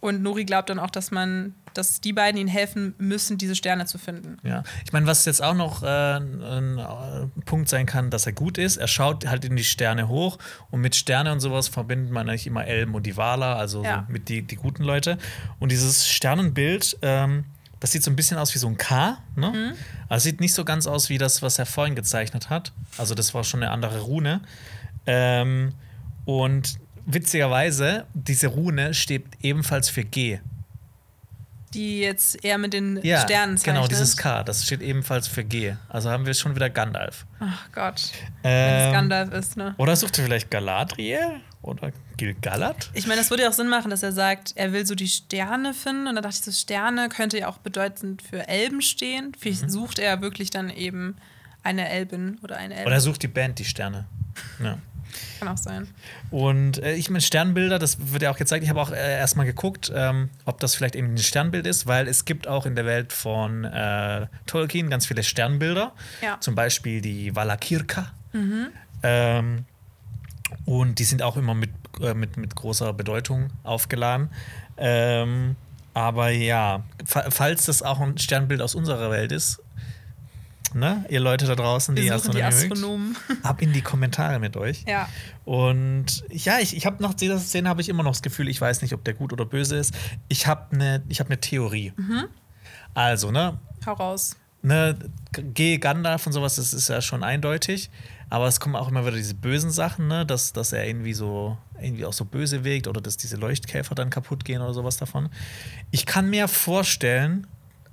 [0.00, 3.84] Und Nori glaubt dann auch, dass man, dass die beiden ihnen helfen müssen, diese Sterne
[3.84, 4.38] zu finden.
[4.42, 8.32] Ja, ich meine, was jetzt auch noch äh, ein äh, Punkt sein kann, dass er
[8.32, 8.78] gut ist.
[8.78, 10.38] Er schaut halt in die Sterne hoch
[10.70, 14.04] und mit Sterne und sowas verbindet man eigentlich immer Elben und die Wala, also ja.
[14.06, 15.18] so mit die, die guten Leute.
[15.58, 17.44] Und dieses Sternenbild, ähm,
[17.78, 19.50] das sieht so ein bisschen aus wie so ein K, ne?
[19.50, 19.72] Mhm.
[20.08, 22.72] Also sieht nicht so ganz aus wie das, was er vorhin gezeichnet hat.
[22.98, 24.40] Also das war schon eine andere Rune.
[25.06, 25.72] Ähm,
[26.24, 26.78] und
[27.14, 30.38] witzigerweise, diese Rune steht ebenfalls für G.
[31.74, 33.76] Die jetzt eher mit den ja, Sternen zeichnet.
[33.76, 35.74] Genau, dieses K, das steht ebenfalls für G.
[35.88, 37.26] Also haben wir schon wieder Gandalf.
[37.38, 38.10] Ach Gott.
[38.42, 39.74] Ähm, Wenn es Gandalf ist, ne?
[39.78, 41.40] Oder sucht er vielleicht Galadriel?
[41.62, 42.90] Oder Gilgalad?
[42.94, 45.08] Ich meine, das würde ja auch Sinn machen, dass er sagt, er will so die
[45.08, 46.06] Sterne finden.
[46.06, 49.32] Und da dachte ich, so Sterne könnte ja auch bedeutend für Elben stehen.
[49.38, 49.68] Vielleicht mhm.
[49.70, 51.16] sucht er wirklich dann eben
[51.62, 52.86] eine Elbin oder eine Elbe.
[52.86, 54.06] Oder er sucht die Band, die Sterne.
[54.62, 54.78] Ja.
[55.38, 55.88] Kann auch sein.
[56.30, 58.64] Und äh, ich meine, Sternbilder, das wird ja auch gezeigt.
[58.64, 62.08] Ich habe auch äh, erstmal geguckt, ähm, ob das vielleicht irgendwie ein Sternbild ist, weil
[62.08, 65.92] es gibt auch in der Welt von äh, Tolkien ganz viele Sternbilder.
[66.22, 66.38] Ja.
[66.40, 68.12] Zum Beispiel die Valakirka.
[68.32, 68.68] Mhm.
[69.02, 69.64] Ähm,
[70.64, 71.70] und die sind auch immer mit,
[72.00, 74.30] äh, mit, mit großer Bedeutung aufgeladen.
[74.76, 75.56] Ähm,
[75.92, 79.60] aber ja, falls das auch ein Sternbild aus unserer Welt ist,
[80.74, 81.04] ne?
[81.08, 83.16] Ihr Leute da draußen, die Astronomie die Astronomen.
[83.28, 84.84] Mögt, ab in die Kommentare mit euch.
[84.86, 85.08] Ja.
[85.44, 88.60] Und ja, ich, ich habe nach dieser Szene habe ich immer noch das Gefühl, ich
[88.60, 89.94] weiß nicht, ob der gut oder böse ist.
[90.28, 91.92] Ich habe eine hab ne Theorie.
[91.96, 92.24] Mhm.
[92.94, 93.58] Also, ne?
[93.86, 94.36] Hau raus.
[94.62, 94.96] Ne,
[95.32, 95.78] G.
[95.78, 97.90] Gandalf und sowas, das ist ja schon eindeutig.
[98.28, 100.24] Aber es kommen auch immer wieder diese bösen Sachen, ne?
[100.24, 104.10] dass, dass er irgendwie so irgendwie auch so böse wirkt oder dass diese Leuchtkäfer dann
[104.10, 105.30] kaputt gehen oder sowas davon.
[105.90, 107.46] Ich kann mir vorstellen,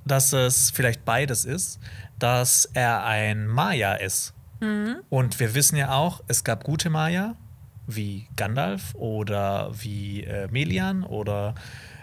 [0.08, 1.80] dass es vielleicht beides ist,
[2.20, 4.34] dass er ein Maya ist.
[4.60, 4.98] Mhm.
[5.10, 7.36] Und wir wissen ja auch, es gab gute Maya,
[7.86, 11.56] wie Gandalf oder wie äh, Melian oder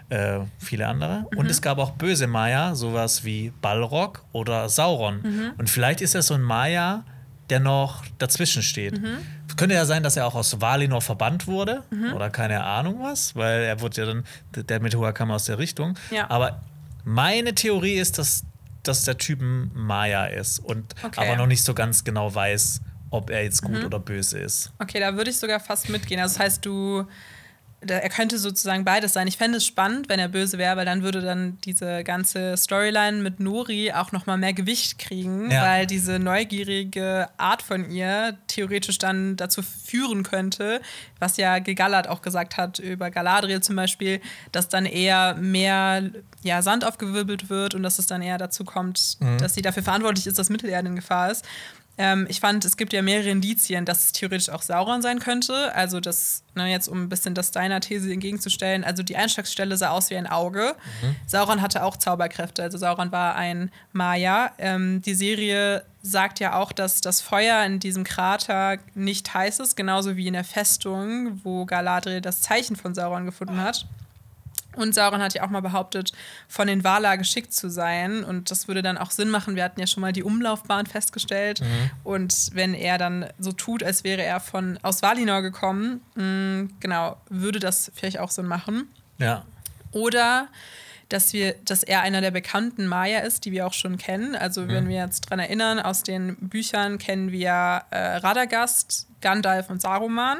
[0.09, 1.25] äh, viele andere.
[1.31, 1.37] Mhm.
[1.37, 5.21] Und es gab auch böse Maya, sowas wie Balrog oder Sauron.
[5.21, 5.51] Mhm.
[5.57, 7.03] Und vielleicht ist er so ein Maya,
[7.49, 8.99] der noch dazwischen steht.
[8.99, 9.17] Mhm.
[9.57, 12.13] könnte ja sein, dass er auch aus Valinor verbannt wurde Mhm.
[12.13, 14.23] oder keine Ahnung was, weil er wurde ja dann,
[14.65, 15.95] der Meteor kam aus der Richtung.
[16.11, 16.29] Ja.
[16.29, 16.61] Aber
[17.05, 18.43] meine Theorie ist, dass,
[18.83, 21.21] dass der Typ Maya ist und Okay.
[21.21, 23.85] aber noch nicht so ganz genau weiß, ob er jetzt gut Mhm.
[23.85, 24.71] oder böse ist.
[24.79, 26.19] Okay, da würde ich sogar fast mitgehen.
[26.19, 27.05] Also das heißt, du,
[27.93, 29.27] er könnte sozusagen beides sein.
[29.27, 33.21] Ich fände es spannend, wenn er böse wäre, weil dann würde dann diese ganze Storyline
[33.21, 35.63] mit Nori auch noch mal mehr Gewicht kriegen, Ja.
[35.63, 40.81] weil diese neugierige Art von ihr theoretisch dann dazu führen könnte,
[41.19, 44.21] was ja Gegallert auch gesagt hat über Galadriel zum Beispiel,
[44.51, 46.03] dass dann eher mehr
[46.43, 50.27] ja, Sand aufgewirbelt wird und dass es dann eher dazu kommt, dass sie dafür verantwortlich
[50.27, 51.45] ist, dass Mittelerde in Gefahr ist.
[51.97, 55.73] Ähm, ich fand, es gibt ja mehrere Indizien, dass es theoretisch auch Sauron sein könnte.
[55.75, 59.89] Also, das, ne, jetzt um ein bisschen das deiner These entgegenzustellen, also die Einschlagsstelle sah
[59.89, 60.75] aus wie ein Auge.
[61.25, 64.51] Sauron hatte auch Zauberkräfte, also Sauron war ein Maya.
[64.57, 69.75] Ähm, die Serie sagt ja auch, dass das Feuer in diesem Krater nicht heiß ist,
[69.75, 73.87] genauso wie in der Festung, wo Galadriel das Zeichen von Sauron gefunden hat.
[74.75, 76.11] Und Sauron hat ja auch mal behauptet,
[76.47, 78.23] von den Valar geschickt zu sein.
[78.23, 79.55] Und das würde dann auch Sinn machen.
[79.55, 81.61] Wir hatten ja schon mal die Umlaufbahn festgestellt.
[82.03, 87.17] Und wenn er dann so tut, als wäre er von aus Valinor gekommen, mh, genau,
[87.29, 88.89] würde das vielleicht auch Sinn machen.
[89.17, 89.43] Ja.
[89.91, 90.47] Oder
[91.09, 94.35] dass wir, dass er einer der bekannten Maya ist, die wir auch schon kennen.
[94.35, 99.81] Also wenn wir jetzt dran erinnern, aus den Büchern kennen wir äh, Radagast, Gandalf und
[99.81, 100.39] Saruman.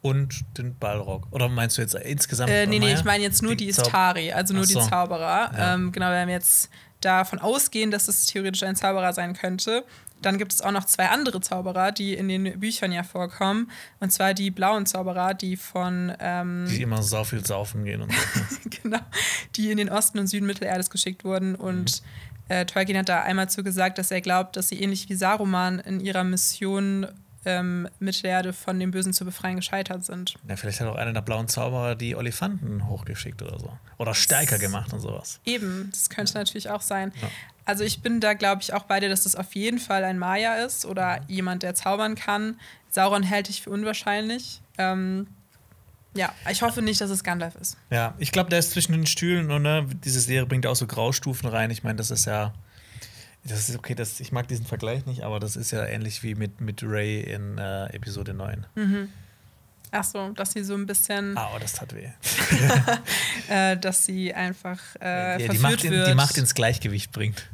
[0.00, 1.26] Und den Balrog.
[1.32, 2.50] Oder meinst du jetzt insgesamt?
[2.50, 4.80] Äh, nee, nee, ich meine jetzt nur die, Zau- Istari, also nur so.
[4.80, 5.50] die Zauberer.
[5.52, 5.74] Ja.
[5.74, 6.70] Ähm, genau, wenn wir jetzt
[7.00, 9.84] davon ausgehen, dass es theoretisch ein Zauberer sein könnte,
[10.22, 13.70] dann gibt es auch noch zwei andere Zauberer, die in den Büchern ja vorkommen.
[14.00, 18.12] Und zwar die blauen Zauberer, die von ähm, Die immer so viel saufen gehen und
[18.12, 18.70] so.
[18.82, 18.98] genau,
[19.56, 21.54] die in den Osten und Süden Mittelerdes geschickt wurden.
[21.54, 22.02] Und
[22.48, 25.78] äh, Tolkien hat da einmal zu gesagt, dass er glaubt, dass sie ähnlich wie Saruman
[25.80, 27.06] in ihrer Mission
[27.44, 30.34] ähm, Mittelerde von dem Bösen zu befreien gescheitert sind.
[30.48, 33.72] ja, vielleicht hat auch einer der blauen Zauberer die Olifanten hochgeschickt oder so.
[33.98, 35.40] Oder stärker gemacht und sowas.
[35.44, 37.12] Eben, das könnte natürlich auch sein.
[37.20, 37.28] Ja.
[37.64, 40.18] Also ich bin da, glaube ich, auch bei dir, dass das auf jeden Fall ein
[40.18, 42.58] Maya ist oder jemand, der zaubern kann.
[42.90, 44.62] Sauron halte ich für unwahrscheinlich.
[44.78, 45.26] Ähm,
[46.14, 47.76] ja, ich hoffe nicht, dass es Gandalf ist.
[47.90, 50.86] Ja, ich glaube, der ist zwischen den Stühlen und ne, diese Serie bringt auch so
[50.86, 51.70] Graustufen rein.
[51.70, 52.54] Ich meine, das ist ja.
[53.48, 56.34] Das ist okay, das, ich mag diesen Vergleich nicht, aber das ist ja ähnlich wie
[56.34, 58.66] mit, mit Ray in äh, Episode 9.
[59.90, 62.08] Ach so, dass sie so ein bisschen, Ah, oh, das tat weh.
[63.48, 66.08] äh, dass sie einfach äh, Ja, die, Macht in, wird.
[66.08, 67.48] die Macht ins Gleichgewicht bringt.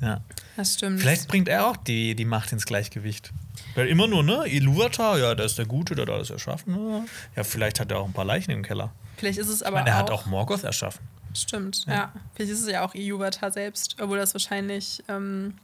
[0.00, 0.20] Ja.
[0.56, 1.00] das stimmt.
[1.00, 3.32] Vielleicht bringt er auch die, die Macht ins Gleichgewicht.
[3.74, 4.44] Weil immer nur, ne?
[4.46, 6.72] Iluvatar, ja, der ist der Gute, der hat alles erschaffen.
[6.74, 7.04] ne?
[7.36, 8.92] Ja, vielleicht hat er auch ein paar Leichen im Keller.
[9.16, 11.00] Vielleicht ist es Ich aber meine, er auch, hat auch Morgoth erschaffen.
[11.34, 12.12] Stimmt, ja.
[12.34, 15.54] Vielleicht ist es ja auch Iuvatar selbst, obwohl das wahrscheinlich ähm,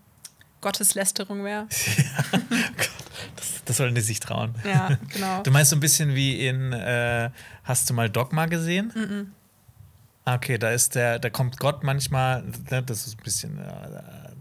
[0.61, 1.67] Gotteslästerung wäre.
[2.33, 2.91] Gott,
[3.37, 4.55] das, das sollen die sich trauen.
[4.65, 5.43] Ja, genau.
[5.43, 7.31] Du meinst so ein bisschen wie in, äh,
[7.65, 8.93] hast du mal Dogma gesehen?
[8.95, 9.33] Mhm.
[10.25, 14.33] Ah, Okay, da ist der, da kommt Gott manchmal, ne, das ist ein bisschen, äh,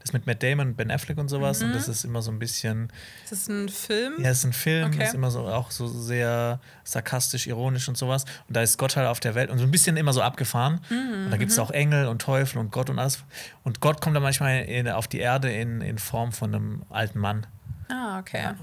[0.00, 1.72] das mit Matt Damon und Ben Affleck und sowas, und Mhm.
[1.74, 2.90] das ist immer so ein bisschen,
[3.24, 4.14] Ist das ein Film?
[4.18, 5.04] ja, ist ein Film, Okay.
[5.04, 8.24] ist immer so auch so sehr sarkastisch, ironisch und sowas.
[8.48, 10.80] Und da ist Gott halt auf der Welt und so ein bisschen immer so abgefahren.
[10.90, 13.22] Mhm, und da gibt es auch Engel und Teufel und Gott und alles.
[13.64, 17.18] Und Gott kommt dann manchmal in, auf die Erde in, in Form von einem alten
[17.18, 17.46] Mann.
[17.88, 18.42] Ah, okay.
[18.42, 18.54] Ja,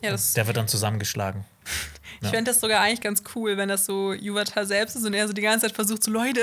[0.00, 1.44] das, Der wird dann zusammengeschlagen.
[2.22, 5.26] ich fände das sogar eigentlich ganz cool, wenn das so Iuvatar selbst ist und er
[5.26, 6.40] so die ganze Zeit versucht, so Leute,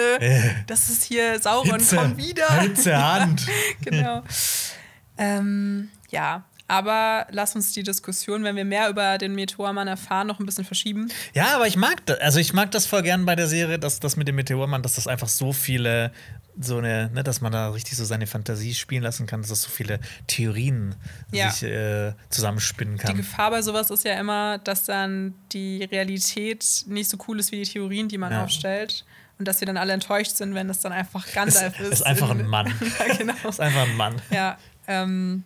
[0.67, 2.49] das ist hier Sauron, komm wieder.
[2.61, 3.45] Hitze Hand.
[3.81, 4.23] genau.
[5.17, 10.39] ähm, ja, aber lass uns die Diskussion, wenn wir mehr über den Meteormann erfahren, noch
[10.39, 11.11] ein bisschen verschieben.
[11.33, 13.99] Ja, aber ich mag das, also ich mag das voll gern bei der Serie, dass
[13.99, 16.11] das mit dem Meteormann, dass das einfach so viele,
[16.59, 19.61] so eine, ne, dass man da richtig so seine Fantasie spielen lassen kann, dass das
[19.61, 20.95] so viele Theorien
[21.31, 21.51] Ja.
[21.51, 23.15] sich äh, zusammenspinnen Die kann.
[23.17, 27.57] Gefahr bei sowas ist ja immer, dass dann die Realität nicht so cool ist wie
[27.63, 28.43] die Theorien, die man Ja.
[28.43, 29.05] aufstellt.
[29.37, 31.91] Und dass wir dann alle enttäuscht sind, wenn es dann einfach Gandalf ist.
[31.91, 32.73] ist einfach in- ein Mann.
[33.05, 33.33] ja, genau.
[33.49, 34.21] ist einfach ein Mann.
[34.31, 35.43] Ja, ähm,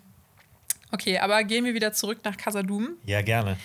[0.91, 2.97] okay, aber gehen wir wieder zurück nach Casadum.
[3.05, 3.57] Ja, gerne.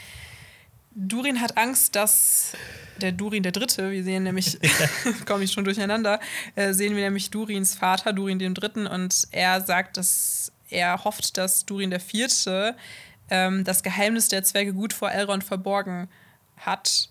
[0.96, 2.52] Durin hat Angst, dass
[3.00, 4.58] der Durin der Dritte, wir sehen nämlich,
[5.26, 6.20] komme ich schon durcheinander,
[6.54, 11.36] äh, sehen wir nämlich Durins Vater, Durin dem Dritten, und er sagt, dass er hofft,
[11.36, 12.76] dass Durin der Vierte
[13.30, 16.08] ähm, das Geheimnis der Zwerge gut vor Elrond verborgen
[16.56, 17.08] hat.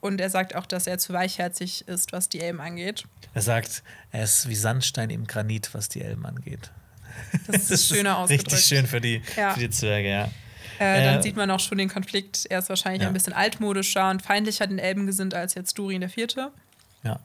[0.00, 3.04] Und er sagt auch, dass er zu weichherzig ist, was die Elben angeht.
[3.32, 6.70] Er sagt, er ist wie Sandstein im Granit, was die Elben angeht.
[7.46, 8.52] Das ist schöner ausgedrückt.
[8.52, 9.52] Richtig schön für die, Ja.
[9.54, 10.24] für die Zwerge, ja.
[10.78, 12.46] Äh, dann Äh, sieht man auch schon den Konflikt.
[12.50, 13.08] Er ist wahrscheinlich Ja.
[13.08, 16.50] ein bisschen altmodischer und feindlicher den Elben gesinnt als jetzt Durin der Vierte.
[17.02, 17.20] ja.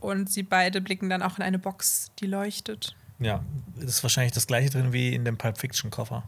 [0.00, 2.94] Und sie beide blicken dann auch in eine Box, die leuchtet.
[3.18, 3.42] Ja,
[3.78, 6.22] ist wahrscheinlich das gleiche drin wie in dem Pulp Fiction Koffer.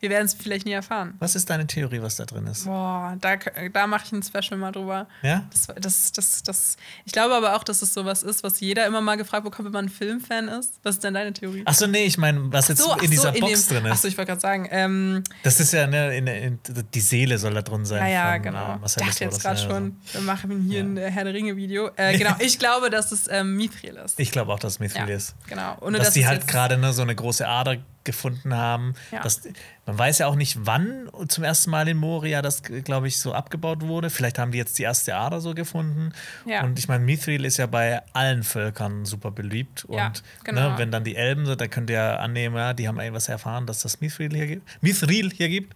[0.00, 1.14] Wir werden es vielleicht nie erfahren.
[1.18, 2.64] Was ist deine Theorie, was da drin ist?
[2.64, 3.36] Boah, da,
[3.72, 5.06] da mache ich ein Special mal drüber.
[5.22, 5.44] Ja?
[5.50, 9.00] Das, das, das, das, ich glaube aber auch, dass es sowas ist, was jeder immer
[9.00, 10.80] mal gefragt bekommt, wenn man ein Filmfan ist.
[10.82, 11.62] Was ist denn deine Theorie?
[11.64, 13.92] Achso, nee, ich meine, was jetzt So, in dieser so, Box dem, drin ist.
[13.92, 14.68] Achso, ich wollte gerade sagen.
[14.70, 16.58] Ähm, Das ist ja, ne, in, in,
[16.94, 18.00] die Seele soll da drin sein.
[18.02, 18.72] ja, ja, von, genau.
[18.72, 20.84] äh, Ich Marcellus dachte jetzt gerade schon, wir machen hier Ja.
[20.84, 21.90] ein äh, Herr der Ringe-Video.
[21.96, 24.18] Äh, genau, ich glaube, dass es ähm, Mithril ist.
[24.18, 25.34] Ich glaube auch, dass es Mithril ja, ist.
[25.48, 25.76] genau.
[25.80, 28.94] Ohne, dass die es halt gerade ne, so eine große Ader gefunden haben.
[29.12, 29.22] Ja.
[29.22, 29.42] Das,
[29.86, 33.32] man weiß ja auch nicht, wann zum ersten Mal in Moria das, glaube ich, so
[33.32, 34.10] abgebaut wurde.
[34.10, 36.12] Vielleicht haben die jetzt die erste Ader so gefunden.
[36.46, 36.62] Ja.
[36.62, 39.86] Und ich meine, Mithril ist ja bei allen Völkern super beliebt.
[39.90, 40.70] Ja, Und genau.
[40.70, 43.66] ne, wenn dann die Elben sind, dann könnt ihr annehmen, ja, die haben irgendwas erfahren,
[43.66, 44.82] dass das Mithril hier gibt.
[44.82, 45.74] Mithril hier gibt.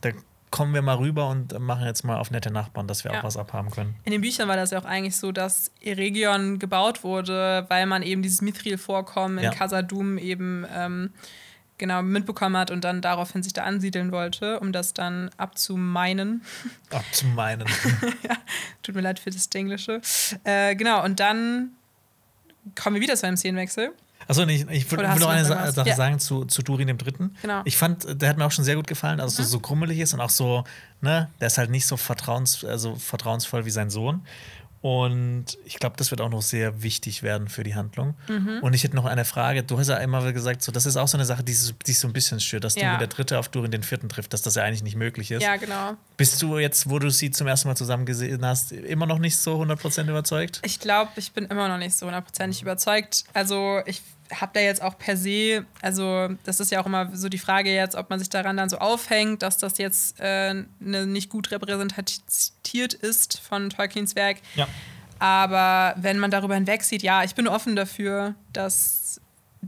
[0.00, 0.10] Da
[0.50, 3.20] kommen wir mal rüber und machen jetzt mal auf nette Nachbarn, dass wir Ja.
[3.20, 3.94] auch was abhaben können.
[4.04, 8.02] In den Büchern war das ja auch eigentlich so, dass Eregion gebaut wurde, weil man
[8.02, 9.50] eben dieses Mithril-Vorkommen in Ja.
[9.50, 11.10] Khazad-dûm eben ähm,
[11.76, 16.42] genau mitbekommen hat und dann daraufhin sich da ansiedeln wollte, um das dann abzumeinen.
[16.90, 17.66] Ab zu meinen.
[18.82, 20.00] Tut mir leid für das Englische.
[20.44, 21.70] Äh, genau, und dann
[22.74, 23.92] kommen wir wieder zu einem Szenenwechsel.
[24.28, 25.72] Achso, nee, ich, ich würde noch du eine Sa?
[25.72, 25.96] Sache Ja.
[25.96, 27.34] sagen zu, zu Durin dem Dritten.
[27.42, 27.62] Genau.
[27.64, 30.14] Ich fand, der hat mir auch schon sehr gut gefallen, also so, so grummelig ist
[30.14, 30.64] und auch so,
[31.00, 34.22] ne, der ist halt nicht so vertrauens, also vertrauensvoll wie sein Sohn.
[34.80, 38.14] Und ich glaube, das wird auch noch sehr wichtig werden für die Handlung.
[38.28, 38.60] Mhm.
[38.62, 39.64] Und ich hätte noch eine Frage.
[39.64, 41.92] Du hast ja immer gesagt, so, das ist auch so eine Sache, die, so- die
[41.92, 42.82] so ein bisschen stört, dass Ja.
[42.84, 45.42] Durin der Dritte auf Durin den Vierten trifft, dass das ja eigentlich nicht möglich ist.
[45.42, 45.94] Ja, genau.
[46.16, 49.36] Bist du jetzt, wo du sie zum ersten Mal zusammen gesehen hast, immer noch nicht
[49.36, 50.60] so 100% überzeugt?
[50.64, 53.24] Ich glaube, ich bin immer noch nicht so hundertprozentig überzeugt.
[53.34, 54.00] Also ich
[54.32, 57.74] habe da jetzt auch per se, also das ist ja auch immer so die Frage
[57.74, 61.50] jetzt, ob man sich daran dann so aufhängt, dass das jetzt äh, ne, nicht gut
[61.50, 64.38] repräsentiert ist von Tolkiens Werk.
[64.54, 64.66] Ja.
[65.18, 69.20] Aber wenn man darüber hinweg sieht, ja, ich bin offen dafür, dass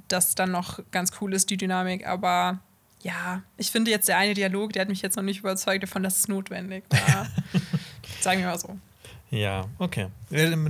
[0.09, 2.07] das dann noch ganz cool ist, die Dynamik.
[2.07, 2.61] Aber
[3.03, 6.03] ja, ich finde jetzt der eine Dialog, der hat mich jetzt noch nicht überzeugt davon,
[6.03, 7.27] dass es notwendig war.
[8.21, 8.79] Sagen wir mal so.
[9.31, 10.09] Ja, okay.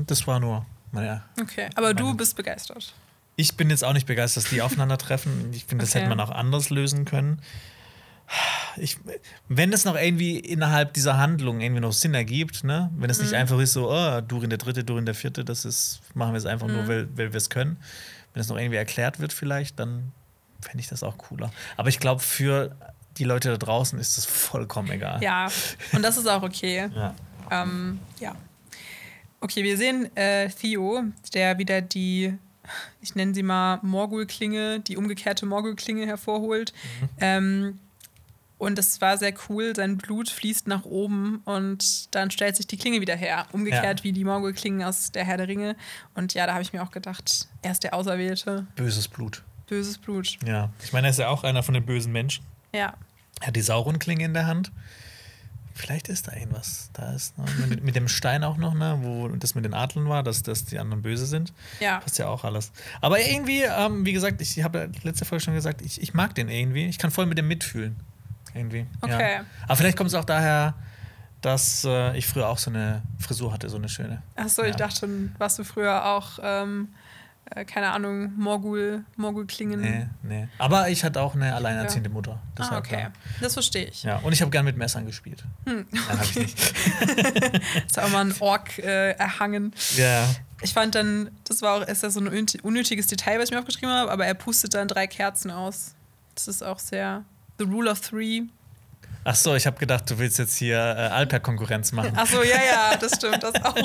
[0.06, 2.94] Das war nur meine Okay, aber du Meine- bist begeistert.
[3.40, 5.50] Ich bin jetzt auch nicht begeistert, dass die aufeinandertreffen.
[5.52, 6.00] Ich finde, das Okay.
[6.00, 7.40] hätte man auch anders lösen können.
[8.76, 8.96] Ich,
[9.48, 12.88] wenn es noch irgendwie innerhalb dieser Handlung irgendwie noch Sinn ergibt, ne?
[12.96, 16.00] wenn es nicht einfach ist so, oh, Durin der Dritte, Durin der Vierte, das ist,
[16.14, 17.76] machen wir es einfach nur, weil, weil wir es können.
[18.32, 20.12] Wenn es noch irgendwie erklärt wird vielleicht, dann
[20.60, 21.50] fände ich das auch cooler.
[21.76, 22.76] Aber ich glaube, für
[23.16, 25.20] die Leute da draußen ist das vollkommen egal.
[25.20, 25.48] Ja,
[25.92, 26.88] und das ist auch okay.
[26.94, 27.14] Ja.
[27.50, 28.36] Ähm, ja.
[29.40, 31.02] Okay, wir sehen äh, Theo,
[31.34, 32.38] der wieder die,
[33.00, 36.72] ich nenne sie mal Morgul-Klinge, die umgekehrte Morgul-Klinge hervorholt.
[37.20, 37.78] Ähm,
[38.58, 42.76] und es war sehr cool, sein Blut fließt nach oben und dann stellt sich die
[42.76, 43.46] Klinge wieder her.
[43.52, 44.04] Umgekehrt Ja.
[44.04, 45.76] wie die Morgul-Klingen aus der Herr der Ringe.
[46.14, 48.66] Und ja, da habe ich mir auch gedacht, er ist der Auserwählte.
[48.76, 49.42] Böses Blut.
[49.66, 50.36] Böses Blut.
[50.44, 50.68] Ja.
[50.84, 52.44] Ich meine, er ist ja auch einer von den bösen Menschen.
[52.74, 52.92] Ja.
[53.40, 54.70] Er hat die Sauron-Klinge in der Hand.
[55.80, 56.90] Vielleicht ist da irgendwas.
[56.92, 60.08] Da ist ne, mit, mit dem Stein auch noch, ne, wo das mit den Adlern
[60.08, 61.52] war, dass, dass die anderen böse sind.
[61.80, 61.98] Ja.
[62.00, 62.70] Passt ja auch alles.
[63.00, 66.48] Aber irgendwie, ähm, wie gesagt, ich habe letzte Folge schon gesagt, ich, ich mag den
[66.48, 66.86] irgendwie.
[66.86, 67.96] Ich kann voll mit dem mitfühlen.
[68.54, 68.86] Irgendwie.
[69.00, 69.34] Okay.
[69.36, 69.44] Ja.
[69.64, 70.74] Aber vielleicht kommt es auch daher,
[71.40, 74.22] dass äh, ich früher auch so eine Frisur hatte, so eine schöne.
[74.36, 74.76] Achso, ich Ja.
[74.76, 76.88] dachte schon, warst du früher auch, ähm,
[77.50, 79.80] äh, keine Ahnung, Morgul, Morgul-Klingen.
[79.80, 80.48] Nee, nee.
[80.58, 82.32] Aber ich hatte auch eine alleinerziehende Mutter.
[82.42, 83.00] Ah, Deshalb, okay.
[83.02, 83.10] ja.
[83.40, 84.02] Das verstehe ich.
[84.02, 85.44] Ja, und ich habe gern mit Messern gespielt.
[85.64, 86.58] Nein, habe ich nicht.
[87.86, 89.72] Ist auch mal ein Ork äh, erhangen.
[89.96, 90.28] Ja.
[90.62, 93.50] Ich fand dann, das war auch ist das so ein unnöt- unnötiges Detail, was ich
[93.52, 95.94] mir aufgeschrieben habe, aber er pustet dann drei Kerzen aus.
[96.34, 97.24] Das ist auch sehr.
[97.58, 98.42] The Rule of Three.
[99.24, 102.16] Ach so, ich habe gedacht, du willst jetzt hier äh, Alper-Konkurrenz machen.
[102.16, 103.76] Achso, ja, ja, das stimmt, das auch.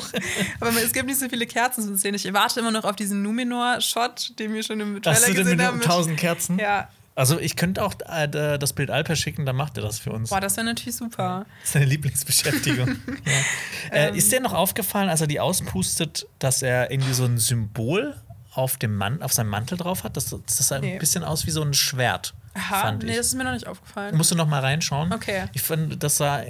[0.61, 2.15] Aber es gibt nicht so viele Kerzen zu sehen.
[2.15, 5.57] Ich warte immer noch auf diesen Numenor-Shot, den wir schon im Trailer Hast du gesehen
[5.57, 5.81] mit haben.
[5.81, 6.57] 1000 Kerzen?
[6.57, 10.11] Ja, Also ich könnte auch äh, das Bild Alper schicken, dann macht er das für
[10.11, 10.29] uns.
[10.29, 11.45] boah, das wäre natürlich super.
[11.59, 12.87] Das ist seine Lieblingsbeschäftigung.
[13.25, 13.31] ja.
[13.97, 14.15] äh, Ähm.
[14.15, 18.15] ist dir noch aufgefallen, als er die auspustet, dass er irgendwie so ein Symbol
[18.53, 20.15] auf, dem Mann, auf seinem Mantel drauf hat?
[20.15, 20.93] Das, das sah Nee.
[20.93, 22.33] ein bisschen aus wie so ein Schwert.
[22.55, 23.17] Aha, nee, ich.
[23.17, 24.15] das ist mir noch nicht aufgefallen.
[24.15, 25.11] Musst du noch mal reinschauen?
[25.11, 25.45] Okay.
[25.53, 26.41] Ich finde, das sah.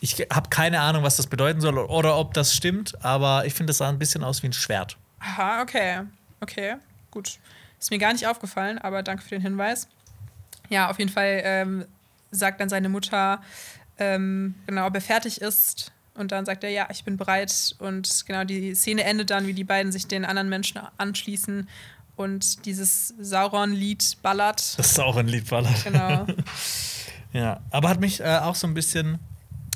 [0.00, 3.70] Ich habe keine Ahnung, was das bedeuten soll oder ob das stimmt, aber ich finde,
[3.70, 4.96] das sah ein bisschen aus wie ein Schwert.
[5.18, 6.02] Aha, okay.
[6.40, 6.76] Okay,
[7.10, 7.38] gut.
[7.78, 9.88] Ist mir gar nicht aufgefallen, aber danke für den Hinweis.
[10.68, 11.84] Ja, auf jeden Fall ähm,
[12.30, 13.42] sagt dann seine Mutter,
[13.98, 15.92] ähm, genau, ob er fertig ist.
[16.14, 17.74] Und dann sagt er, ja, ich bin bereit.
[17.78, 21.68] Und genau, die Szene endet dann, wie die beiden sich den anderen Menschen anschließen
[22.20, 24.78] und dieses Sauron-Lied ballert.
[24.78, 25.74] Das ein Liedballer.
[25.84, 26.26] Genau.
[27.32, 29.20] Ja, aber hat mich äh, auch so ein bisschen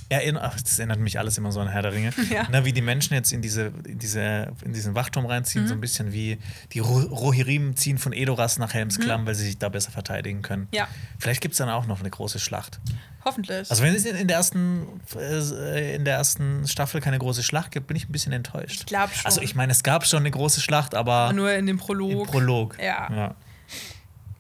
[0.09, 2.13] erinnert, ach, das erinnert mich alles immer so an Herr der Ringe.
[2.31, 2.49] Ja.
[2.51, 5.69] Na, wie die Menschen jetzt in, diese, in, diese, in diesen Wachturm reinziehen, Mhm.
[5.69, 6.39] so ein bisschen wie
[6.73, 10.63] die Ro Rohirrim ziehen von Edoras nach Helmsklamm, weil sie sich da besser verteidigen können.
[10.63, 10.69] Mhm.
[10.77, 10.89] Ja.
[11.21, 12.81] Vielleicht gibt es dann auch noch eine große Schlacht.
[13.25, 13.71] Hoffentlich.
[13.71, 17.87] Also wenn es in der ersten, äh, in der ersten Staffel keine große Schlacht gibt,
[17.87, 18.81] bin ich ein bisschen enttäuscht.
[18.81, 19.25] Ich glaub schon.
[19.27, 22.27] Also ich meine, es gab schon eine große Schlacht, aber Nur in dem im Prolog.
[22.29, 22.77] Prolog.
[22.79, 23.09] Ja.
[23.11, 23.35] ja.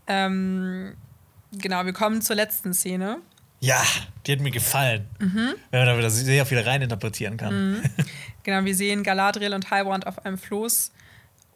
[0.06, 0.94] Ähm,
[1.52, 3.18] genau, wir kommen zur letzten Szene.
[3.60, 3.82] Ja,
[4.26, 5.08] die hat mir gefallen.
[5.18, 5.54] Mhm.
[5.70, 7.82] Wenn man da wieder sehr viel reininterpretieren kann.
[8.44, 10.92] Genau, wir sehen Galadriel und Halbrand auf einem Floß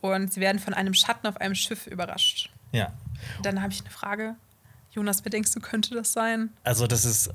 [0.01, 2.51] und sie werden von einem Schatten auf einem Schiff überrascht.
[2.73, 2.95] Ja.
[3.43, 4.37] Dann habe ich eine Frage.
[4.93, 6.51] Jonas, wer denkst du, könnte das sein?
[6.65, 7.31] Also das ist.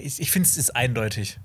[0.00, 1.38] Ich, ich finde, es ist eindeutig.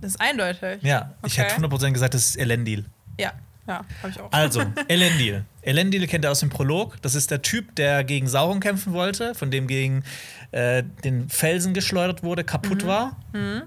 [0.00, 0.82] Das ist eindeutig.
[0.82, 1.50] Ja, ich Okay.
[1.50, 2.84] hätte 100% gesagt, das ist Elendil.
[3.20, 3.32] Ja,
[3.66, 4.30] ja, habe ich auch.
[4.32, 5.44] Also, Elendil.
[5.62, 7.00] Elendil kennt ihr aus dem Prolog.
[7.02, 10.04] Das ist der Typ, der gegen Sauron kämpfen wollte, von dem gegen
[10.52, 13.16] äh, den Felsen geschleudert wurde, kaputt war.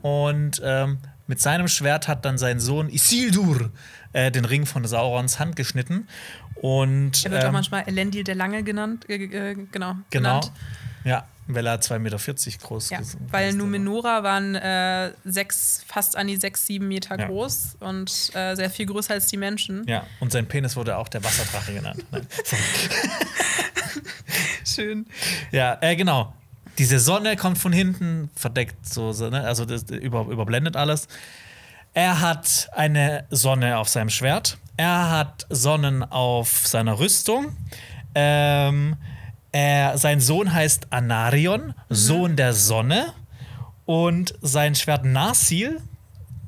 [0.01, 3.69] Und ähm, mit seinem Schwert hat dann sein Sohn Isildur
[4.13, 6.07] äh, den Ring von Saurons Hand geschnitten.
[6.61, 9.06] Und er wird auch ähm, manchmal Elendil der Lange genannt.
[9.10, 9.65] Äh, äh, genau.
[9.72, 9.95] genau.
[10.10, 10.52] Genannt.
[11.03, 12.18] Ja, weil er 2,40 Meter
[12.68, 13.18] groß Ja, ist.
[13.31, 17.27] weil Numenora waren äh, sechs, fast an die sechs, sieben Meter Ja.
[17.27, 19.88] groß und äh, sehr viel größer als die Menschen.
[19.88, 22.06] Ja, und sein Penis wurde auch der Wasserdrache genannt.
[24.65, 25.07] Schön.
[25.52, 26.34] Ja, äh, genau.
[26.77, 29.44] Diese Sonne kommt von hinten, verdeckt so, so ne?
[29.44, 31.07] also das über, überblendet alles.
[31.94, 34.57] Er hat eine Sonne auf seinem Schwert.
[34.78, 37.57] Er hat Sonnen auf seiner Rüstung.
[38.16, 38.95] Ähm,
[39.52, 43.14] er, sein Sohn heißt Anarion, Sohn der Sonne.
[43.86, 45.82] Und sein Schwert Narsil,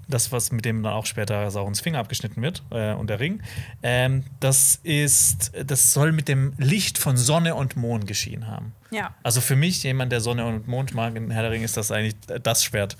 [0.07, 3.41] das, was mit dem dann auch später Saurons Finger abgeschnitten wird äh, und der Ring,
[3.81, 8.73] ähm, das ist, das soll mit dem Licht von Sonne und Mond geschehen haben.
[8.91, 9.15] Ja.
[9.23, 11.91] Also für mich, jemand, der Sonne und Mond mag in Herr der Ringe, ist das
[11.91, 12.97] eigentlich das Schwert.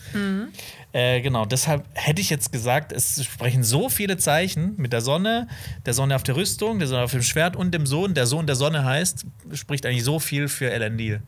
[0.94, 5.48] Äh, genau, deshalb hätte ich jetzt gesagt, es sprechen so viele Zeichen mit der Sonne,
[5.86, 8.14] der Sonne auf der Rüstung, der Sonne auf dem Schwert und dem Sohn.
[8.14, 11.22] Der Sohn der Sonne heißt, spricht eigentlich so viel für Elendil.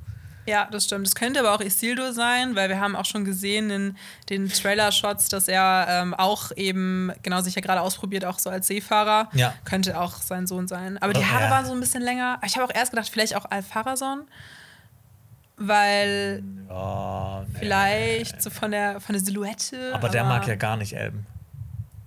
[0.45, 1.07] Ja, das stimmt.
[1.07, 3.98] Es könnte aber auch Isildur sein, weil wir haben auch schon gesehen in
[4.30, 8.68] den Trailer-Shots, dass er ähm, auch eben, genau, sich ja gerade ausprobiert, auch so als
[8.68, 9.30] Seefahrer.
[9.31, 9.53] Ja.
[9.64, 10.98] Könnte auch sein Sohn sein.
[10.98, 11.49] Aber die Oh, Haare ja.
[11.49, 12.41] waren so ein bisschen länger.
[12.45, 14.23] Ich habe auch erst gedacht, vielleicht auch Al-Farazon,
[15.57, 17.59] weil Oh, nee.
[17.59, 19.91] vielleicht so von der, von der Silhouette.
[19.93, 21.25] Aber der mag ja gar nicht Elben.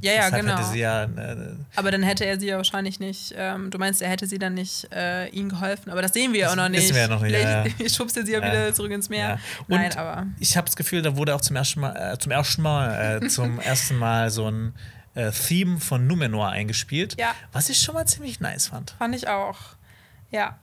[0.01, 0.73] Ja, ja, Deshalb genau.
[0.74, 1.36] ja, äh,
[1.74, 3.32] Aber dann hätte er sie ja wahrscheinlich nicht.
[3.36, 5.90] Ähm, du meinst, er hätte sie dann nicht äh, ihnen geholfen.
[5.90, 6.82] Aber das sehen wir ja auch noch nicht.
[6.82, 7.89] wissen wir ja noch nicht, ja, Vielleicht ja.
[7.97, 8.47] schubst er sie ja, Ja.
[8.47, 9.28] wieder zurück ins Meer.
[9.28, 9.39] Ja.
[9.68, 10.27] Und Nein, aber.
[10.39, 13.28] ich habe das Gefühl, da wurde auch zum ersten Mal, äh, zum ersten Mal, äh,
[13.28, 14.74] zum ersten Mal so ein
[15.14, 17.35] äh, Theme von Numenor eingespielt, Ja.
[17.52, 18.90] was ich schon mal ziemlich nice fand.
[18.98, 19.56] Fand ich auch.
[20.31, 20.59] Ja,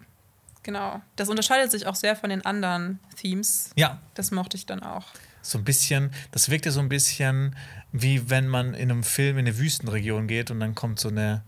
[0.64, 1.02] genau.
[1.16, 3.70] Das unterscheidet sich auch sehr von den anderen Themes.
[3.76, 5.06] Ja, Das mochte ich dann auch.
[5.42, 7.56] so ein bisschen, das wirkte so ein bisschen
[7.94, 11.44] wie wenn man in einem Film in eine Wüstenregion geht und dann kommt so eine,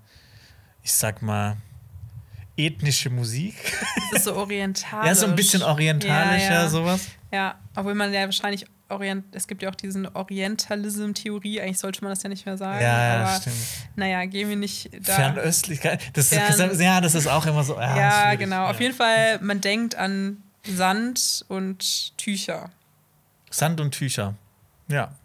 [0.83, 1.57] ich sag mal,
[2.55, 3.55] ethnische Musik.
[4.11, 5.07] Das ist so orientalisch.
[5.07, 6.69] ja, so ein bisschen orientalischer, ja, ja.
[6.69, 7.07] sowas.
[7.31, 12.11] Ja, obwohl man ja wahrscheinlich Orient es gibt ja auch diesen Orientalism-Theorie, eigentlich sollte man
[12.11, 12.81] das ja nicht mehr sagen.
[12.81, 13.55] Ja, ja, aber stimmt.
[13.95, 15.13] naja, gehen wir nicht da.
[15.15, 16.01] Fernöstlichkeit.
[16.13, 17.79] Das Fern- ist, ja, das ist auch immer so.
[17.79, 18.39] ja, schwierig.
[18.39, 18.67] genau.
[18.67, 20.37] Auf jeden Fall, man denkt an
[20.67, 22.69] Sand und Tücher.
[23.49, 24.35] Sand und Tücher.
[24.87, 25.15] Ja.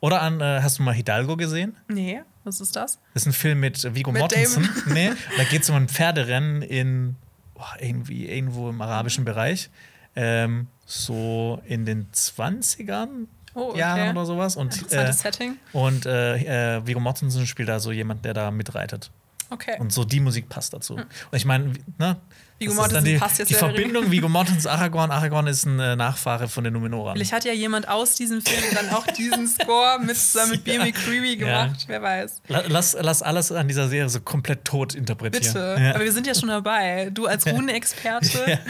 [0.00, 1.76] Oder an, äh, hast du mal Hidalgo gesehen?
[1.88, 2.98] Nee, was ist das?
[3.14, 4.62] Das ist ein Film mit Vigo Mit Mortensen.
[4.64, 4.82] Damon.
[4.94, 7.16] Nee, da geht es um ein Pferderennen in
[7.54, 9.70] boah, irgendwie irgendwo im arabischen Bereich.
[10.14, 13.80] Ähm, so in den 20ern Oh, okay.
[13.80, 14.56] Jahren oder sowas.
[14.56, 15.58] Und, äh, Setting.
[15.74, 19.10] und äh, äh, Viggo Mortensen spielt da so jemand, der da mitreitet.
[19.52, 19.76] Okay.
[19.78, 20.94] Und so die Musik passt dazu.
[20.94, 22.16] Und ich meine, ne?
[22.64, 25.10] Dann Mortensen die, passt jetzt die ja Verbindung Viggo Mortens Aragorn.
[25.10, 27.16] Aragorn ist ein äh, Nachfahre von den Numenorern.
[27.16, 30.74] Vielleicht hat ja jemand aus diesem Film dann auch diesen Score mit, zusammen mit Ja.
[30.74, 31.64] Bear McCreary Ja.
[31.64, 31.84] gemacht.
[31.88, 32.40] Wer weiß.
[32.46, 35.42] La- Lass, lass alles an dieser Serie so komplett tot interpretieren.
[35.54, 35.76] Bitte.
[35.82, 35.94] Ja.
[35.96, 37.10] Aber wir sind ja schon dabei.
[37.12, 38.60] Du als Runenexperte,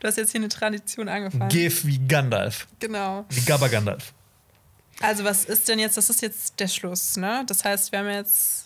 [0.00, 1.48] du hast jetzt hier eine Tradition angefangen.
[1.48, 2.66] Gif wie Gandalf.
[2.80, 3.24] genau.
[3.30, 4.12] Wie Gabba Gandalf.
[5.00, 7.44] Also, was ist denn jetzt, das ist jetzt der Schluss, ne?
[7.46, 8.61] Das heißt, wir haben jetzt,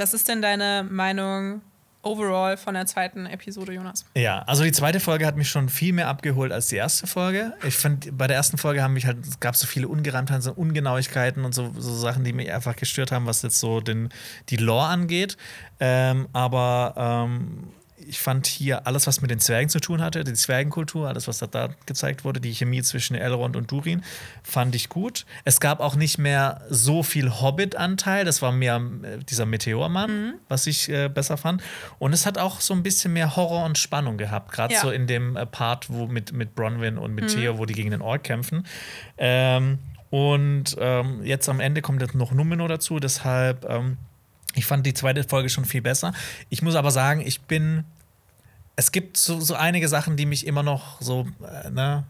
[0.00, 1.60] was ist denn deine Meinung
[2.02, 4.06] overall von der zweiten Episode, Jonas?
[4.16, 7.52] Ja, also die zweite Folge hat mich schon viel mehr abgeholt als die erste Folge.
[7.62, 10.52] Ich fand, bei der ersten Folge haben mich halt, es gab so viele Ungereimtheiten, so
[10.52, 14.08] Ungenauigkeiten und so, so Sachen, die mich einfach gestört haben, was jetzt so den,
[14.48, 15.36] die Lore angeht.
[15.78, 17.68] Ähm, aber ähm,
[18.06, 21.38] ich fand hier alles, was mit den Zwergen zu tun hatte, die Zwergenkultur, alles, was
[21.38, 24.02] da, da gezeigt wurde, die Chemie zwischen Elrond und Durin,
[24.42, 25.26] fand ich gut.
[25.44, 30.66] Es gab auch nicht mehr so viel Hobbit-Anteil, das war mehr äh, dieser Meteormann, was
[30.66, 31.62] ich äh, besser fand.
[31.98, 34.80] Und es hat auch so ein bisschen mehr Horror und Spannung gehabt, gerade Ja.
[34.80, 37.90] so in dem äh, Part, wo mit, mit Bronwyn und mit Theo, wo die gegen
[37.90, 38.66] den Ork kämpfen.
[39.18, 39.78] Ähm,
[40.10, 43.96] Und ähm, jetzt am Ende kommt jetzt noch Numino dazu, deshalb, ähm,
[44.54, 46.12] ich fand die zweite Folge schon viel besser.
[46.48, 47.84] Ich muss aber sagen, ich bin.
[48.76, 51.26] Es gibt so, so einige Sachen, die mich immer noch so,
[51.64, 52.04] äh, ne,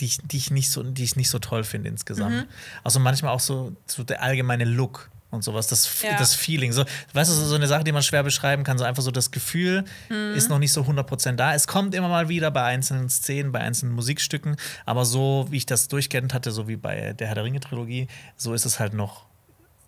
[0.00, 2.34] die ich, die ich nicht so, die ich nicht so toll finde insgesamt.
[2.36, 2.44] Mhm.
[2.82, 6.16] Also manchmal auch so, so der allgemeine Look und sowas, das, Ja.
[6.16, 6.72] das Feeling.
[6.72, 9.10] So, weißt du, so, so eine Sache, die man schwer beschreiben kann, so einfach so
[9.10, 10.34] das Gefühl Mhm.
[10.34, 11.54] ist noch nicht so 100% da.
[11.54, 14.56] Es kommt immer mal wieder bei einzelnen Szenen, bei einzelnen Musikstücken,
[14.86, 18.54] aber so, wie ich das durchgehend hatte, so wie bei der Herr der Ringe-Trilogie, so
[18.54, 19.26] ist es halt noch,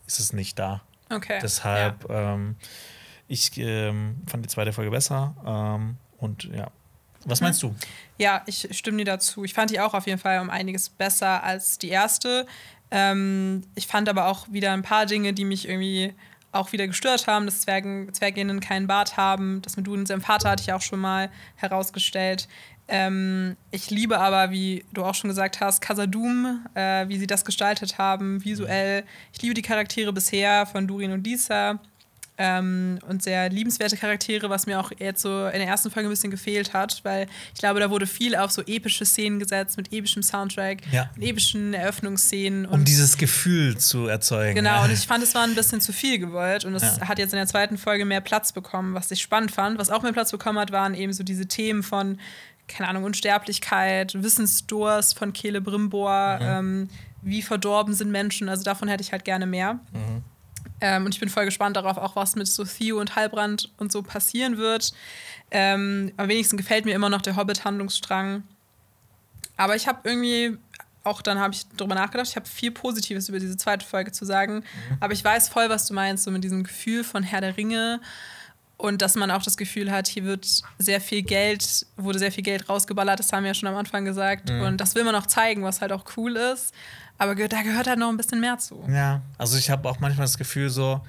[0.07, 0.83] ist es nicht da.
[1.11, 1.39] Okay.
[1.43, 2.57] Deshalb, ähm,
[3.29, 6.71] ich ähm, fand die zweite Folge besser ähm, und ja.
[7.25, 7.75] Was meinst du?
[8.19, 9.43] Ja, ich stimme dir dazu.
[9.43, 12.47] Ich fand die auch auf jeden Fall um einiges besser als die erste.
[12.93, 16.15] Ähm, ich fand aber auch wieder ein paar Dinge, die mich irgendwie
[16.53, 19.61] auch wieder gestört haben, dass Zwergen, Zwerginnen keinen Bart haben.
[19.63, 22.49] Das mit du und seinem Vater hatte ich auch schon mal herausgestellt.
[22.89, 27.45] Ähm, ich liebe aber, wie du auch schon gesagt hast, Casadum, äh, wie sie das
[27.45, 29.03] gestaltet haben, visuell.
[29.33, 31.81] Ich liebe die Charaktere bisher von Durin und Lisa
[32.39, 36.11] ähm, und sehr liebenswerte Charaktere, was mir auch jetzt so in der ersten Folge ein
[36.11, 39.93] bisschen gefehlt hat, weil ich glaube, da wurde viel auf so epische Szenen gesetzt mit
[39.93, 41.11] epischem Soundtrack, Ja.
[41.17, 44.55] mit epischen Eröffnungsszenen Um dieses Gefühl zu erzeugen.
[44.55, 47.09] Genau, und ich fand, es war ein bisschen zu viel gewollt und es Ja.
[47.09, 49.79] hat jetzt in der zweiten Folge mehr Platz bekommen, was ich spannend fand.
[49.79, 52.21] Was auch mehr Platz bekommen hat, waren eben so diese Themen von,
[52.69, 56.89] keine Ahnung, Unsterblichkeit, Wissensdurst von Kehle Brimbor, ähm,
[57.23, 59.81] wie verdorben sind Menschen, also davon hätte ich halt gerne mehr.
[60.81, 63.91] Ähm, und ich bin voll gespannt darauf, auch was mit so Theo und Halbrand und
[63.91, 64.93] so passieren wird.
[65.51, 68.43] Ähm, am wenigsten gefällt mir immer noch der Hobbit-Handlungsstrang.
[69.57, 70.59] Aber ich habe irgendwie,
[71.03, 74.25] auch dann habe ich drüber nachgedacht, ich habe viel Positives über diese zweite Folge zu
[74.25, 74.65] sagen.
[75.01, 78.01] Aber ich weiß voll, was du meinst, so mit diesem Gefühl von Herr der Ringe.
[78.79, 80.47] Und dass man auch das Gefühl hat, hier wird
[80.79, 84.05] sehr viel Geld, wurde sehr viel Geld rausgeballert, das haben wir ja schon am Anfang
[84.05, 84.51] gesagt.
[84.51, 86.75] Und das will man auch zeigen, was halt auch cool ist.
[87.19, 88.85] Aber da gehört halt noch ein bisschen mehr zu.
[88.89, 91.01] Ja, also ich habe auch manchmal das Gefühl so,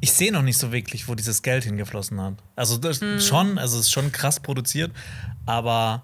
[0.00, 2.34] ich sehe noch nicht so wirklich, wo dieses Geld hingeflossen hat.
[2.56, 3.20] Also das Hm.
[3.20, 4.90] schon, also es ist schon krass produziert,
[5.46, 6.02] aber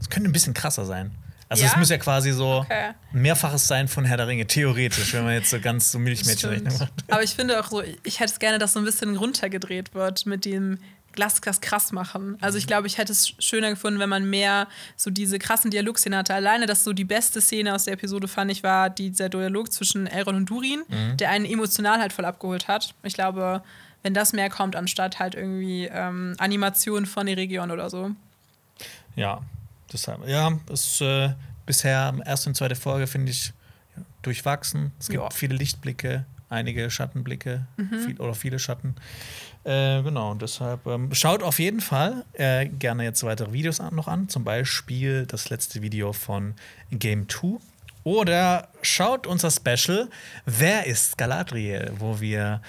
[0.00, 1.12] es könnte ein bisschen krasser sein.
[1.52, 1.78] Also es Ja?
[1.78, 2.92] muss ja quasi so Okay.
[3.12, 6.92] Mehrfaches sein von Herr der Ringe, theoretisch, wenn man jetzt so ganz so Milchmädchenrechnung macht.
[7.08, 10.26] Aber ich finde auch so, ich hätte es gerne, dass so ein bisschen runtergedreht wird
[10.26, 10.78] mit dem
[11.12, 12.38] Glas krass machen.
[12.40, 14.66] Also ich glaube, ich hätte es schöner gefunden, wenn man mehr
[14.96, 16.32] so diese krassen Dialogszenen hatte.
[16.34, 20.06] Alleine, dass so die beste Szene aus der Episode fand ich war dieser Dialog zwischen
[20.06, 20.82] Elrond und Durin,
[21.18, 22.94] der einen emotional halt voll abgeholt hat.
[23.02, 23.62] Ich glaube,
[24.02, 28.12] wenn das mehr kommt, anstatt halt irgendwie ähm, Animationen von der Region oder so.
[29.14, 29.42] Ja,
[29.92, 30.26] deshalb.
[30.28, 31.30] Ja, es äh,
[31.66, 33.52] bisher erste und zweite Folge finde ich
[34.22, 34.92] durchwachsen.
[34.98, 35.30] Es gibt Ja.
[35.30, 37.98] viele Lichtblicke, einige Schattenblicke Mhm.
[38.04, 38.94] viel, oder viele Schatten.
[39.64, 43.94] Äh, genau, und deshalb ähm, schaut auf jeden Fall äh, gerne jetzt weitere Videos an,
[43.94, 44.28] noch an.
[44.28, 46.54] Zum Beispiel das letzte Video von
[46.90, 47.58] Game 2.
[48.04, 50.08] Oder schaut unser Special
[50.44, 52.60] Wer ist Galadriel, wo wir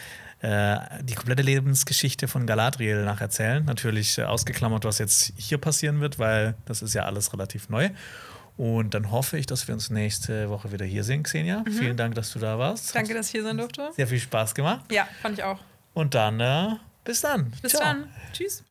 [0.44, 3.64] äh, die komplette Lebensgeschichte von Galadriel nacherzählen.
[3.64, 7.90] Natürlich äh, ausgeklammert, was jetzt hier passieren wird, weil das ist ja alles relativ neu.
[8.58, 11.64] Und dann hoffe ich, dass wir uns nächste Woche wieder hier sehen, Xenia.
[11.66, 12.94] Vielen Dank, dass du da warst.
[12.94, 13.00] Mhm.
[13.00, 13.90] Danke, dass ich hier sein durfte.
[13.96, 14.92] Sehr viel Spaß gemacht.
[14.92, 15.60] Ja, fand ich auch.
[15.94, 17.52] Und dann, äh, bis dann.
[17.62, 17.82] Bis Ciao.
[17.82, 18.10] dann.
[18.34, 18.64] Tschüss.